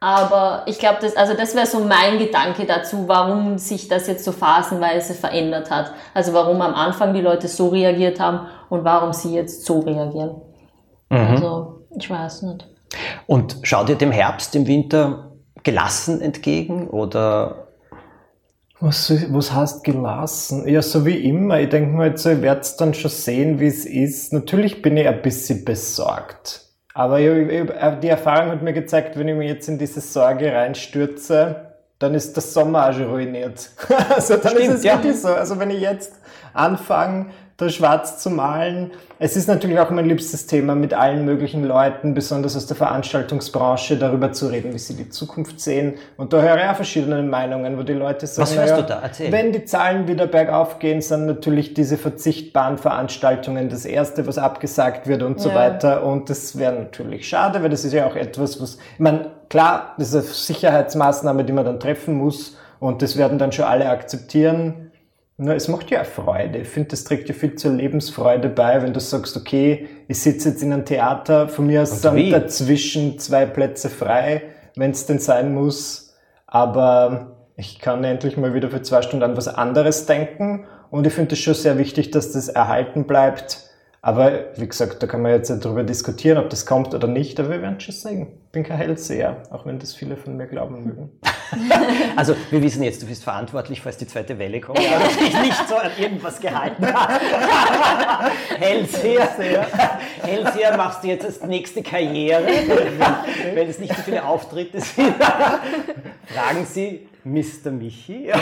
aber 0.00 0.62
ich 0.66 0.78
glaube, 0.78 0.96
das, 1.02 1.14
also 1.14 1.34
das 1.34 1.54
wäre 1.54 1.66
so 1.66 1.80
mein 1.80 2.18
Gedanke 2.18 2.64
dazu, 2.64 3.06
warum 3.06 3.58
sich 3.58 3.86
das 3.86 4.06
jetzt 4.06 4.24
so 4.24 4.32
phasenweise 4.32 5.12
verändert 5.12 5.70
hat. 5.70 5.92
Also 6.14 6.32
warum 6.32 6.62
am 6.62 6.74
Anfang 6.74 7.12
die 7.12 7.20
Leute 7.20 7.48
so 7.48 7.68
reagiert 7.68 8.18
haben 8.18 8.46
und 8.70 8.82
warum 8.82 9.12
sie 9.12 9.34
jetzt 9.34 9.66
so 9.66 9.80
reagieren. 9.80 10.40
Mhm. 11.10 11.18
Also 11.18 11.82
ich 11.98 12.08
weiß 12.08 12.42
nicht. 12.42 12.66
Und 13.26 13.58
schaut 13.62 13.90
ihr 13.90 13.96
dem 13.96 14.10
Herbst, 14.10 14.54
dem 14.54 14.66
Winter 14.66 15.32
gelassen 15.62 16.22
entgegen 16.22 16.88
oder 16.88 17.68
was, 18.80 19.12
was 19.30 19.52
heißt 19.52 19.84
gelassen? 19.84 20.66
Ja, 20.66 20.80
so 20.80 21.04
wie 21.04 21.18
immer. 21.18 21.60
Ich 21.60 21.68
denke 21.68 21.94
mal, 21.94 22.08
jetzt, 22.08 22.24
ihr 22.24 22.40
werdet 22.40 22.80
dann 22.80 22.94
schon 22.94 23.10
sehen, 23.10 23.60
wie 23.60 23.66
es 23.66 23.84
ist. 23.84 24.32
Natürlich 24.32 24.80
bin 24.80 24.96
ich 24.96 25.06
ein 25.06 25.20
bisschen 25.20 25.66
besorgt. 25.66 26.69
Aber 26.92 27.18
die 27.18 28.08
Erfahrung 28.08 28.50
hat 28.50 28.62
mir 28.62 28.72
gezeigt, 28.72 29.18
wenn 29.18 29.28
ich 29.28 29.36
mich 29.36 29.48
jetzt 29.48 29.68
in 29.68 29.78
diese 29.78 30.00
Sorge 30.00 30.52
reinstürze, 30.52 31.70
dann 31.98 32.14
ist 32.14 32.34
der 32.34 32.42
Sommer 32.42 32.88
auch 32.88 32.92
schon 32.92 33.10
ruiniert. 33.10 33.70
also 34.08 34.36
dann 34.36 34.52
Stimmt, 34.52 34.64
ist 34.64 34.74
es 34.78 34.84
ja. 34.84 34.94
wirklich 34.94 35.20
so. 35.20 35.28
Also 35.28 35.58
wenn 35.58 35.70
ich 35.70 35.80
jetzt 35.80 36.14
anfange, 36.52 37.26
da 37.60 37.68
schwarz 37.68 38.18
zu 38.18 38.30
malen. 38.30 38.90
Es 39.18 39.36
ist 39.36 39.48
natürlich 39.48 39.78
auch 39.78 39.90
mein 39.90 40.06
liebstes 40.06 40.46
Thema, 40.46 40.74
mit 40.74 40.94
allen 40.94 41.24
möglichen 41.24 41.64
Leuten, 41.64 42.14
besonders 42.14 42.56
aus 42.56 42.66
der 42.66 42.76
Veranstaltungsbranche, 42.76 43.98
darüber 43.98 44.32
zu 44.32 44.46
reden, 44.46 44.72
wie 44.72 44.78
sie 44.78 44.94
die 44.94 45.10
Zukunft 45.10 45.60
sehen. 45.60 45.94
Und 46.16 46.32
da 46.32 46.40
höre 46.40 46.56
ich 46.56 46.70
auch 46.70 46.76
verschiedene 46.76 47.22
Meinungen, 47.22 47.76
wo 47.76 47.82
die 47.82 47.92
Leute 47.92 48.26
sagen, 48.26 48.48
Was 48.48 48.56
hörst 48.56 48.70
ja, 48.70 48.76
du 48.80 48.86
da? 48.86 49.00
Erzähl. 49.02 49.30
wenn 49.30 49.52
die 49.52 49.64
Zahlen 49.64 50.08
wieder 50.08 50.26
bergauf 50.26 50.78
gehen, 50.78 51.02
sind 51.02 51.26
natürlich 51.26 51.74
diese 51.74 51.98
verzichtbaren 51.98 52.78
Veranstaltungen 52.78 53.68
das 53.68 53.84
Erste, 53.84 54.26
was 54.26 54.38
abgesagt 54.38 55.06
wird 55.06 55.22
und 55.22 55.36
ja. 55.36 55.42
so 55.42 55.54
weiter. 55.54 56.04
Und 56.04 56.30
das 56.30 56.58
wäre 56.58 56.72
natürlich 56.72 57.28
schade, 57.28 57.62
weil 57.62 57.70
das 57.70 57.84
ist 57.84 57.92
ja 57.92 58.06
auch 58.06 58.16
etwas, 58.16 58.60
was, 58.60 58.78
ich 58.94 59.00
meine, 59.00 59.32
klar, 59.50 59.94
das 59.98 60.08
ist 60.08 60.14
eine 60.14 60.22
Sicherheitsmaßnahme, 60.24 61.44
die 61.44 61.52
man 61.52 61.66
dann 61.66 61.78
treffen 61.78 62.14
muss. 62.14 62.56
Und 62.78 63.02
das 63.02 63.18
werden 63.18 63.36
dann 63.36 63.52
schon 63.52 63.66
alle 63.66 63.90
akzeptieren. 63.90 64.89
Na, 65.42 65.54
es 65.54 65.68
macht 65.68 65.90
ja 65.90 66.02
auch 66.02 66.06
Freude. 66.06 66.58
Ich 66.58 66.68
finde, 66.68 66.90
das 66.90 67.04
trägt 67.04 67.30
ja 67.30 67.34
viel 67.34 67.54
zur 67.54 67.72
Lebensfreude 67.72 68.50
bei, 68.50 68.82
wenn 68.82 68.92
du 68.92 69.00
sagst, 69.00 69.38
okay, 69.38 69.88
ich 70.06 70.20
sitze 70.20 70.50
jetzt 70.50 70.62
in 70.62 70.70
einem 70.70 70.84
Theater, 70.84 71.48
von 71.48 71.66
mir 71.66 71.80
aus 71.80 72.02
sind 72.02 72.30
dazwischen 72.30 73.18
zwei 73.18 73.46
Plätze 73.46 73.88
frei, 73.88 74.42
wenn 74.76 74.90
es 74.90 75.06
denn 75.06 75.18
sein 75.18 75.54
muss. 75.54 76.14
Aber 76.46 77.38
ich 77.56 77.78
kann 77.78 78.04
endlich 78.04 78.36
mal 78.36 78.52
wieder 78.52 78.68
für 78.68 78.82
zwei 78.82 79.00
Stunden 79.00 79.22
an 79.22 79.34
was 79.34 79.48
anderes 79.48 80.04
denken. 80.04 80.66
Und 80.90 81.06
ich 81.06 81.14
finde 81.14 81.32
es 81.32 81.38
schon 81.38 81.54
sehr 81.54 81.78
wichtig, 81.78 82.10
dass 82.10 82.32
das 82.32 82.50
erhalten 82.50 83.04
bleibt 83.04 83.69
aber 84.02 84.46
wie 84.56 84.66
gesagt, 84.66 85.02
da 85.02 85.06
kann 85.06 85.20
man 85.20 85.32
jetzt 85.32 85.50
darüber 85.50 85.84
diskutieren, 85.84 86.38
ob 86.38 86.48
das 86.48 86.64
kommt 86.64 86.94
oder 86.94 87.06
nicht, 87.06 87.38
aber 87.38 87.50
wir 87.50 87.60
werden 87.60 87.80
schon 87.80 87.94
sehen. 87.94 88.28
Ich 88.46 88.52
bin 88.52 88.64
kein 88.64 88.78
Hellseher, 88.78 89.42
auch 89.50 89.66
wenn 89.66 89.78
das 89.78 89.94
viele 89.94 90.16
von 90.16 90.38
mir 90.38 90.46
glauben 90.46 90.84
mögen. 90.84 91.10
also 92.16 92.34
wir 92.48 92.62
wissen 92.62 92.82
jetzt, 92.82 93.02
du 93.02 93.06
bist 93.06 93.22
verantwortlich, 93.22 93.82
falls 93.82 93.98
die 93.98 94.06
zweite 94.06 94.38
Welle 94.38 94.60
kommt, 94.60 94.80
ja. 94.80 94.98
dass 94.98 95.16
ich 95.16 95.42
nicht 95.42 95.68
so 95.68 95.76
an 95.76 95.90
irgendwas 95.98 96.40
gehalten 96.40 96.86
habe. 96.94 97.20
Hellseher. 98.58 99.66
Hellseher 100.22 100.76
machst 100.78 101.04
du 101.04 101.08
jetzt 101.08 101.26
als 101.26 101.42
nächste 101.42 101.82
Karriere, 101.82 102.46
wenn 103.52 103.68
es 103.68 103.78
nicht 103.78 103.94
so 103.94 104.02
viele 104.02 104.24
Auftritte 104.24 104.80
sind. 104.80 105.14
Fragen 106.24 106.64
Sie 106.64 107.06
Mr. 107.24 107.70
Michi. 107.70 108.30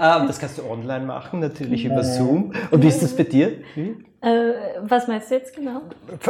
Ähm, 0.00 0.26
das 0.26 0.38
kannst 0.38 0.58
du 0.58 0.62
online 0.64 1.04
machen, 1.04 1.40
natürlich 1.40 1.84
über 1.84 2.02
Zoom. 2.02 2.52
Und 2.70 2.82
wie 2.82 2.88
ist 2.88 3.02
das 3.02 3.14
bei 3.16 3.24
dir? 3.24 3.52
Äh, 4.22 4.52
was 4.82 5.08
meinst 5.08 5.30
du 5.30 5.34
jetzt 5.34 5.54
genau? 5.54 5.80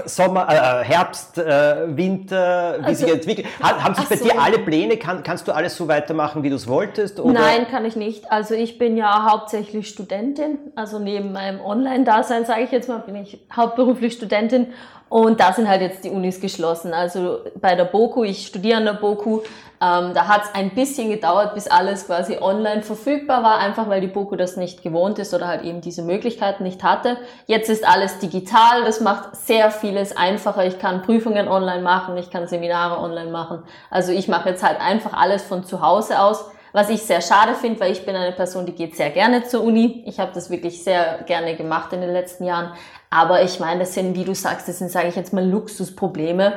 Sommer, 0.04 0.48
äh, 0.48 0.84
Herbst, 0.84 1.38
äh, 1.38 1.96
Winter, 1.96 2.76
wie 2.80 2.84
also, 2.84 3.04
sich 3.04 3.14
entwickelt. 3.14 3.46
Haben 3.60 3.94
sich 3.96 4.04
bei 4.04 4.16
so. 4.16 4.24
dir 4.24 4.40
alle 4.40 4.60
Pläne? 4.60 4.96
Kann, 4.96 5.24
kannst 5.24 5.48
du 5.48 5.52
alles 5.52 5.76
so 5.76 5.88
weitermachen, 5.88 6.44
wie 6.44 6.50
du 6.50 6.56
es 6.56 6.68
wolltest? 6.68 7.18
Oder? 7.18 7.32
Nein, 7.32 7.66
kann 7.68 7.84
ich 7.84 7.96
nicht. 7.96 8.30
Also 8.30 8.54
ich 8.54 8.78
bin 8.78 8.96
ja 8.96 9.28
hauptsächlich 9.28 9.88
Studentin. 9.88 10.58
Also 10.76 11.00
neben 11.00 11.32
meinem 11.32 11.60
Online-Dasein, 11.60 12.44
sage 12.44 12.62
ich 12.62 12.70
jetzt 12.70 12.88
mal, 12.88 12.98
bin 12.98 13.16
ich 13.16 13.40
hauptberuflich 13.54 14.12
Studentin. 14.12 14.68
Und 15.10 15.40
da 15.40 15.52
sind 15.52 15.68
halt 15.68 15.82
jetzt 15.82 16.04
die 16.04 16.10
Unis 16.10 16.40
geschlossen. 16.40 16.94
Also 16.94 17.40
bei 17.60 17.74
der 17.74 17.84
BOKU, 17.84 18.22
ich 18.22 18.46
studiere 18.46 18.76
an 18.76 18.84
der 18.84 18.92
BOKU, 18.92 19.40
ähm, 19.82 20.14
da 20.14 20.28
hat 20.28 20.42
es 20.44 20.54
ein 20.54 20.70
bisschen 20.70 21.10
gedauert, 21.10 21.54
bis 21.54 21.66
alles 21.66 22.06
quasi 22.06 22.38
online 22.40 22.82
verfügbar 22.82 23.42
war, 23.42 23.58
einfach 23.58 23.88
weil 23.88 24.00
die 24.00 24.06
BOKU 24.06 24.36
das 24.36 24.56
nicht 24.56 24.84
gewohnt 24.84 25.18
ist 25.18 25.34
oder 25.34 25.48
halt 25.48 25.62
eben 25.62 25.80
diese 25.80 26.02
Möglichkeiten 26.02 26.62
nicht 26.62 26.84
hatte. 26.84 27.16
Jetzt 27.46 27.68
ist 27.68 27.84
alles 27.84 28.20
digital, 28.20 28.84
das 28.84 29.00
macht 29.00 29.34
sehr 29.34 29.72
vieles 29.72 30.16
einfacher. 30.16 30.64
Ich 30.64 30.78
kann 30.78 31.02
Prüfungen 31.02 31.48
online 31.48 31.82
machen, 31.82 32.16
ich 32.16 32.30
kann 32.30 32.46
Seminare 32.46 33.00
online 33.00 33.32
machen. 33.32 33.64
Also 33.90 34.12
ich 34.12 34.28
mache 34.28 34.50
jetzt 34.50 34.62
halt 34.62 34.80
einfach 34.80 35.12
alles 35.12 35.42
von 35.42 35.64
zu 35.64 35.82
Hause 35.82 36.20
aus. 36.20 36.44
Was 36.72 36.88
ich 36.88 37.02
sehr 37.02 37.20
schade 37.20 37.54
finde, 37.54 37.80
weil 37.80 37.90
ich 37.90 38.06
bin 38.06 38.14
eine 38.14 38.30
Person, 38.30 38.64
die 38.64 38.76
geht 38.76 38.96
sehr 38.96 39.10
gerne 39.10 39.42
zur 39.42 39.64
Uni. 39.64 40.04
Ich 40.06 40.20
habe 40.20 40.30
das 40.32 40.50
wirklich 40.50 40.84
sehr 40.84 41.24
gerne 41.26 41.56
gemacht 41.56 41.92
in 41.92 42.00
den 42.00 42.12
letzten 42.12 42.44
Jahren. 42.44 42.74
Aber 43.10 43.42
ich 43.42 43.58
meine, 43.58 43.80
das 43.80 43.94
sind, 43.94 44.14
wie 44.14 44.24
du 44.24 44.34
sagst, 44.34 44.68
das 44.68 44.78
sind, 44.78 44.90
sage 44.90 45.08
ich 45.08 45.16
jetzt 45.16 45.32
mal, 45.32 45.44
Luxusprobleme. 45.44 46.54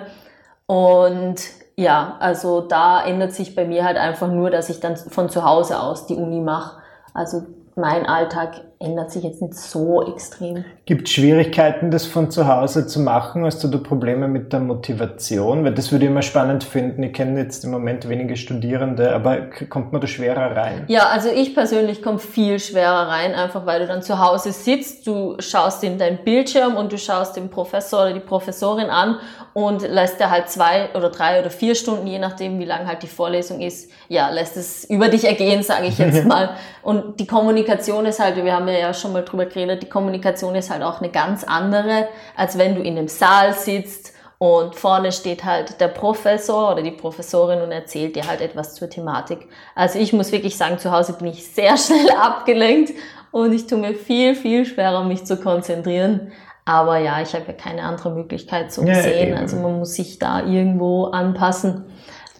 Und 0.67 1.41
ja, 1.75 2.17
also 2.19 2.61
da 2.61 3.03
ändert 3.03 3.33
sich 3.33 3.55
bei 3.55 3.65
mir 3.65 3.83
halt 3.83 3.97
einfach 3.97 4.27
nur, 4.27 4.51
dass 4.51 4.69
ich 4.69 4.79
dann 4.79 4.95
von 4.95 5.29
zu 5.29 5.43
Hause 5.43 5.79
aus 5.79 6.05
die 6.05 6.15
Uni 6.15 6.39
mache. 6.39 6.81
Also 7.13 7.43
mein 7.75 8.05
Alltag 8.05 8.61
ändert 8.83 9.11
sich 9.11 9.23
jetzt 9.23 9.41
nicht 9.41 9.55
so 9.55 10.05
extrem. 10.05 10.65
Gibt 10.85 11.07
es 11.07 11.13
Schwierigkeiten, 11.13 11.89
das 11.89 12.05
von 12.05 12.29
zu 12.29 12.47
Hause 12.47 12.85
zu 12.85 12.99
machen? 12.99 13.45
Hast 13.45 13.63
du 13.63 13.69
da 13.69 13.77
Probleme 13.77 14.27
mit 14.27 14.51
der 14.51 14.59
Motivation? 14.59 15.63
Weil 15.63 15.73
das 15.73 15.91
würde 15.91 16.05
ich 16.05 16.11
immer 16.11 16.21
spannend 16.21 16.63
finden. 16.63 17.01
Ich 17.03 17.13
kenne 17.13 17.39
jetzt 17.39 17.63
im 17.63 17.71
Moment 17.71 18.09
wenige 18.09 18.35
Studierende, 18.35 19.15
aber 19.15 19.49
kommt 19.69 19.93
man 19.93 20.01
da 20.01 20.07
schwerer 20.07 20.55
rein? 20.55 20.83
Ja, 20.87 21.07
also 21.07 21.29
ich 21.29 21.55
persönlich 21.55 22.03
komme 22.03 22.19
viel 22.19 22.59
schwerer 22.59 23.07
rein, 23.07 23.33
einfach 23.33 23.65
weil 23.65 23.79
du 23.79 23.87
dann 23.87 24.01
zu 24.01 24.19
Hause 24.19 24.51
sitzt, 24.51 25.07
du 25.07 25.35
schaust 25.39 25.83
in 25.83 25.97
deinen 25.97 26.23
Bildschirm 26.23 26.75
und 26.75 26.91
du 26.91 26.97
schaust 26.97 27.37
den 27.37 27.49
Professor 27.49 28.01
oder 28.01 28.13
die 28.13 28.19
Professorin 28.19 28.89
an 28.89 29.17
und 29.53 29.87
lässt 29.87 30.19
dir 30.19 30.29
halt 30.29 30.49
zwei 30.49 30.89
oder 30.95 31.09
drei 31.09 31.39
oder 31.39 31.49
vier 31.49 31.75
Stunden, 31.75 32.07
je 32.07 32.19
nachdem, 32.19 32.59
wie 32.59 32.65
lang 32.65 32.87
halt 32.87 33.03
die 33.03 33.07
Vorlesung 33.07 33.61
ist, 33.61 33.91
ja, 34.09 34.29
lässt 34.29 34.57
es 34.57 34.83
über 34.85 35.09
dich 35.09 35.25
ergehen, 35.25 35.63
sage 35.63 35.87
ich 35.87 35.97
jetzt 35.97 36.25
mal. 36.27 36.55
Und 36.81 37.19
die 37.19 37.27
Kommunikation 37.27 38.05
ist 38.05 38.19
halt, 38.19 38.35
wir 38.35 38.53
haben 38.53 38.67
ja 38.67 38.72
ja 38.79 38.93
schon 38.93 39.13
mal 39.13 39.23
drüber 39.23 39.45
geredet, 39.45 39.83
die 39.83 39.89
Kommunikation 39.89 40.55
ist 40.55 40.69
halt 40.69 40.83
auch 40.83 41.01
eine 41.01 41.09
ganz 41.09 41.43
andere, 41.43 42.07
als 42.35 42.57
wenn 42.57 42.75
du 42.75 42.81
in 42.81 42.97
einem 42.97 43.07
Saal 43.07 43.53
sitzt 43.53 44.13
und 44.37 44.75
vorne 44.75 45.11
steht 45.11 45.45
halt 45.45 45.79
der 45.79 45.87
Professor 45.87 46.73
oder 46.73 46.81
die 46.81 46.91
Professorin 46.91 47.61
und 47.61 47.71
erzählt 47.71 48.15
dir 48.15 48.27
halt 48.27 48.41
etwas 48.41 48.75
zur 48.75 48.89
Thematik. 48.89 49.47
Also 49.73 49.99
ich 49.99 50.11
muss 50.11 50.31
wirklich 50.31 50.57
sagen, 50.57 50.79
zu 50.79 50.91
Hause 50.91 51.13
bin 51.13 51.27
ich 51.27 51.45
sehr 51.45 51.77
schnell 51.77 52.11
abgelenkt 52.11 52.91
und 53.31 53.53
ich 53.53 53.67
tue 53.67 53.77
mir 53.77 53.95
viel, 53.95 54.35
viel 54.35 54.65
schwerer, 54.65 55.03
mich 55.03 55.23
zu 55.23 55.37
konzentrieren. 55.37 56.31
Aber 56.65 56.97
ja, 56.97 57.21
ich 57.21 57.33
habe 57.33 57.45
ja 57.47 57.53
keine 57.53 57.83
andere 57.83 58.11
Möglichkeit 58.11 58.71
so 58.71 58.83
gesehen. 58.83 59.33
Ja, 59.33 59.39
also 59.39 59.57
man 59.57 59.79
muss 59.79 59.95
sich 59.95 60.19
da 60.19 60.45
irgendwo 60.45 61.05
anpassen. 61.05 61.85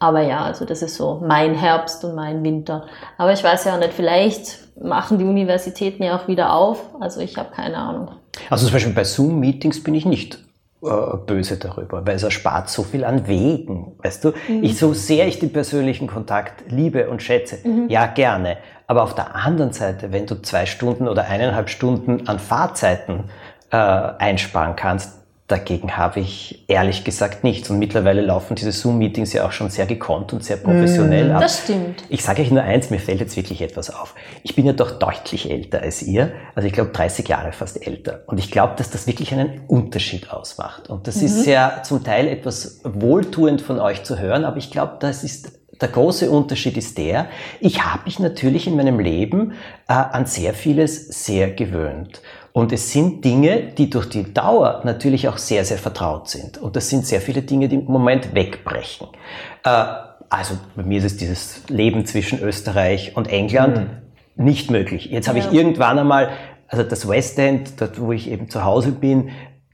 Aber 0.04 0.20
ja, 0.20 0.44
also 0.44 0.66
das 0.66 0.82
ist 0.82 0.96
so 0.96 1.24
mein 1.26 1.56
Herbst 1.56 2.04
und 2.04 2.14
mein 2.14 2.44
Winter. 2.44 2.88
Aber 3.18 3.32
ich 3.32 3.42
weiß 3.42 3.64
ja 3.64 3.76
auch 3.76 3.80
nicht, 3.80 3.94
vielleicht 3.94 4.60
machen 4.78 5.18
die 5.18 5.24
Universitäten 5.24 6.04
ja 6.04 6.18
auch 6.18 6.28
wieder 6.28 6.52
auf. 6.52 6.90
Also 7.00 7.22
ich 7.22 7.38
habe 7.38 7.52
keine 7.56 7.78
Ahnung. 7.78 8.12
Also 8.50 8.66
zum 8.66 8.74
Beispiel 8.74 8.92
bei 8.92 9.06
Zoom-Meetings 9.06 9.82
bin 9.82 9.96
ich 9.96 10.06
nicht 10.06 10.40
äh, 10.84 11.16
böse 11.26 11.56
darüber, 11.56 12.06
weil 12.06 12.18
es 12.18 12.24
erspart 12.24 12.70
so 12.70 12.84
viel 12.84 13.06
an 13.06 13.30
Wegen, 13.30 13.94
weißt 14.04 14.26
du? 14.26 14.34
Mhm. 14.50 14.66
Ich, 14.66 14.78
so 14.78 14.94
sehr 14.94 15.26
ich 15.26 15.40
den 15.40 15.54
persönlichen 15.54 16.08
Kontakt 16.08 16.70
liebe 16.70 17.10
und 17.10 17.22
schätze, 17.22 17.66
mhm. 17.66 17.88
ja 17.88 18.06
gerne. 18.08 18.58
Aber 18.88 19.04
auf 19.04 19.16
der 19.16 19.34
anderen 19.38 19.72
Seite, 19.72 20.12
wenn 20.12 20.26
du 20.26 20.36
zwei 20.42 20.66
Stunden 20.66 21.08
oder 21.08 21.24
eineinhalb 21.30 21.70
Stunden 21.70 22.28
an 22.28 22.40
Fahrzeiten 22.40 23.30
äh, 23.72 23.78
einsparen 23.78 24.76
kannst, 24.76 25.23
Dagegen 25.48 25.98
habe 25.98 26.22
ich 26.22 26.64
ehrlich 26.70 27.04
gesagt 27.04 27.44
nichts. 27.44 27.70
Und 27.70 27.78
mittlerweile 27.78 28.22
laufen 28.22 28.56
diese 28.56 28.72
Zoom-Meetings 28.72 29.34
ja 29.34 29.46
auch 29.46 29.52
schon 29.52 29.70
sehr 29.70 29.86
gekonnt 29.86 30.32
und 30.32 30.44
sehr 30.44 30.56
professionell 30.56 31.30
mm, 31.30 31.36
ab. 31.36 31.42
Das 31.42 31.64
stimmt. 31.64 32.04
Ich 32.08 32.24
sage 32.24 32.42
euch 32.42 32.50
nur 32.50 32.64
eins, 32.64 32.90
mir 32.90 33.00
fällt 33.00 33.20
jetzt 33.20 33.36
wirklich 33.36 33.62
etwas 33.62 33.90
auf. 33.90 34.16
Ich 34.44 34.56
bin 34.56 34.66
ja 34.66 34.72
doch 34.72 35.00
deutlich 35.00 35.52
älter 35.52 35.82
als 35.82 36.02
ihr. 36.02 36.32
Also 36.56 36.68
ich 36.68 36.74
glaube 36.74 36.92
30 36.92 37.28
Jahre 37.28 37.52
fast 37.52 37.86
älter. 37.86 38.22
Und 38.28 38.40
ich 38.40 38.52
glaube, 38.52 38.76
dass 38.78 38.90
das 38.90 39.06
wirklich 39.06 39.34
einen 39.34 39.62
Unterschied 39.68 40.32
ausmacht. 40.32 40.90
Und 40.90 41.08
das 41.08 41.18
mhm. 41.18 41.26
ist 41.26 41.46
ja 41.46 41.84
zum 41.84 42.04
Teil 42.06 42.30
etwas 42.30 42.80
wohltuend 42.86 43.62
von 43.62 43.80
euch 43.80 44.04
zu 44.04 44.20
hören, 44.20 44.46
aber 44.46 44.58
ich 44.58 44.72
glaube, 44.72 44.96
das 45.02 45.26
ist 45.26 45.60
der 45.82 45.90
große 45.90 46.30
Unterschied 46.32 46.78
ist 46.78 46.98
der, 46.98 47.28
ich 47.60 47.84
habe 47.84 48.04
mich 48.06 48.18
natürlich 48.20 48.68
in 48.68 48.78
meinem 48.78 49.00
Leben 49.00 49.54
äh, 49.90 49.94
an 49.94 50.26
sehr 50.26 50.54
vieles 50.54 51.26
sehr 51.26 51.52
gewöhnt. 51.52 52.22
Und 52.54 52.72
es 52.72 52.92
sind 52.92 53.26
Dinge, 53.26 53.64
die 53.78 53.90
durch 53.90 54.08
die 54.08 54.32
Dauer 54.32 54.82
natürlich 54.86 55.28
auch 55.28 55.40
sehr, 55.40 55.66
sehr 55.66 55.80
vertraut 55.80 56.30
sind. 56.30 56.60
Und 56.60 56.76
das 56.76 56.88
sind 56.88 57.06
sehr 57.06 57.20
viele 57.20 57.42
Dinge, 57.42 57.68
die 57.68 57.78
im 57.78 57.86
Moment 57.86 58.36
wegbrechen. 58.36 59.08
Äh, 59.64 59.86
also 60.30 60.58
bei 60.76 60.84
mir 60.84 61.00
ist 61.00 61.06
es 61.06 61.18
dieses 61.18 61.68
Leben 61.68 62.06
zwischen 62.06 62.40
Österreich 62.40 63.18
und 63.18 63.28
England 63.28 63.78
mhm. 63.78 64.46
nicht 64.46 64.70
möglich. 64.70 65.06
Jetzt 65.06 65.28
habe 65.28 65.40
ja. 65.40 65.46
ich 65.48 65.54
irgendwann 65.54 65.98
einmal, 65.98 66.30
also 66.68 66.84
das 66.84 67.08
West 67.08 67.40
End, 67.40 67.82
dort 67.82 68.00
wo 68.00 68.12
ich 68.12 68.30
eben 68.30 68.50
zu 68.50 68.64
Hause 68.64 68.92
bin, 68.92 69.32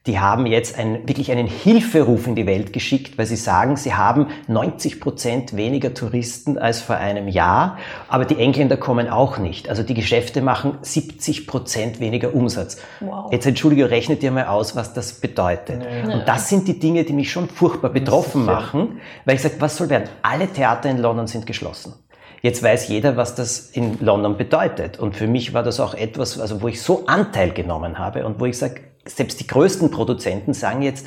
die 0.10 0.19
haben 0.19 0.48
jetzt 0.48 0.76
ein, 0.76 1.08
wirklich 1.08 1.32
einen 1.32 1.45
Hilferuf 1.45 2.26
in 2.26 2.34
die 2.34 2.48
Welt 2.48 2.74
geschickt, 2.74 3.19
weil 3.19 3.28
sie 3.28 3.36
sagen, 3.36 3.76
sie 3.76 3.93
haben 3.93 4.30
90 4.48 5.00
Prozent 5.00 5.56
weniger 5.56 5.93
Touristen 5.93 6.58
als 6.58 6.82
vor 6.82 6.95
einem 6.95 7.28
Jahr, 7.28 7.78
aber 8.08 8.26
die 8.26 8.38
Engländer 8.38 8.76
kommen 8.76 9.08
auch 9.08 9.38
nicht. 9.38 9.69
Also 9.69 9.84
die 9.84 9.93
Geschäfte 9.93 10.41
machen 10.41 10.80
70 10.82 11.45
Prozent 11.45 12.00
weniger 12.00 12.34
Umsatz. 12.34 12.82
Wow. 13.02 13.32
Jetzt 13.32 13.45
entschuldige, 13.45 13.91
rechnet 13.91 14.24
ihr 14.24 14.32
mal 14.32 14.48
aus, 14.48 14.76
was 14.76 14.95
das 14.95 15.13
bedeutet. 15.13 15.84
Ja. 15.84 16.12
Und 16.12 16.28
das 16.28 16.50
sind 16.50 16.67
die 16.67 16.80
Dinge, 16.80 17.04
die 17.04 17.13
mich 17.13 17.32
schon 17.32 17.48
furchtbar 17.48 17.91
betroffen 17.91 18.45
machen, 18.45 19.00
weil 19.26 19.36
ich 19.36 19.43
sage, 19.43 19.58
was 19.60 19.78
soll 19.78 19.91
werden? 19.91 20.10
Alle 20.24 20.48
Theater 20.48 20.89
in 20.89 20.98
London 20.98 21.28
sind 21.28 21.45
geschlossen. 21.45 21.93
Jetzt 22.41 22.63
weiß 22.63 22.88
jeder, 22.88 23.15
was 23.15 23.36
das 23.36 23.69
in 23.69 24.00
London 24.00 24.38
bedeutet. 24.38 24.98
Und 24.98 25.15
für 25.15 25.28
mich 25.28 25.54
war 25.54 25.62
das 25.62 25.80
auch 25.80 25.93
etwas, 25.93 26.39
also 26.39 26.63
wo 26.63 26.67
ich 26.67 26.82
so 26.82 27.06
Anteil 27.06 27.52
genommen 27.52 28.00
habe 28.00 28.26
und 28.26 28.39
wo 28.39 28.45
ich 28.45 28.58
sage, 28.58 28.88
selbst 29.05 29.39
die 29.39 29.47
größten 29.47 29.91
Produzenten 29.91 30.53
sagen 30.53 30.81
jetzt, 30.81 31.05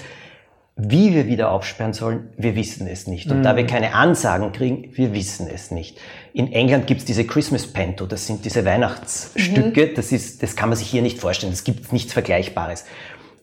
wie 0.76 1.14
wir 1.14 1.26
wieder 1.26 1.50
aufsperren 1.50 1.92
sollen, 1.92 2.30
wir 2.36 2.56
wissen 2.56 2.86
es 2.86 3.06
nicht. 3.06 3.30
Und 3.30 3.40
mhm. 3.40 3.42
da 3.42 3.56
wir 3.56 3.66
keine 3.66 3.94
Ansagen 3.94 4.52
kriegen, 4.52 4.90
wir 4.94 5.12
wissen 5.12 5.46
es 5.52 5.70
nicht. 5.70 5.98
In 6.32 6.50
England 6.50 6.86
gibt's 6.86 7.04
diese 7.04 7.26
Christmas 7.26 7.66
Pento, 7.66 8.06
das 8.06 8.26
sind 8.26 8.44
diese 8.44 8.64
Weihnachtsstücke, 8.64 9.88
mhm. 9.88 9.94
das, 9.94 10.12
ist, 10.12 10.42
das 10.42 10.56
kann 10.56 10.70
man 10.70 10.78
sich 10.78 10.88
hier 10.88 11.02
nicht 11.02 11.18
vorstellen, 11.18 11.52
es 11.52 11.64
gibt 11.64 11.92
nichts 11.92 12.12
Vergleichbares. 12.12 12.84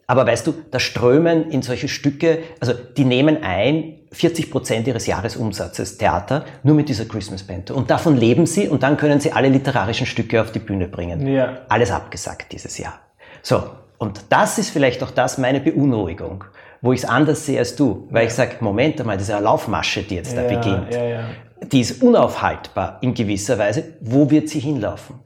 Aber 0.08 0.26
weißt 0.26 0.48
du, 0.48 0.56
da 0.72 0.80
strömen 0.80 1.52
in 1.52 1.62
solche 1.62 1.88
Stücke, 1.88 2.40
also 2.60 2.74
die 2.74 3.06
nehmen 3.06 3.44
ein 3.44 4.00
40 4.12 4.50
Prozent 4.50 4.88
ihres 4.88 5.06
Jahresumsatzes 5.06 6.00
Theater 6.00 6.46
nur 6.64 6.74
mit 6.74 6.90
dieser 6.90 7.06
Christmas 7.06 7.44
Bento. 7.44 7.76
Und 7.76 7.92
davon 7.92 8.18
leben 8.18 8.48
sie 8.48 8.68
und 8.68 8.82
dann 8.82 8.98
können 8.98 9.20
sie 9.20 9.34
alle 9.34 9.50
literarischen 9.50 10.08
Stücke 10.08 10.42
auf 10.42 10.52
die 10.52 10.58
Bühne 10.58 10.88
bringen. 10.88 11.28
Ja. 11.28 11.60
Alles 11.70 11.92
abgesagt 11.92 12.52
dieses 12.54 12.80
Jahr. 12.80 13.00
So, 13.44 13.70
und 14.00 14.22
das 14.30 14.58
ist 14.58 14.72
vielleicht 14.72 15.04
auch 15.04 15.12
das 15.12 15.38
meine 15.38 15.60
Beunruhigung, 15.60 16.46
wo 16.82 16.94
ich 16.94 17.04
es 17.04 17.06
anders 17.08 17.46
sehe 17.46 17.60
als 17.60 17.76
du, 17.76 18.08
weil 18.10 18.24
ja. 18.24 18.28
ich 18.30 18.34
sage, 18.34 18.56
Moment 18.62 19.00
einmal, 19.00 19.18
diese 19.18 19.38
Laufmasche, 19.38 20.04
die 20.04 20.16
jetzt 20.16 20.36
ja, 20.36 20.42
da 20.42 20.48
beginnt, 20.48 20.94
ja, 20.94 21.26
die 21.62 21.82
ist 21.82 22.02
unaufhaltbar 22.02 22.98
in 23.02 23.14
gewisser 23.14 23.60
Weise. 23.60 23.84
Wo 24.00 24.32
wird 24.32 24.48
sie 24.50 24.60
hinlaufen? 24.60 25.20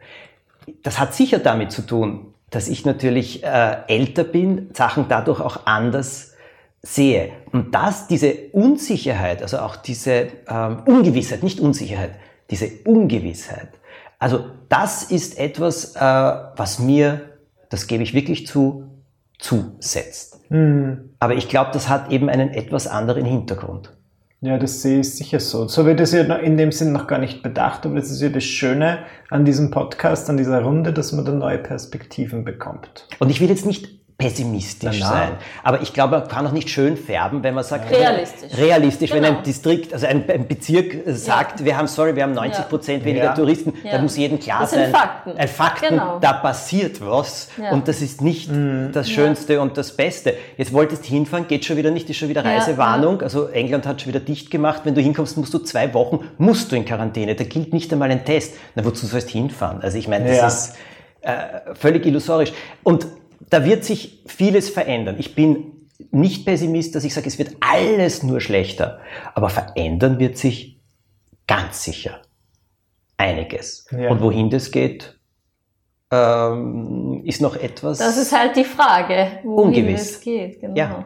Das 0.81 0.99
hat 0.99 1.13
sicher 1.13 1.37
damit 1.37 1.71
zu 1.71 1.83
tun, 1.83 2.33
dass 2.49 2.67
ich 2.67 2.83
natürlich 2.83 3.43
äh, 3.43 3.77
älter 3.87 4.23
bin, 4.23 4.69
Sachen 4.73 5.05
dadurch 5.07 5.39
auch 5.39 5.65
anders 5.65 6.33
sehe. 6.81 7.31
Und 7.51 7.75
dass 7.75 8.07
diese 8.07 8.33
Unsicherheit, 8.51 9.43
also 9.43 9.59
auch 9.59 9.75
diese 9.75 10.27
ähm, 10.49 10.81
Ungewissheit, 10.85 11.43
nicht 11.43 11.59
Unsicherheit, 11.59 12.15
diese 12.49 12.69
Ungewissheit, 12.85 13.69
also 14.17 14.45
das 14.69 15.03
ist 15.03 15.37
etwas, 15.37 15.95
äh, 15.95 15.99
was 15.99 16.79
mir 16.79 17.32
das 17.73 17.87
gebe 17.87 18.03
ich 18.03 18.13
wirklich 18.13 18.45
zu, 18.45 18.83
zusetzt. 19.39 20.39
Mhm. 20.51 21.09
Aber 21.19 21.33
ich 21.33 21.49
glaube, 21.49 21.71
das 21.73 21.89
hat 21.89 22.11
eben 22.11 22.29
einen 22.29 22.49
etwas 22.49 22.85
anderen 22.85 23.25
Hintergrund. 23.25 23.91
Ja, 24.41 24.59
das 24.59 24.83
sehe 24.83 24.99
ich 24.99 25.15
sicher 25.15 25.39
so. 25.39 25.67
So 25.67 25.85
wird 25.87 25.99
es 25.99 26.11
ja 26.11 26.21
in 26.35 26.55
dem 26.57 26.71
Sinn 26.71 26.91
noch 26.91 27.07
gar 27.07 27.17
nicht 27.17 27.41
bedacht, 27.41 27.85
aber 27.85 27.95
das 27.95 28.11
ist 28.11 28.21
ja 28.21 28.29
das 28.29 28.43
Schöne 28.43 28.99
an 29.31 29.43
diesem 29.43 29.71
Podcast, 29.71 30.29
an 30.29 30.37
dieser 30.37 30.61
Runde, 30.61 30.93
dass 30.93 31.13
man 31.13 31.25
da 31.25 31.31
neue 31.31 31.57
Perspektiven 31.57 32.43
bekommt. 32.43 33.07
Und 33.17 33.31
ich 33.31 33.41
will 33.41 33.49
jetzt 33.49 33.65
nicht 33.65 34.02
pessimistisch 34.23 34.99
na, 34.99 35.05
na. 35.05 35.11
sein. 35.11 35.31
Aber 35.63 35.81
ich 35.81 35.93
glaube, 35.93 36.19
man 36.19 36.27
kann 36.27 36.47
auch 36.47 36.51
nicht 36.51 36.69
schön 36.69 36.95
färben, 36.95 37.43
wenn 37.43 37.53
man 37.53 37.63
sagt, 37.63 37.91
realistisch. 37.91 38.57
Realistisch, 38.57 39.11
genau. 39.11 39.27
wenn 39.27 39.35
ein 39.35 39.43
Distrikt, 39.43 39.93
also 39.93 40.07
ein, 40.07 40.29
ein 40.29 40.47
Bezirk 40.47 40.95
sagt, 41.07 41.59
ja. 41.59 41.65
wir 41.65 41.77
haben, 41.77 41.87
sorry, 41.87 42.15
wir 42.15 42.23
haben 42.23 42.33
90 42.33 42.69
Prozent 42.69 42.99
ja. 43.01 43.05
weniger 43.05 43.25
ja. 43.25 43.33
Touristen, 43.33 43.73
dann 43.83 44.01
muss 44.01 44.15
jedem 44.15 44.39
klar 44.39 44.61
das 44.61 44.71
sein, 44.71 44.85
sind 44.85 44.95
Fakten. 44.95 45.37
Ein 45.37 45.47
Fakten, 45.47 45.89
genau. 45.89 46.19
da 46.19 46.33
passiert 46.33 47.05
was 47.05 47.49
und 47.71 47.87
das 47.87 48.01
ist 48.01 48.21
nicht 48.21 48.49
mhm. 48.49 48.91
das 48.93 49.09
Schönste 49.09 49.59
und 49.59 49.77
das 49.77 49.95
Beste. 49.95 50.35
Jetzt 50.57 50.71
wolltest 50.71 51.03
du 51.03 51.09
hinfahren, 51.09 51.47
geht 51.47 51.65
schon 51.65 51.75
wieder 51.75 51.91
nicht, 51.91 52.09
ist 52.09 52.17
schon 52.17 52.29
wieder 52.29 52.45
Reisewarnung, 52.45 53.21
also 53.21 53.47
England 53.47 53.85
hat 53.85 54.01
schon 54.01 54.09
wieder 54.09 54.21
dicht 54.21 54.51
gemacht, 54.51 54.81
wenn 54.85 54.95
du 54.95 55.01
hinkommst, 55.01 55.37
musst 55.37 55.53
du 55.53 55.59
zwei 55.59 55.93
Wochen, 55.93 56.29
musst 56.37 56.71
du 56.71 56.77
in 56.77 56.85
Quarantäne, 56.85 57.35
da 57.35 57.43
gilt 57.43 57.73
nicht 57.73 57.91
einmal 57.91 58.09
ein 58.09 58.23
Test. 58.23 58.55
Na, 58.75 58.85
wozu 58.85 59.05
sollst 59.05 59.29
du 59.29 59.33
hinfahren? 59.33 59.81
Also 59.81 59.97
ich 59.97 60.07
meine, 60.07 60.33
das 60.33 60.69
ist 60.69 60.75
äh, 61.21 61.75
völlig 61.75 62.05
illusorisch. 62.05 62.53
Und 62.83 63.07
da 63.49 63.65
wird 63.65 63.83
sich 63.83 64.23
vieles 64.25 64.69
verändern. 64.69 65.15
Ich 65.19 65.35
bin 65.35 65.89
nicht 66.11 66.45
Pessimist, 66.45 66.95
dass 66.95 67.03
ich 67.03 67.13
sage, 67.13 67.27
es 67.27 67.37
wird 67.37 67.55
alles 67.59 68.23
nur 68.23 68.41
schlechter. 68.41 68.99
Aber 69.33 69.49
verändern 69.49 70.19
wird 70.19 70.37
sich 70.37 70.79
ganz 71.47 71.83
sicher 71.83 72.21
einiges. 73.17 73.87
Ja. 73.91 74.09
Und 74.09 74.21
wohin 74.21 74.49
das 74.49 74.71
geht, 74.71 75.19
ähm, 76.11 77.21
ist 77.25 77.41
noch 77.41 77.55
etwas. 77.55 77.99
Das 77.99 78.17
ist 78.17 78.31
halt 78.37 78.55
die 78.55 78.63
Frage, 78.63 79.39
wohin 79.43 79.67
Ungewiss. 79.67 80.11
es 80.11 80.21
geht. 80.21 80.61
Genau. 80.61 80.75
Ja. 80.75 81.05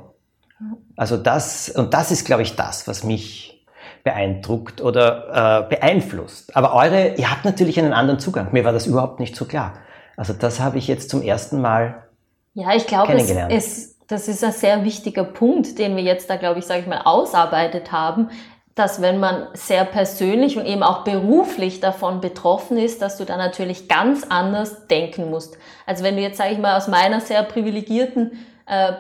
Also 0.96 1.18
das, 1.18 1.70
und 1.70 1.94
das 1.94 2.12
ist, 2.12 2.26
glaube 2.26 2.42
ich, 2.42 2.56
das, 2.56 2.88
was 2.88 3.04
mich 3.04 3.66
beeindruckt 4.04 4.82
oder 4.82 5.66
äh, 5.68 5.76
beeinflusst. 5.76 6.56
Aber 6.56 6.74
eure, 6.74 7.16
ihr 7.16 7.30
habt 7.30 7.46
natürlich 7.46 7.78
einen 7.80 7.94
anderen 7.94 8.20
Zugang. 8.20 8.50
Mir 8.52 8.64
war 8.64 8.72
das 8.72 8.88
überhaupt 8.88 9.20
nicht 9.20 9.36
so 9.36 9.46
klar. 9.46 9.76
Also 10.16 10.34
das 10.34 10.60
habe 10.60 10.78
ich 10.78 10.88
jetzt 10.88 11.10
zum 11.10 11.22
ersten 11.22 11.62
Mal. 11.62 12.07
Ja, 12.60 12.74
ich 12.76 12.88
glaube, 12.88 13.14
es, 13.14 13.30
es, 13.50 14.00
das 14.08 14.28
ist 14.28 14.44
ein 14.44 14.52
sehr 14.52 14.84
wichtiger 14.84 15.24
Punkt, 15.24 15.78
den 15.78 15.96
wir 15.96 16.04
jetzt 16.04 16.28
da, 16.30 16.38
glaube 16.38 16.58
ich, 16.60 16.66
sage 16.66 16.82
ich 16.82 16.88
mal, 16.88 17.02
ausarbeitet 17.04 17.92
haben, 17.92 18.30
dass 18.74 19.00
wenn 19.02 19.20
man 19.20 19.48
sehr 19.54 19.86
persönlich 19.86 20.58
und 20.58 20.66
eben 20.66 20.82
auch 20.82 21.04
beruflich 21.04 21.82
davon 21.82 22.20
betroffen 22.20 22.78
ist, 22.78 23.02
dass 23.02 23.18
du 23.18 23.26
da 23.26 23.38
natürlich 23.38 23.88
ganz 23.88 24.24
anders 24.30 24.88
denken 24.88 25.30
musst. 25.30 25.58
Also 25.86 26.04
wenn 26.04 26.16
du 26.16 26.22
jetzt, 26.24 26.38
sage 26.38 26.54
ich 26.54 26.58
mal, 26.60 26.78
aus 26.78 26.88
meiner 26.88 27.22
sehr 27.22 27.44
privilegierten 27.44 28.32
äh, 28.66 28.94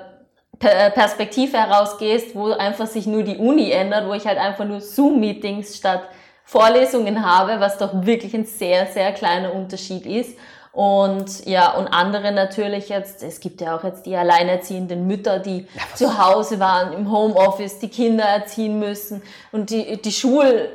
Per- 0.60 0.90
Perspektive 0.92 1.58
herausgehst, 1.58 2.36
wo 2.36 2.52
einfach 2.52 2.88
sich 2.88 3.08
nur 3.08 3.24
die 3.24 3.38
Uni 3.38 3.72
ändert, 3.72 4.08
wo 4.08 4.14
ich 4.14 4.26
halt 4.28 4.40
einfach 4.40 4.66
nur 4.66 4.82
Zoom-Meetings 4.82 5.78
statt 5.78 6.04
Vorlesungen 6.44 7.26
habe, 7.26 7.60
was 7.60 7.78
doch 7.78 8.06
wirklich 8.06 8.34
ein 8.36 8.46
sehr, 8.46 8.88
sehr 8.88 9.12
kleiner 9.14 9.54
Unterschied 9.54 10.06
ist. 10.06 10.38
Und 10.78 11.48
ja, 11.48 11.72
und 11.72 11.88
andere 11.88 12.32
natürlich 12.32 12.90
jetzt, 12.90 13.24
es 13.24 13.40
gibt 13.40 13.62
ja 13.62 13.76
auch 13.76 13.84
jetzt 13.84 14.06
die 14.06 14.16
alleinerziehenden 14.16 15.08
Mütter, 15.08 15.40
die 15.40 15.66
zu 15.96 16.24
Hause 16.24 16.60
waren, 16.60 16.94
im 16.94 17.12
Homeoffice, 17.12 17.80
die 17.80 17.88
Kinder 17.88 18.24
erziehen 18.24 18.78
müssen 18.78 19.24
und 19.52 19.72
die, 19.72 20.00
die, 20.00 20.12
Schul, 20.12 20.70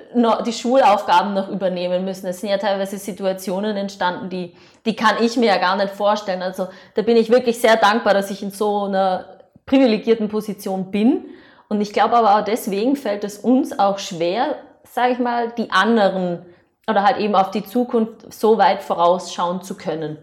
die 0.44 0.52
Schulaufgaben 0.52 1.34
noch 1.34 1.48
übernehmen 1.48 2.04
müssen. 2.04 2.26
Es 2.26 2.40
sind 2.40 2.50
ja 2.50 2.58
teilweise 2.58 2.98
Situationen 2.98 3.76
entstanden, 3.76 4.28
die, 4.28 4.56
die 4.86 4.96
kann 4.96 5.22
ich 5.22 5.36
mir 5.36 5.46
ja 5.46 5.58
gar 5.58 5.76
nicht 5.76 5.94
vorstellen. 5.94 6.42
Also 6.42 6.66
da 6.96 7.02
bin 7.02 7.16
ich 7.16 7.30
wirklich 7.30 7.60
sehr 7.60 7.76
dankbar, 7.76 8.12
dass 8.12 8.32
ich 8.32 8.42
in 8.42 8.50
so 8.50 8.86
einer 8.86 9.26
privilegierten 9.66 10.28
Position 10.28 10.90
bin. 10.90 11.26
Und 11.68 11.80
ich 11.80 11.92
glaube 11.92 12.16
aber 12.16 12.40
auch 12.40 12.44
deswegen 12.44 12.96
fällt 12.96 13.22
es 13.22 13.38
uns 13.38 13.78
auch 13.78 14.00
schwer, 14.00 14.56
sage 14.82 15.12
ich 15.12 15.20
mal, 15.20 15.52
die 15.56 15.70
anderen 15.70 16.44
oder 16.88 17.02
halt 17.04 17.18
eben 17.18 17.34
auf 17.34 17.50
die 17.50 17.64
Zukunft 17.64 18.32
so 18.32 18.58
weit 18.58 18.82
vorausschauen 18.82 19.62
zu 19.62 19.76
können. 19.76 20.18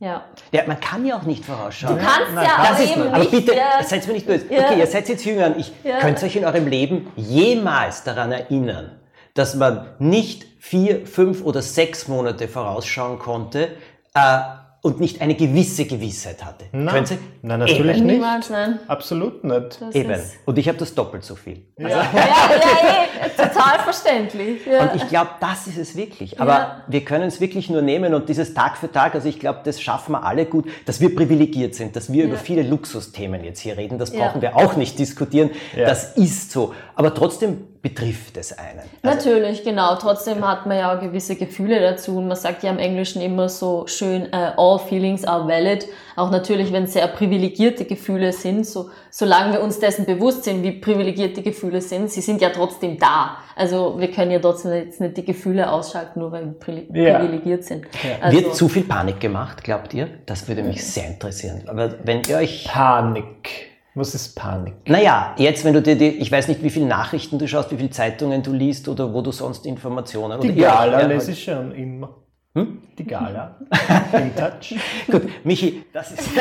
Ja. 0.00 0.24
Ja, 0.50 0.62
man 0.66 0.80
kann 0.80 1.06
ja 1.06 1.16
auch 1.16 1.22
nicht 1.22 1.44
vorausschauen. 1.44 1.96
Du 1.96 2.02
kannst 2.04 2.34
nein, 2.34 2.44
ja 2.44 2.56
aber 2.56 2.78
ist 2.82 2.90
eben 2.90 3.00
nur, 3.04 3.08
aber 3.10 3.18
nicht. 3.18 3.30
bitte, 3.30 3.54
ja, 3.54 3.82
seid 3.84 4.06
mir 4.06 4.14
nicht 4.14 4.26
böse. 4.26 4.46
Ja. 4.52 4.64
Okay, 4.64 4.78
ihr 4.80 4.86
seid 4.86 5.08
jetzt 5.08 5.24
jünger 5.24 5.46
und 5.46 5.58
ich 5.58 5.72
Ja. 5.84 5.98
könnt 6.00 6.22
euch 6.22 6.34
in 6.36 6.44
eurem 6.44 6.66
Leben 6.66 7.12
jemals 7.16 8.02
daran 8.02 8.32
erinnern, 8.32 8.98
dass 9.34 9.54
man 9.54 9.86
nicht 9.98 10.44
vier, 10.58 11.06
fünf 11.06 11.44
oder 11.44 11.62
sechs 11.62 12.08
Monate 12.08 12.48
vorausschauen 12.48 13.18
konnte 13.18 13.68
äh, 14.14 14.38
und 14.84 15.00
nicht 15.00 15.22
eine 15.22 15.34
gewisse 15.34 15.86
Gewissheit 15.86 16.44
hatte. 16.44 16.66
Könnt 16.70 17.10
ihr? 17.10 17.16
Nein, 17.40 17.60
natürlich 17.60 17.96
Eben. 17.96 18.06
nicht. 18.06 18.16
Niemals, 18.16 18.50
nein. 18.50 18.78
Absolut 18.86 19.42
nicht. 19.42 19.80
Das 19.80 19.94
Eben. 19.94 20.20
Und 20.44 20.58
ich 20.58 20.68
habe 20.68 20.76
das 20.76 20.94
doppelt 20.94 21.24
so 21.24 21.34
viel. 21.36 21.62
ja, 21.78 21.88
ja, 21.88 22.02
eh, 22.02 23.30
total 23.30 23.78
verständlich. 23.82 24.66
Ja. 24.66 24.82
Und 24.90 24.96
ich 24.96 25.08
glaube, 25.08 25.30
das 25.40 25.66
ist 25.66 25.78
es 25.78 25.96
wirklich. 25.96 26.38
Aber 26.38 26.52
Ja. 26.52 26.82
wir 26.86 27.02
können 27.02 27.24
es 27.28 27.40
wirklich 27.40 27.70
nur 27.70 27.80
nehmen 27.80 28.12
und 28.12 28.28
dieses 28.28 28.52
Tag 28.52 28.76
für 28.76 28.92
Tag, 28.92 29.14
also 29.14 29.26
ich 29.26 29.40
glaube, 29.40 29.60
das 29.64 29.80
schaffen 29.80 30.12
wir 30.12 30.22
alle 30.24 30.44
gut, 30.44 30.66
dass 30.84 31.00
wir 31.00 31.14
privilegiert 31.14 31.74
sind, 31.74 31.96
dass 31.96 32.12
wir 32.12 32.24
über 32.24 32.36
viele 32.36 32.62
Luxusthemen 32.62 33.42
jetzt 33.42 33.60
hier 33.60 33.78
reden. 33.78 33.98
Das 33.98 34.12
Ja. 34.12 34.18
brauchen 34.26 34.42
wir 34.42 34.54
auch 34.56 34.76
nicht 34.76 34.98
diskutieren. 34.98 35.48
Ja. 35.74 35.86
Das 35.86 36.14
ist 36.16 36.52
so. 36.52 36.74
Aber 36.94 37.14
trotzdem 37.14 37.68
betrifft 37.84 38.38
es 38.38 38.56
einen. 38.56 38.80
Also, 39.02 39.30
Natürlich, 39.30 39.62
genau. 39.62 39.94
Trotzdem 39.96 40.42
hat 40.48 40.64
man 40.64 40.78
ja 40.78 40.96
auch 40.96 41.00
gewisse 41.02 41.36
Gefühle 41.36 41.80
dazu. 41.80 42.16
Und 42.16 42.28
man 42.28 42.36
sagt 42.36 42.62
ja 42.62 42.70
im 42.70 42.78
Englischen 42.78 43.20
immer 43.20 43.50
so 43.50 43.86
schön, 43.86 44.32
äh, 44.32 44.52
all 44.56 44.78
feelings 44.78 45.22
are 45.26 45.46
valid. 45.46 45.86
Auch 46.16 46.30
natürlich, 46.30 46.72
wenn 46.72 46.84
es 46.84 46.94
sehr 46.94 47.06
privilegierte 47.08 47.84
Gefühle 47.84 48.32
sind, 48.32 48.66
so, 48.66 48.88
solange 49.10 49.52
wir 49.52 49.60
uns 49.60 49.80
dessen 49.80 50.06
bewusst 50.06 50.44
sind, 50.44 50.62
wie 50.62 50.72
privilegierte 50.72 51.42
Gefühle 51.42 51.82
sind, 51.82 52.10
sie 52.10 52.22
sind 52.22 52.40
ja 52.40 52.48
trotzdem 52.48 52.98
da. 52.98 53.36
Also 53.54 54.00
wir 54.00 54.10
können 54.10 54.30
ja 54.30 54.38
trotzdem 54.38 54.72
jetzt 54.72 55.02
nicht 55.02 55.18
die 55.18 55.24
Gefühle 55.26 55.70
ausschalten, 55.70 56.20
nur 56.20 56.32
weil 56.32 56.46
wir 56.46 56.52
pri 56.52 56.88
Ja. 56.90 57.18
privilegiert 57.18 57.64
sind. 57.64 57.84
Also, 58.22 58.38
Wird 58.38 58.56
zu 58.56 58.66
viel 58.70 58.84
Panik 58.84 59.20
gemacht, 59.20 59.62
glaubt 59.62 59.92
ihr? 59.92 60.08
Das 60.24 60.48
würde 60.48 60.62
mich 60.62 60.82
sehr 60.82 61.06
interessieren. 61.06 61.64
Aber 61.66 61.96
wenn 62.02 62.22
ihr 62.28 62.38
euch 62.38 62.64
Panik. 62.66 63.73
Was 63.96 64.12
ist 64.12 64.34
Panik? 64.34 64.74
Naja, 64.88 65.36
jetzt, 65.38 65.64
wenn 65.64 65.72
du 65.72 65.80
dir 65.80 65.94
die, 65.96 66.08
ich 66.08 66.32
weiß 66.32 66.48
nicht, 66.48 66.64
wie 66.64 66.70
viele 66.70 66.86
Nachrichten 66.86 67.38
du 67.38 67.46
schaust, 67.46 67.70
wie 67.70 67.76
viele 67.76 67.90
Zeitungen 67.90 68.42
du 68.42 68.52
liest 68.52 68.88
oder 68.88 69.14
wo 69.14 69.22
du 69.22 69.30
sonst 69.30 69.66
Informationen 69.66 70.40
Die 70.40 70.52
Gala 70.52 71.02
ja, 71.02 71.06
lese 71.06 71.30
ich 71.30 71.44
schon 71.44 71.70
immer. 71.70 72.16
Die 72.56 73.04
Gala. 73.04 73.54
In 74.12 74.34
Touch. 74.34 74.74
Gut, 75.08 75.22
Michi, 75.44 75.84
das 75.92 76.10
ist. 76.10 76.28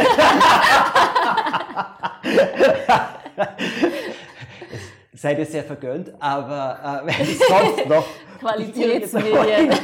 Seid 5.13 5.37
ihr 5.37 5.45
sehr 5.45 5.63
vergönnt, 5.63 6.11
aber 6.19 7.03
äh, 7.03 7.07
wenn 7.07 7.25
sonst 7.25 7.87
noch 7.87 8.05
Qualitätsmedien. 8.39 9.69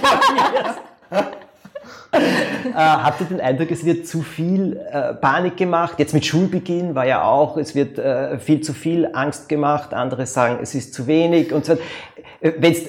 äh, 2.71 2.73
habt 2.75 3.21
ihr 3.21 3.27
den 3.27 3.41
Eindruck, 3.41 3.71
es 3.71 3.85
wird 3.85 4.07
zu 4.07 4.21
viel 4.21 4.77
äh, 4.91 5.13
Panik 5.15 5.57
gemacht? 5.57 5.95
Jetzt 5.97 6.13
mit 6.13 6.25
Schulbeginn 6.25 6.95
war 6.95 7.05
ja 7.05 7.23
auch, 7.23 7.57
es 7.57 7.75
wird 7.75 7.97
äh, 7.99 8.39
viel 8.39 8.61
zu 8.61 8.73
viel 8.73 9.09
Angst 9.13 9.49
gemacht. 9.49 9.93
Andere 9.93 10.25
sagen, 10.25 10.59
es 10.61 10.75
ist 10.75 10.93
zu 10.93 11.07
wenig 11.07 11.51
und 11.53 11.65
so. 11.65 11.77
Wenn 12.41 12.73
du 12.73 12.79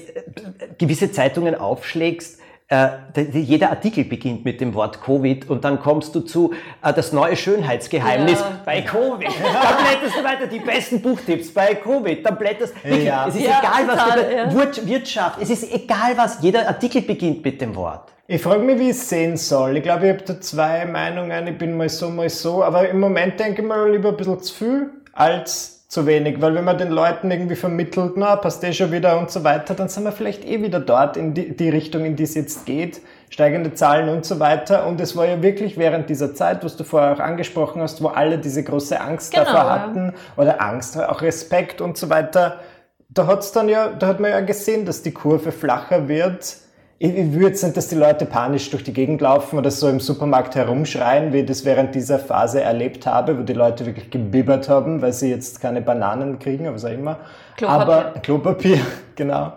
gewisse 0.78 1.10
Zeitungen 1.10 1.54
aufschlägst, 1.56 2.38
äh, 2.68 2.88
jeder 3.32 3.70
Artikel 3.70 4.04
beginnt 4.04 4.44
mit 4.44 4.60
dem 4.60 4.74
Wort 4.74 5.02
Covid 5.02 5.50
und 5.50 5.64
dann 5.64 5.80
kommst 5.80 6.14
du 6.14 6.20
zu 6.20 6.52
äh, 6.84 6.92
das 6.92 7.12
neue 7.12 7.34
Schönheitsgeheimnis 7.34 8.38
Ja. 8.38 8.60
bei 8.64 8.82
Covid. 8.82 9.26
Dann 9.26 9.84
blätterst 9.84 10.16
du 10.16 10.22
weiter 10.24 10.46
die 10.46 10.60
besten 10.60 11.02
Buchtipps 11.02 11.52
bei 11.52 11.74
Covid. 11.74 12.24
Dann 12.24 12.38
blätterst 12.38 12.74
Ja. 12.84 13.26
es 13.26 13.34
ist 13.34 13.42
Ja, 13.42 13.58
egal 13.60 13.88
was 13.88 14.54
total, 14.54 14.86
Wirtschaft, 14.86 15.42
es 15.42 15.50
ist 15.50 15.74
egal 15.74 16.12
was, 16.16 16.38
jeder 16.42 16.68
Artikel 16.68 17.02
beginnt 17.02 17.44
mit 17.44 17.60
dem 17.60 17.74
Wort. 17.74 18.12
Ich 18.32 18.42
frage 18.42 18.62
mich, 18.62 18.78
wie 18.78 18.90
ich 18.90 18.96
es 18.96 19.08
sehen 19.08 19.36
soll. 19.36 19.78
Ich 19.78 19.82
glaube, 19.82 20.06
ich 20.06 20.12
habe 20.12 20.22
da 20.22 20.40
zwei 20.40 20.86
Meinungen. 20.86 21.48
Ich 21.48 21.58
bin 21.58 21.76
mal 21.76 21.88
so, 21.88 22.10
mal 22.10 22.28
so. 22.28 22.62
Aber 22.62 22.88
im 22.88 23.00
Moment 23.00 23.40
denke 23.40 23.60
ich 23.60 23.66
mal 23.66 23.90
lieber 23.90 24.10
ein 24.10 24.16
bisschen 24.16 24.40
zu 24.40 24.54
viel 24.54 24.90
als 25.12 25.88
zu 25.88 26.06
wenig. 26.06 26.40
Weil 26.40 26.54
wenn 26.54 26.62
man 26.62 26.78
den 26.78 26.92
Leuten 26.92 27.28
irgendwie 27.32 27.56
vermittelt, 27.56 28.12
na, 28.14 28.36
passt 28.36 28.62
eh 28.62 28.72
schon 28.72 28.92
wieder 28.92 29.18
und 29.18 29.32
so 29.32 29.42
weiter, 29.42 29.74
dann 29.74 29.88
sind 29.88 30.04
wir 30.04 30.12
vielleicht 30.12 30.44
eh 30.44 30.62
wieder 30.62 30.78
dort 30.78 31.16
in 31.16 31.34
die, 31.34 31.56
die 31.56 31.70
Richtung, 31.70 32.04
in 32.04 32.14
die 32.14 32.22
es 32.22 32.36
jetzt 32.36 32.66
geht. 32.66 33.00
Steigende 33.30 33.74
Zahlen 33.74 34.08
und 34.08 34.24
so 34.24 34.38
weiter. 34.38 34.86
Und 34.86 35.00
es 35.00 35.16
war 35.16 35.26
ja 35.26 35.42
wirklich 35.42 35.76
während 35.76 36.08
dieser 36.08 36.32
Zeit, 36.32 36.62
was 36.62 36.76
du 36.76 36.84
vorher 36.84 37.14
auch 37.14 37.18
angesprochen 37.18 37.82
hast, 37.82 38.00
wo 38.00 38.06
alle 38.06 38.38
diese 38.38 38.62
große 38.62 39.00
Angst 39.00 39.32
Genau, 39.32 39.44
davor 39.44 39.70
hatten 39.70 40.14
oder 40.36 40.62
Angst, 40.62 40.96
auch 40.96 41.22
Respekt 41.22 41.80
und 41.80 41.96
so 41.96 42.08
weiter. 42.10 42.60
Da 43.08 43.26
hat's 43.26 43.50
dann 43.50 43.68
ja, 43.68 43.88
da 43.88 44.06
hat 44.06 44.20
man 44.20 44.30
ja 44.30 44.38
gesehen, 44.38 44.86
dass 44.86 45.02
die 45.02 45.10
Kurve 45.10 45.50
flacher 45.50 46.06
wird. 46.06 46.58
Ich, 47.02 47.16
ich 47.16 47.32
würde 47.32 47.46
jetzt 47.46 47.64
nicht, 47.64 47.78
dass 47.78 47.88
die 47.88 47.94
Leute 47.94 48.26
panisch 48.26 48.68
durch 48.68 48.84
die 48.84 48.92
Gegend 48.92 49.22
laufen 49.22 49.58
oder 49.58 49.70
so 49.70 49.88
im 49.88 50.00
Supermarkt 50.00 50.54
herumschreien, 50.54 51.32
wie 51.32 51.38
ich 51.38 51.46
das 51.46 51.64
während 51.64 51.94
dieser 51.94 52.18
Phase 52.18 52.60
erlebt 52.60 53.06
habe, 53.06 53.38
wo 53.38 53.42
die 53.42 53.54
Leute 53.54 53.86
wirklich 53.86 54.10
gebibbert 54.10 54.68
haben, 54.68 55.00
weil 55.00 55.14
sie 55.14 55.30
jetzt 55.30 55.62
keine 55.62 55.80
Bananen 55.80 56.38
kriegen, 56.38 56.64
oder 56.64 56.74
was 56.74 56.84
auch 56.84 56.90
immer. 56.90 57.20
Klopapier. 57.56 57.80
Aber 57.80 58.20
Klopapier, 58.20 58.80
genau. 59.16 59.54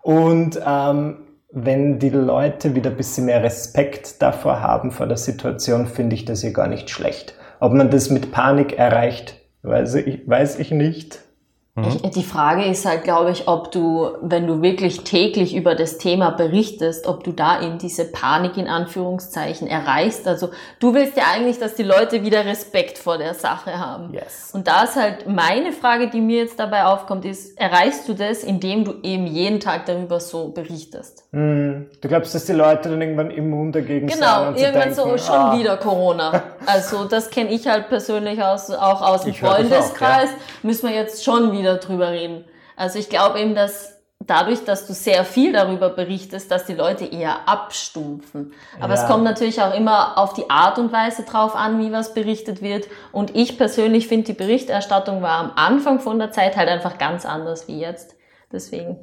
Und 0.00 0.58
ähm, 0.66 1.18
wenn 1.52 1.98
die 1.98 2.08
Leute 2.08 2.74
wieder 2.74 2.88
ein 2.88 2.96
bisschen 2.96 3.26
mehr 3.26 3.42
Respekt 3.42 4.22
davor 4.22 4.62
haben 4.62 4.90
vor 4.90 5.06
der 5.06 5.18
Situation, 5.18 5.88
finde 5.88 6.16
ich 6.16 6.24
das 6.24 6.42
ja 6.42 6.50
gar 6.50 6.66
nicht 6.66 6.88
schlecht. 6.88 7.34
Ob 7.60 7.74
man 7.74 7.90
das 7.90 8.08
mit 8.08 8.32
Panik 8.32 8.78
erreicht, 8.78 9.36
weiß 9.64 9.96
ich, 9.96 10.26
weiß 10.26 10.58
ich 10.60 10.70
nicht. 10.70 11.25
Ich, 11.84 12.10
die 12.10 12.22
Frage 12.22 12.64
ist 12.64 12.86
halt, 12.86 13.04
glaube 13.04 13.32
ich, 13.32 13.48
ob 13.48 13.70
du, 13.70 14.08
wenn 14.22 14.46
du 14.46 14.62
wirklich 14.62 15.02
täglich 15.02 15.54
über 15.54 15.74
das 15.74 15.98
Thema 15.98 16.30
berichtest, 16.30 17.06
ob 17.06 17.22
du 17.22 17.32
da 17.32 17.60
eben 17.60 17.76
diese 17.76 18.06
Panik 18.06 18.56
in 18.56 18.66
Anführungszeichen 18.66 19.68
erreichst. 19.68 20.26
Also 20.26 20.48
du 20.80 20.94
willst 20.94 21.18
ja 21.18 21.24
eigentlich, 21.34 21.58
dass 21.58 21.74
die 21.74 21.82
Leute 21.82 22.24
wieder 22.24 22.46
Respekt 22.46 22.96
vor 22.96 23.18
der 23.18 23.34
Sache 23.34 23.78
haben. 23.78 24.14
Yes. 24.14 24.52
Und 24.54 24.68
da 24.68 24.84
ist 24.84 24.96
halt 24.96 25.28
meine 25.28 25.72
Frage, 25.72 26.08
die 26.08 26.22
mir 26.22 26.44
jetzt 26.44 26.58
dabei 26.58 26.84
aufkommt, 26.84 27.26
ist, 27.26 27.60
erreichst 27.60 28.08
du 28.08 28.14
das, 28.14 28.42
indem 28.42 28.86
du 28.86 28.94
eben 29.02 29.26
jeden 29.26 29.60
Tag 29.60 29.84
darüber 29.84 30.18
so 30.18 30.48
berichtest? 30.48 31.24
Hm, 31.32 31.90
du 32.00 32.08
glaubst, 32.08 32.34
dass 32.34 32.46
die 32.46 32.54
Leute 32.54 32.88
dann 32.88 33.02
irgendwann 33.02 33.30
immun 33.30 33.70
dagegen 33.72 34.08
sind? 34.08 34.18
Genau, 34.18 34.48
und 34.48 34.58
sie 34.58 34.64
irgendwann 34.64 34.94
so 34.94 35.04
denken, 35.04 35.18
schon 35.18 35.34
ah, 35.34 35.58
wieder 35.58 35.76
Corona. 35.76 36.42
Also 36.68 37.04
das 37.04 37.30
kenne 37.30 37.50
ich 37.50 37.68
halt 37.68 37.88
persönlich 37.88 38.42
aus, 38.42 38.72
auch 38.72 39.00
aus 39.00 39.22
dem 39.22 39.30
Ich 39.30 39.40
das 39.40 39.48
auch, 39.48 39.54
Freundeskreis. 39.54 40.30
Müssen 40.64 40.88
wir 40.88 40.96
jetzt 40.96 41.22
schon 41.22 41.52
wieder 41.52 41.65
drüber 41.74 42.10
reden. 42.12 42.44
Also 42.76 42.98
ich 42.98 43.08
glaube 43.08 43.40
eben, 43.40 43.54
dass 43.54 43.94
dadurch, 44.20 44.64
dass 44.64 44.86
du 44.86 44.92
sehr 44.92 45.24
viel 45.24 45.52
darüber 45.52 45.90
berichtest, 45.90 46.50
dass 46.50 46.64
die 46.64 46.74
Leute 46.74 47.04
eher 47.04 47.48
abstumpfen. 47.48 48.52
Aber 48.80 48.94
Ja. 48.94 49.02
es 49.02 49.06
kommt 49.06 49.24
natürlich 49.24 49.60
auch 49.62 49.74
immer 49.74 50.18
auf 50.18 50.32
die 50.32 50.48
Art 50.50 50.78
und 50.78 50.92
Weise 50.92 51.22
drauf 51.24 51.54
an, 51.54 51.78
wie 51.78 51.92
was 51.92 52.14
berichtet 52.14 52.62
wird. 52.62 52.86
Und 53.12 53.36
ich 53.36 53.58
persönlich 53.58 54.08
finde, 54.08 54.26
die 54.26 54.32
Berichterstattung 54.32 55.22
war 55.22 55.38
am 55.38 55.52
Anfang 55.56 56.00
von 56.00 56.18
der 56.18 56.30
Zeit 56.32 56.56
halt 56.56 56.68
einfach 56.68 56.98
ganz 56.98 57.24
anders 57.26 57.68
wie 57.68 57.78
jetzt. 57.78 58.16
Deswegen, 58.50 58.98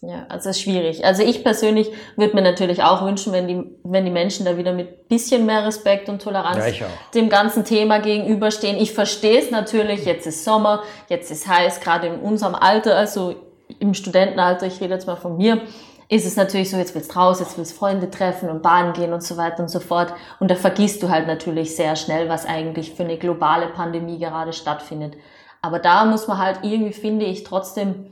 ja, 0.00 0.26
also 0.28 0.52
schwierig. 0.52 1.04
Also 1.04 1.22
ich 1.22 1.42
persönlich 1.42 1.90
würde 2.16 2.34
mir 2.34 2.42
natürlich 2.42 2.82
auch 2.82 3.04
wünschen, 3.04 3.32
wenn 3.32 3.48
die, 3.48 3.64
wenn 3.84 4.04
die 4.04 4.10
Menschen 4.10 4.44
da 4.44 4.56
wieder 4.56 4.72
mit 4.72 5.08
bisschen 5.08 5.46
mehr 5.46 5.64
Respekt 5.64 6.08
und 6.08 6.20
Toleranz 6.20 6.78
Ja, 6.78 6.86
dem 7.14 7.28
ganzen 7.28 7.64
Thema 7.64 8.00
gegenüberstehen. 8.00 8.76
Ich 8.76 8.92
verstehe 8.92 9.38
es 9.38 9.50
natürlich, 9.50 10.04
jetzt 10.04 10.26
ist 10.26 10.44
Sommer, 10.44 10.82
jetzt 11.08 11.30
ist 11.30 11.46
heiß, 11.46 11.80
gerade 11.80 12.08
in 12.08 12.20
unserem 12.20 12.54
Alter, 12.54 12.96
also 12.96 13.34
im 13.78 13.94
Studentenalter, 13.94 14.66
ich 14.66 14.80
rede 14.80 14.94
jetzt 14.94 15.06
mal 15.06 15.16
von 15.16 15.36
mir, 15.36 15.62
ist 16.08 16.26
es 16.26 16.36
natürlich 16.36 16.70
so, 16.70 16.76
jetzt 16.76 16.94
willst 16.94 17.14
du 17.14 17.18
raus, 17.18 17.40
jetzt 17.40 17.56
willst 17.56 17.72
du 17.72 17.76
Freunde 17.76 18.10
treffen 18.10 18.50
und 18.50 18.62
baden 18.62 18.92
gehen 18.92 19.12
und 19.12 19.22
so 19.22 19.36
weiter 19.36 19.60
und 19.60 19.68
so 19.68 19.80
fort. 19.80 20.12
Und 20.38 20.50
da 20.50 20.54
vergisst 20.54 21.02
du 21.02 21.08
halt 21.08 21.26
natürlich 21.26 21.74
sehr 21.76 21.96
schnell, 21.96 22.28
was 22.28 22.46
eigentlich 22.46 22.92
für 22.92 23.04
eine 23.04 23.16
globale 23.16 23.68
Pandemie 23.68 24.18
gerade 24.18 24.52
stattfindet. 24.52 25.14
Aber 25.62 25.78
da 25.78 26.04
muss 26.04 26.28
man 26.28 26.38
halt 26.38 26.58
irgendwie, 26.62 26.92
finde 26.92 27.24
ich, 27.24 27.42
trotzdem 27.42 28.10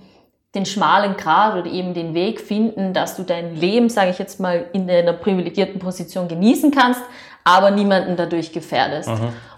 den 0.54 0.66
schmalen 0.66 1.16
Grat 1.16 1.56
oder 1.56 1.70
eben 1.70 1.94
den 1.94 2.14
Weg 2.14 2.40
finden, 2.40 2.92
dass 2.92 3.16
du 3.16 3.22
dein 3.22 3.56
Leben, 3.56 3.88
sage 3.88 4.10
ich 4.10 4.18
jetzt 4.18 4.38
mal, 4.38 4.66
in 4.72 4.88
einer 4.90 5.14
privilegierten 5.14 5.78
Position 5.78 6.28
genießen 6.28 6.70
kannst, 6.70 7.00
aber 7.44 7.70
niemanden 7.70 8.16
dadurch 8.16 8.52
gefährdest. 8.52 9.08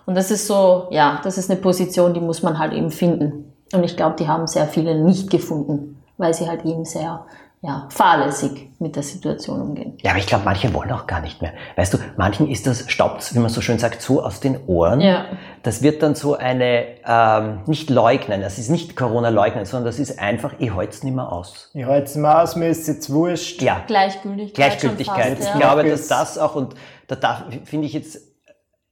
Und 0.07 0.15
das 0.15 0.31
ist 0.31 0.47
so, 0.47 0.87
ja, 0.91 1.21
das 1.25 1.39
ist 1.39 1.51
eine 1.51 1.61
Position, 1.61 2.15
die 2.15 2.21
muss 2.21 2.43
man 2.43 2.59
halt 2.59 2.73
eben 2.73 2.91
finden. 2.91 3.53
Und 3.73 3.83
ich 3.83 3.97
glaube, 3.97 4.17
die 4.19 4.29
haben 4.29 4.47
sehr 4.47 4.67
viele 4.67 4.95
nicht 4.95 5.31
gefunden, 5.31 6.01
weil 6.17 6.33
sie 6.33 6.49
halt 6.49 6.65
eben 6.65 6.85
sehr, 6.85 7.27
ja, 7.67 7.89
fahrlässig 7.89 8.69
mit 8.79 8.95
der 8.95 9.03
Situation 9.03 9.59
umgehen. 9.63 9.97
Ja, 10.03 10.11
aber 10.11 10.19
ich 10.19 10.27
glaube, 10.27 10.45
manche 10.45 10.75
wollen 10.75 10.93
auch 10.93 11.07
gar 11.07 11.23
nicht 11.23 11.41
mehr. 11.41 11.53
Weißt 11.77 11.95
du, 11.95 11.99
manchen 12.19 12.47
ist 12.51 12.67
das, 12.67 12.91
staubt, 12.91 13.35
wie 13.35 13.39
man 13.39 13.49
so 13.49 13.63
schön 13.63 13.79
sagt, 13.79 14.03
so 14.03 14.23
aus 14.23 14.41
den 14.41 14.59
Ohren. 14.67 15.01
Ja. 15.01 15.25
Das 15.63 15.83
wird 15.83 16.03
dann 16.03 16.15
so 16.15 16.37
eine, 16.37 16.85
ähm, 17.07 17.61
nicht 17.67 17.89
leugnen, 17.89 18.43
das 18.43 18.59
ist 18.59 18.69
nicht 18.69 18.97
Corona 18.97 19.31
leugnen, 19.31 19.65
sondern 19.65 19.87
das 19.87 19.99
ist 19.99 20.19
einfach, 20.19 20.53
ich 20.59 20.75
halte 20.75 20.93
es 20.93 21.03
nicht 21.05 21.15
mehr 21.15 21.33
aus. 21.33 21.71
Ich 21.73 21.87
halte 21.87 22.05
es 22.05 22.17
mal 22.17 22.43
aus, 22.43 22.55
mir 22.55 22.69
ist 22.69 22.87
jetzt 22.87 23.11
wurscht. 23.11 23.63
Ja, 23.63 23.83
Gleichgültigkeit. 23.87 24.55
Gleichgültigkeit. 24.55 25.25
Schon 25.25 25.33
ich 25.33 25.39
fast, 25.39 25.55
ja. 25.55 25.59
glaube, 25.59 25.89
dass 25.89 26.07
das 26.09 26.37
auch, 26.37 26.57
und 26.57 26.75
da 27.07 27.17
darf, 27.17 27.45
finde 27.65 27.87
ich 27.87 27.95
jetzt, 27.95 28.19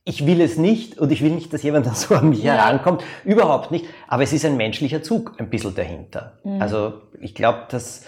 ich 0.04 0.26
will 0.26 0.40
es 0.40 0.56
nicht 0.56 0.98
und 0.98 1.12
ich 1.12 1.22
will 1.22 1.32
nicht, 1.32 1.52
dass 1.52 1.62
jemand 1.62 1.84
dann 1.88 1.94
so 1.94 2.14
an 2.14 2.30
mich 2.30 2.42
Ja. 2.42 2.54
herankommt. 2.54 3.04
Überhaupt 3.24 3.70
nicht. 3.70 3.84
Aber 4.08 4.22
es 4.22 4.32
ist 4.32 4.46
ein 4.46 4.56
menschlicher 4.56 5.02
Zug 5.02 5.34
ein 5.38 5.50
bisschen 5.50 5.74
dahinter. 5.74 6.38
Mhm. 6.42 6.62
Also 6.62 6.94
ich 7.20 7.34
glaube, 7.34 7.64
dass. 7.68 8.04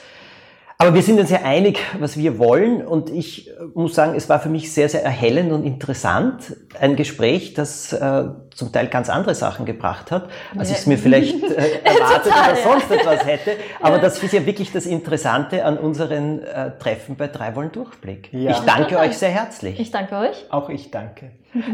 Aber 0.77 0.93
wir 0.93 1.03
sind 1.03 1.21
uns 1.21 1.31
ja 1.31 1.43
einig, 1.45 1.79
was 2.01 2.17
wir 2.17 2.39
wollen. 2.39 2.85
Und 2.85 3.09
ich 3.09 3.49
äh, 3.49 3.53
muss 3.75 3.95
sagen, 3.95 4.15
es 4.17 4.29
war 4.29 4.41
für 4.41 4.49
mich 4.49 4.73
sehr, 4.73 4.89
sehr 4.89 5.05
erhellend 5.05 5.53
und 5.53 5.65
interessant. 5.65 6.57
Ein 6.79 6.97
Gespräch, 6.97 7.55
das 7.55 7.93
äh, 7.93 8.25
zum 8.55 8.73
Teil 8.73 8.89
ganz 8.89 9.09
andere 9.09 9.35
Sachen 9.35 9.67
gebracht 9.67 10.11
hat, 10.11 10.29
als 10.59 10.69
Ja. 10.71 10.75
ich 10.75 10.81
es 10.81 10.87
mir 10.87 10.99
vielleicht 10.99 11.43
äh, 11.43 11.47
erwartet 11.85 12.25
Total, 12.33 12.51
oder 12.53 12.59
ja. 12.59 12.63
sonst 12.71 12.91
etwas 12.91 13.25
hätte. 13.27 13.53
Aber 13.81 13.99
das 13.99 14.23
ist 14.23 14.33
ja 14.33 14.45
wirklich 14.45 14.73
das 14.73 14.87
Interessante 14.87 15.65
an 15.65 15.79
unseren 15.79 16.43
äh, 16.43 16.73
Treffen 16.79 17.17
bei 17.17 17.29
Drei 17.29 17.55
Wollen 17.55 17.71
Durchblick. 17.73 18.29
Ja. 18.33 18.51
Ich 18.51 18.59
danke 18.61 18.99
euch 18.99 19.17
sehr 19.17 19.31
herzlich. 19.31 19.79
Ich 19.79 19.91
danke 19.91 20.17
euch. 20.17 20.45
Auch 20.51 20.69
ich 20.69 20.91
danke. 20.91 21.31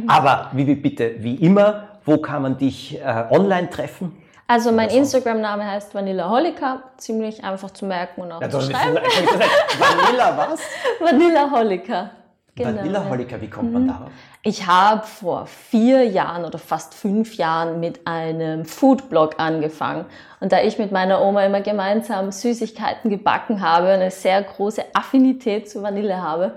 Aber 0.09 0.51
wie, 0.53 0.67
wie 0.67 0.75
bitte, 0.75 1.15
wie 1.19 1.37
immer, 1.37 1.85
wo 2.05 2.19
kann 2.19 2.43
man 2.43 2.59
dich 2.59 2.99
äh, 3.01 3.25
online 3.31 3.71
treffen? 3.71 4.17
Also 4.51 4.73
mein 4.73 4.89
Instagram-Name 4.89 5.65
heißt 5.65 5.95
Vanilla 5.95 6.29
Holika, 6.29 6.83
ziemlich 6.97 7.45
einfach 7.45 7.71
zu 7.71 7.87
merken 7.87 8.23
und 8.23 8.33
auch 8.33 8.41
zu 8.41 8.61
schreiben. 8.61 8.97
Vanilla 9.79 10.37
was? 10.37 10.61
Vanilla 10.99 11.49
Holika. 11.53 12.11
Genau, 12.57 12.77
Vanilla 12.81 13.05
ja. 13.05 13.09
Holika, 13.09 13.41
wie 13.41 13.49
kommt 13.49 13.73
man 13.73 13.87
darauf? 13.87 14.11
Ich 14.43 14.67
habe 14.67 15.07
vor 15.07 15.47
vier 15.47 16.05
Jahren 16.05 16.45
oder 16.45 16.59
fast 16.59 16.95
fünf 16.95 17.37
Jahren 17.37 17.79
mit 17.79 18.09
einem 18.09 18.65
Foodblog 18.65 19.39
angefangen. 19.39 20.07
Und 20.41 20.51
da 20.51 20.61
ich 20.61 20.79
mit 20.79 20.91
meiner 20.91 21.23
Oma 21.23 21.45
immer 21.45 21.61
gemeinsam 21.61 22.33
Süßigkeiten 22.33 23.09
gebacken 23.09 23.61
habe 23.61 23.87
und 23.87 24.01
eine 24.01 24.11
sehr 24.11 24.43
große 24.43 24.83
Affinität 24.95 25.71
zu 25.71 25.81
Vanille 25.81 26.21
habe, 26.21 26.55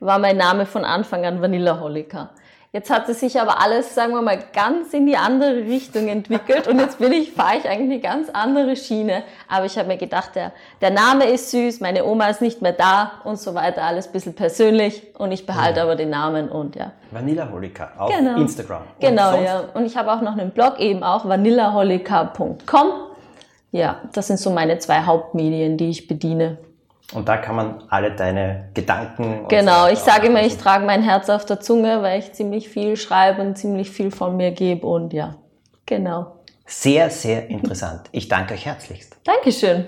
war 0.00 0.18
mein 0.18 0.38
Name 0.38 0.64
von 0.64 0.86
Anfang 0.86 1.26
an 1.26 1.42
Vanilla 1.42 1.78
Holika. 1.78 2.30
Jetzt 2.74 2.90
hat 2.90 3.08
es 3.08 3.20
sich 3.20 3.40
aber 3.40 3.62
alles, 3.62 3.94
sagen 3.94 4.14
wir 4.14 4.20
mal, 4.20 4.36
ganz 4.52 4.92
in 4.94 5.06
die 5.06 5.16
andere 5.16 5.58
Richtung 5.58 6.08
entwickelt 6.08 6.66
und 6.66 6.80
jetzt 6.80 6.98
bin 6.98 7.12
ich, 7.12 7.30
fahre 7.32 7.58
ich 7.58 7.68
eigentlich 7.68 7.88
eine 7.88 8.00
ganz 8.00 8.30
andere 8.30 8.74
Schiene. 8.74 9.22
Aber 9.48 9.64
ich 9.64 9.78
habe 9.78 9.86
mir 9.86 9.96
gedacht, 9.96 10.30
der, 10.34 10.50
der 10.80 10.90
Name 10.90 11.26
ist 11.26 11.52
süß, 11.52 11.78
meine 11.78 12.04
Oma 12.04 12.26
ist 12.30 12.42
nicht 12.42 12.62
mehr 12.62 12.72
da 12.72 13.12
und 13.22 13.38
so 13.38 13.54
weiter, 13.54 13.84
alles 13.84 14.08
ein 14.08 14.12
bisschen 14.12 14.34
persönlich 14.34 15.04
und 15.16 15.30
ich 15.30 15.46
behalte 15.46 15.82
aber 15.82 15.94
den 15.94 16.10
Namen 16.10 16.48
und 16.48 16.74
ja. 16.74 16.90
Vanilla 17.12 17.48
Holika 17.48 17.92
auf 17.96 18.10
Genau. 18.12 18.40
Instagram. 18.40 18.82
Und 18.82 19.00
Genau, 19.00 19.30
sonst? 19.30 19.44
ja. 19.44 19.64
Und 19.74 19.86
ich 19.86 19.96
habe 19.96 20.12
auch 20.12 20.20
noch 20.20 20.36
einen 20.36 20.50
Blog, 20.50 20.80
eben 20.80 21.04
auch 21.04 21.28
vanillaholica.com. 21.28 22.86
Ja, 23.70 24.00
das 24.12 24.26
sind 24.26 24.40
so 24.40 24.50
meine 24.50 24.78
zwei 24.80 25.02
Hauptmedien, 25.02 25.76
die 25.76 25.90
ich 25.90 26.08
bediene. 26.08 26.58
Und 27.12 27.28
da 27.28 27.36
kann 27.36 27.56
man 27.56 27.84
alle 27.90 28.12
deine 28.12 28.70
Gedanken. 28.74 29.46
Genau, 29.48 29.88
ich 29.88 29.98
sage 29.98 30.28
immer, 30.28 30.42
ich 30.42 30.56
trage 30.56 30.84
mein 30.86 31.02
Herz 31.02 31.28
auf 31.28 31.44
der 31.44 31.60
Zunge, 31.60 32.02
weil 32.02 32.18
ich 32.18 32.32
ziemlich 32.32 32.68
viel 32.68 32.96
schreibe 32.96 33.42
und 33.42 33.58
ziemlich 33.58 33.90
viel 33.90 34.10
von 34.10 34.36
mir 34.36 34.52
gebe 34.52 34.86
und 34.86 35.12
ja, 35.12 35.36
genau. 35.86 36.36
Sehr, 36.66 37.10
sehr 37.10 37.48
interessant. 37.50 38.08
Ich 38.12 38.28
danke 38.28 38.54
euch 38.54 38.64
herzlichst. 38.64 39.16
Dankeschön. 39.24 39.84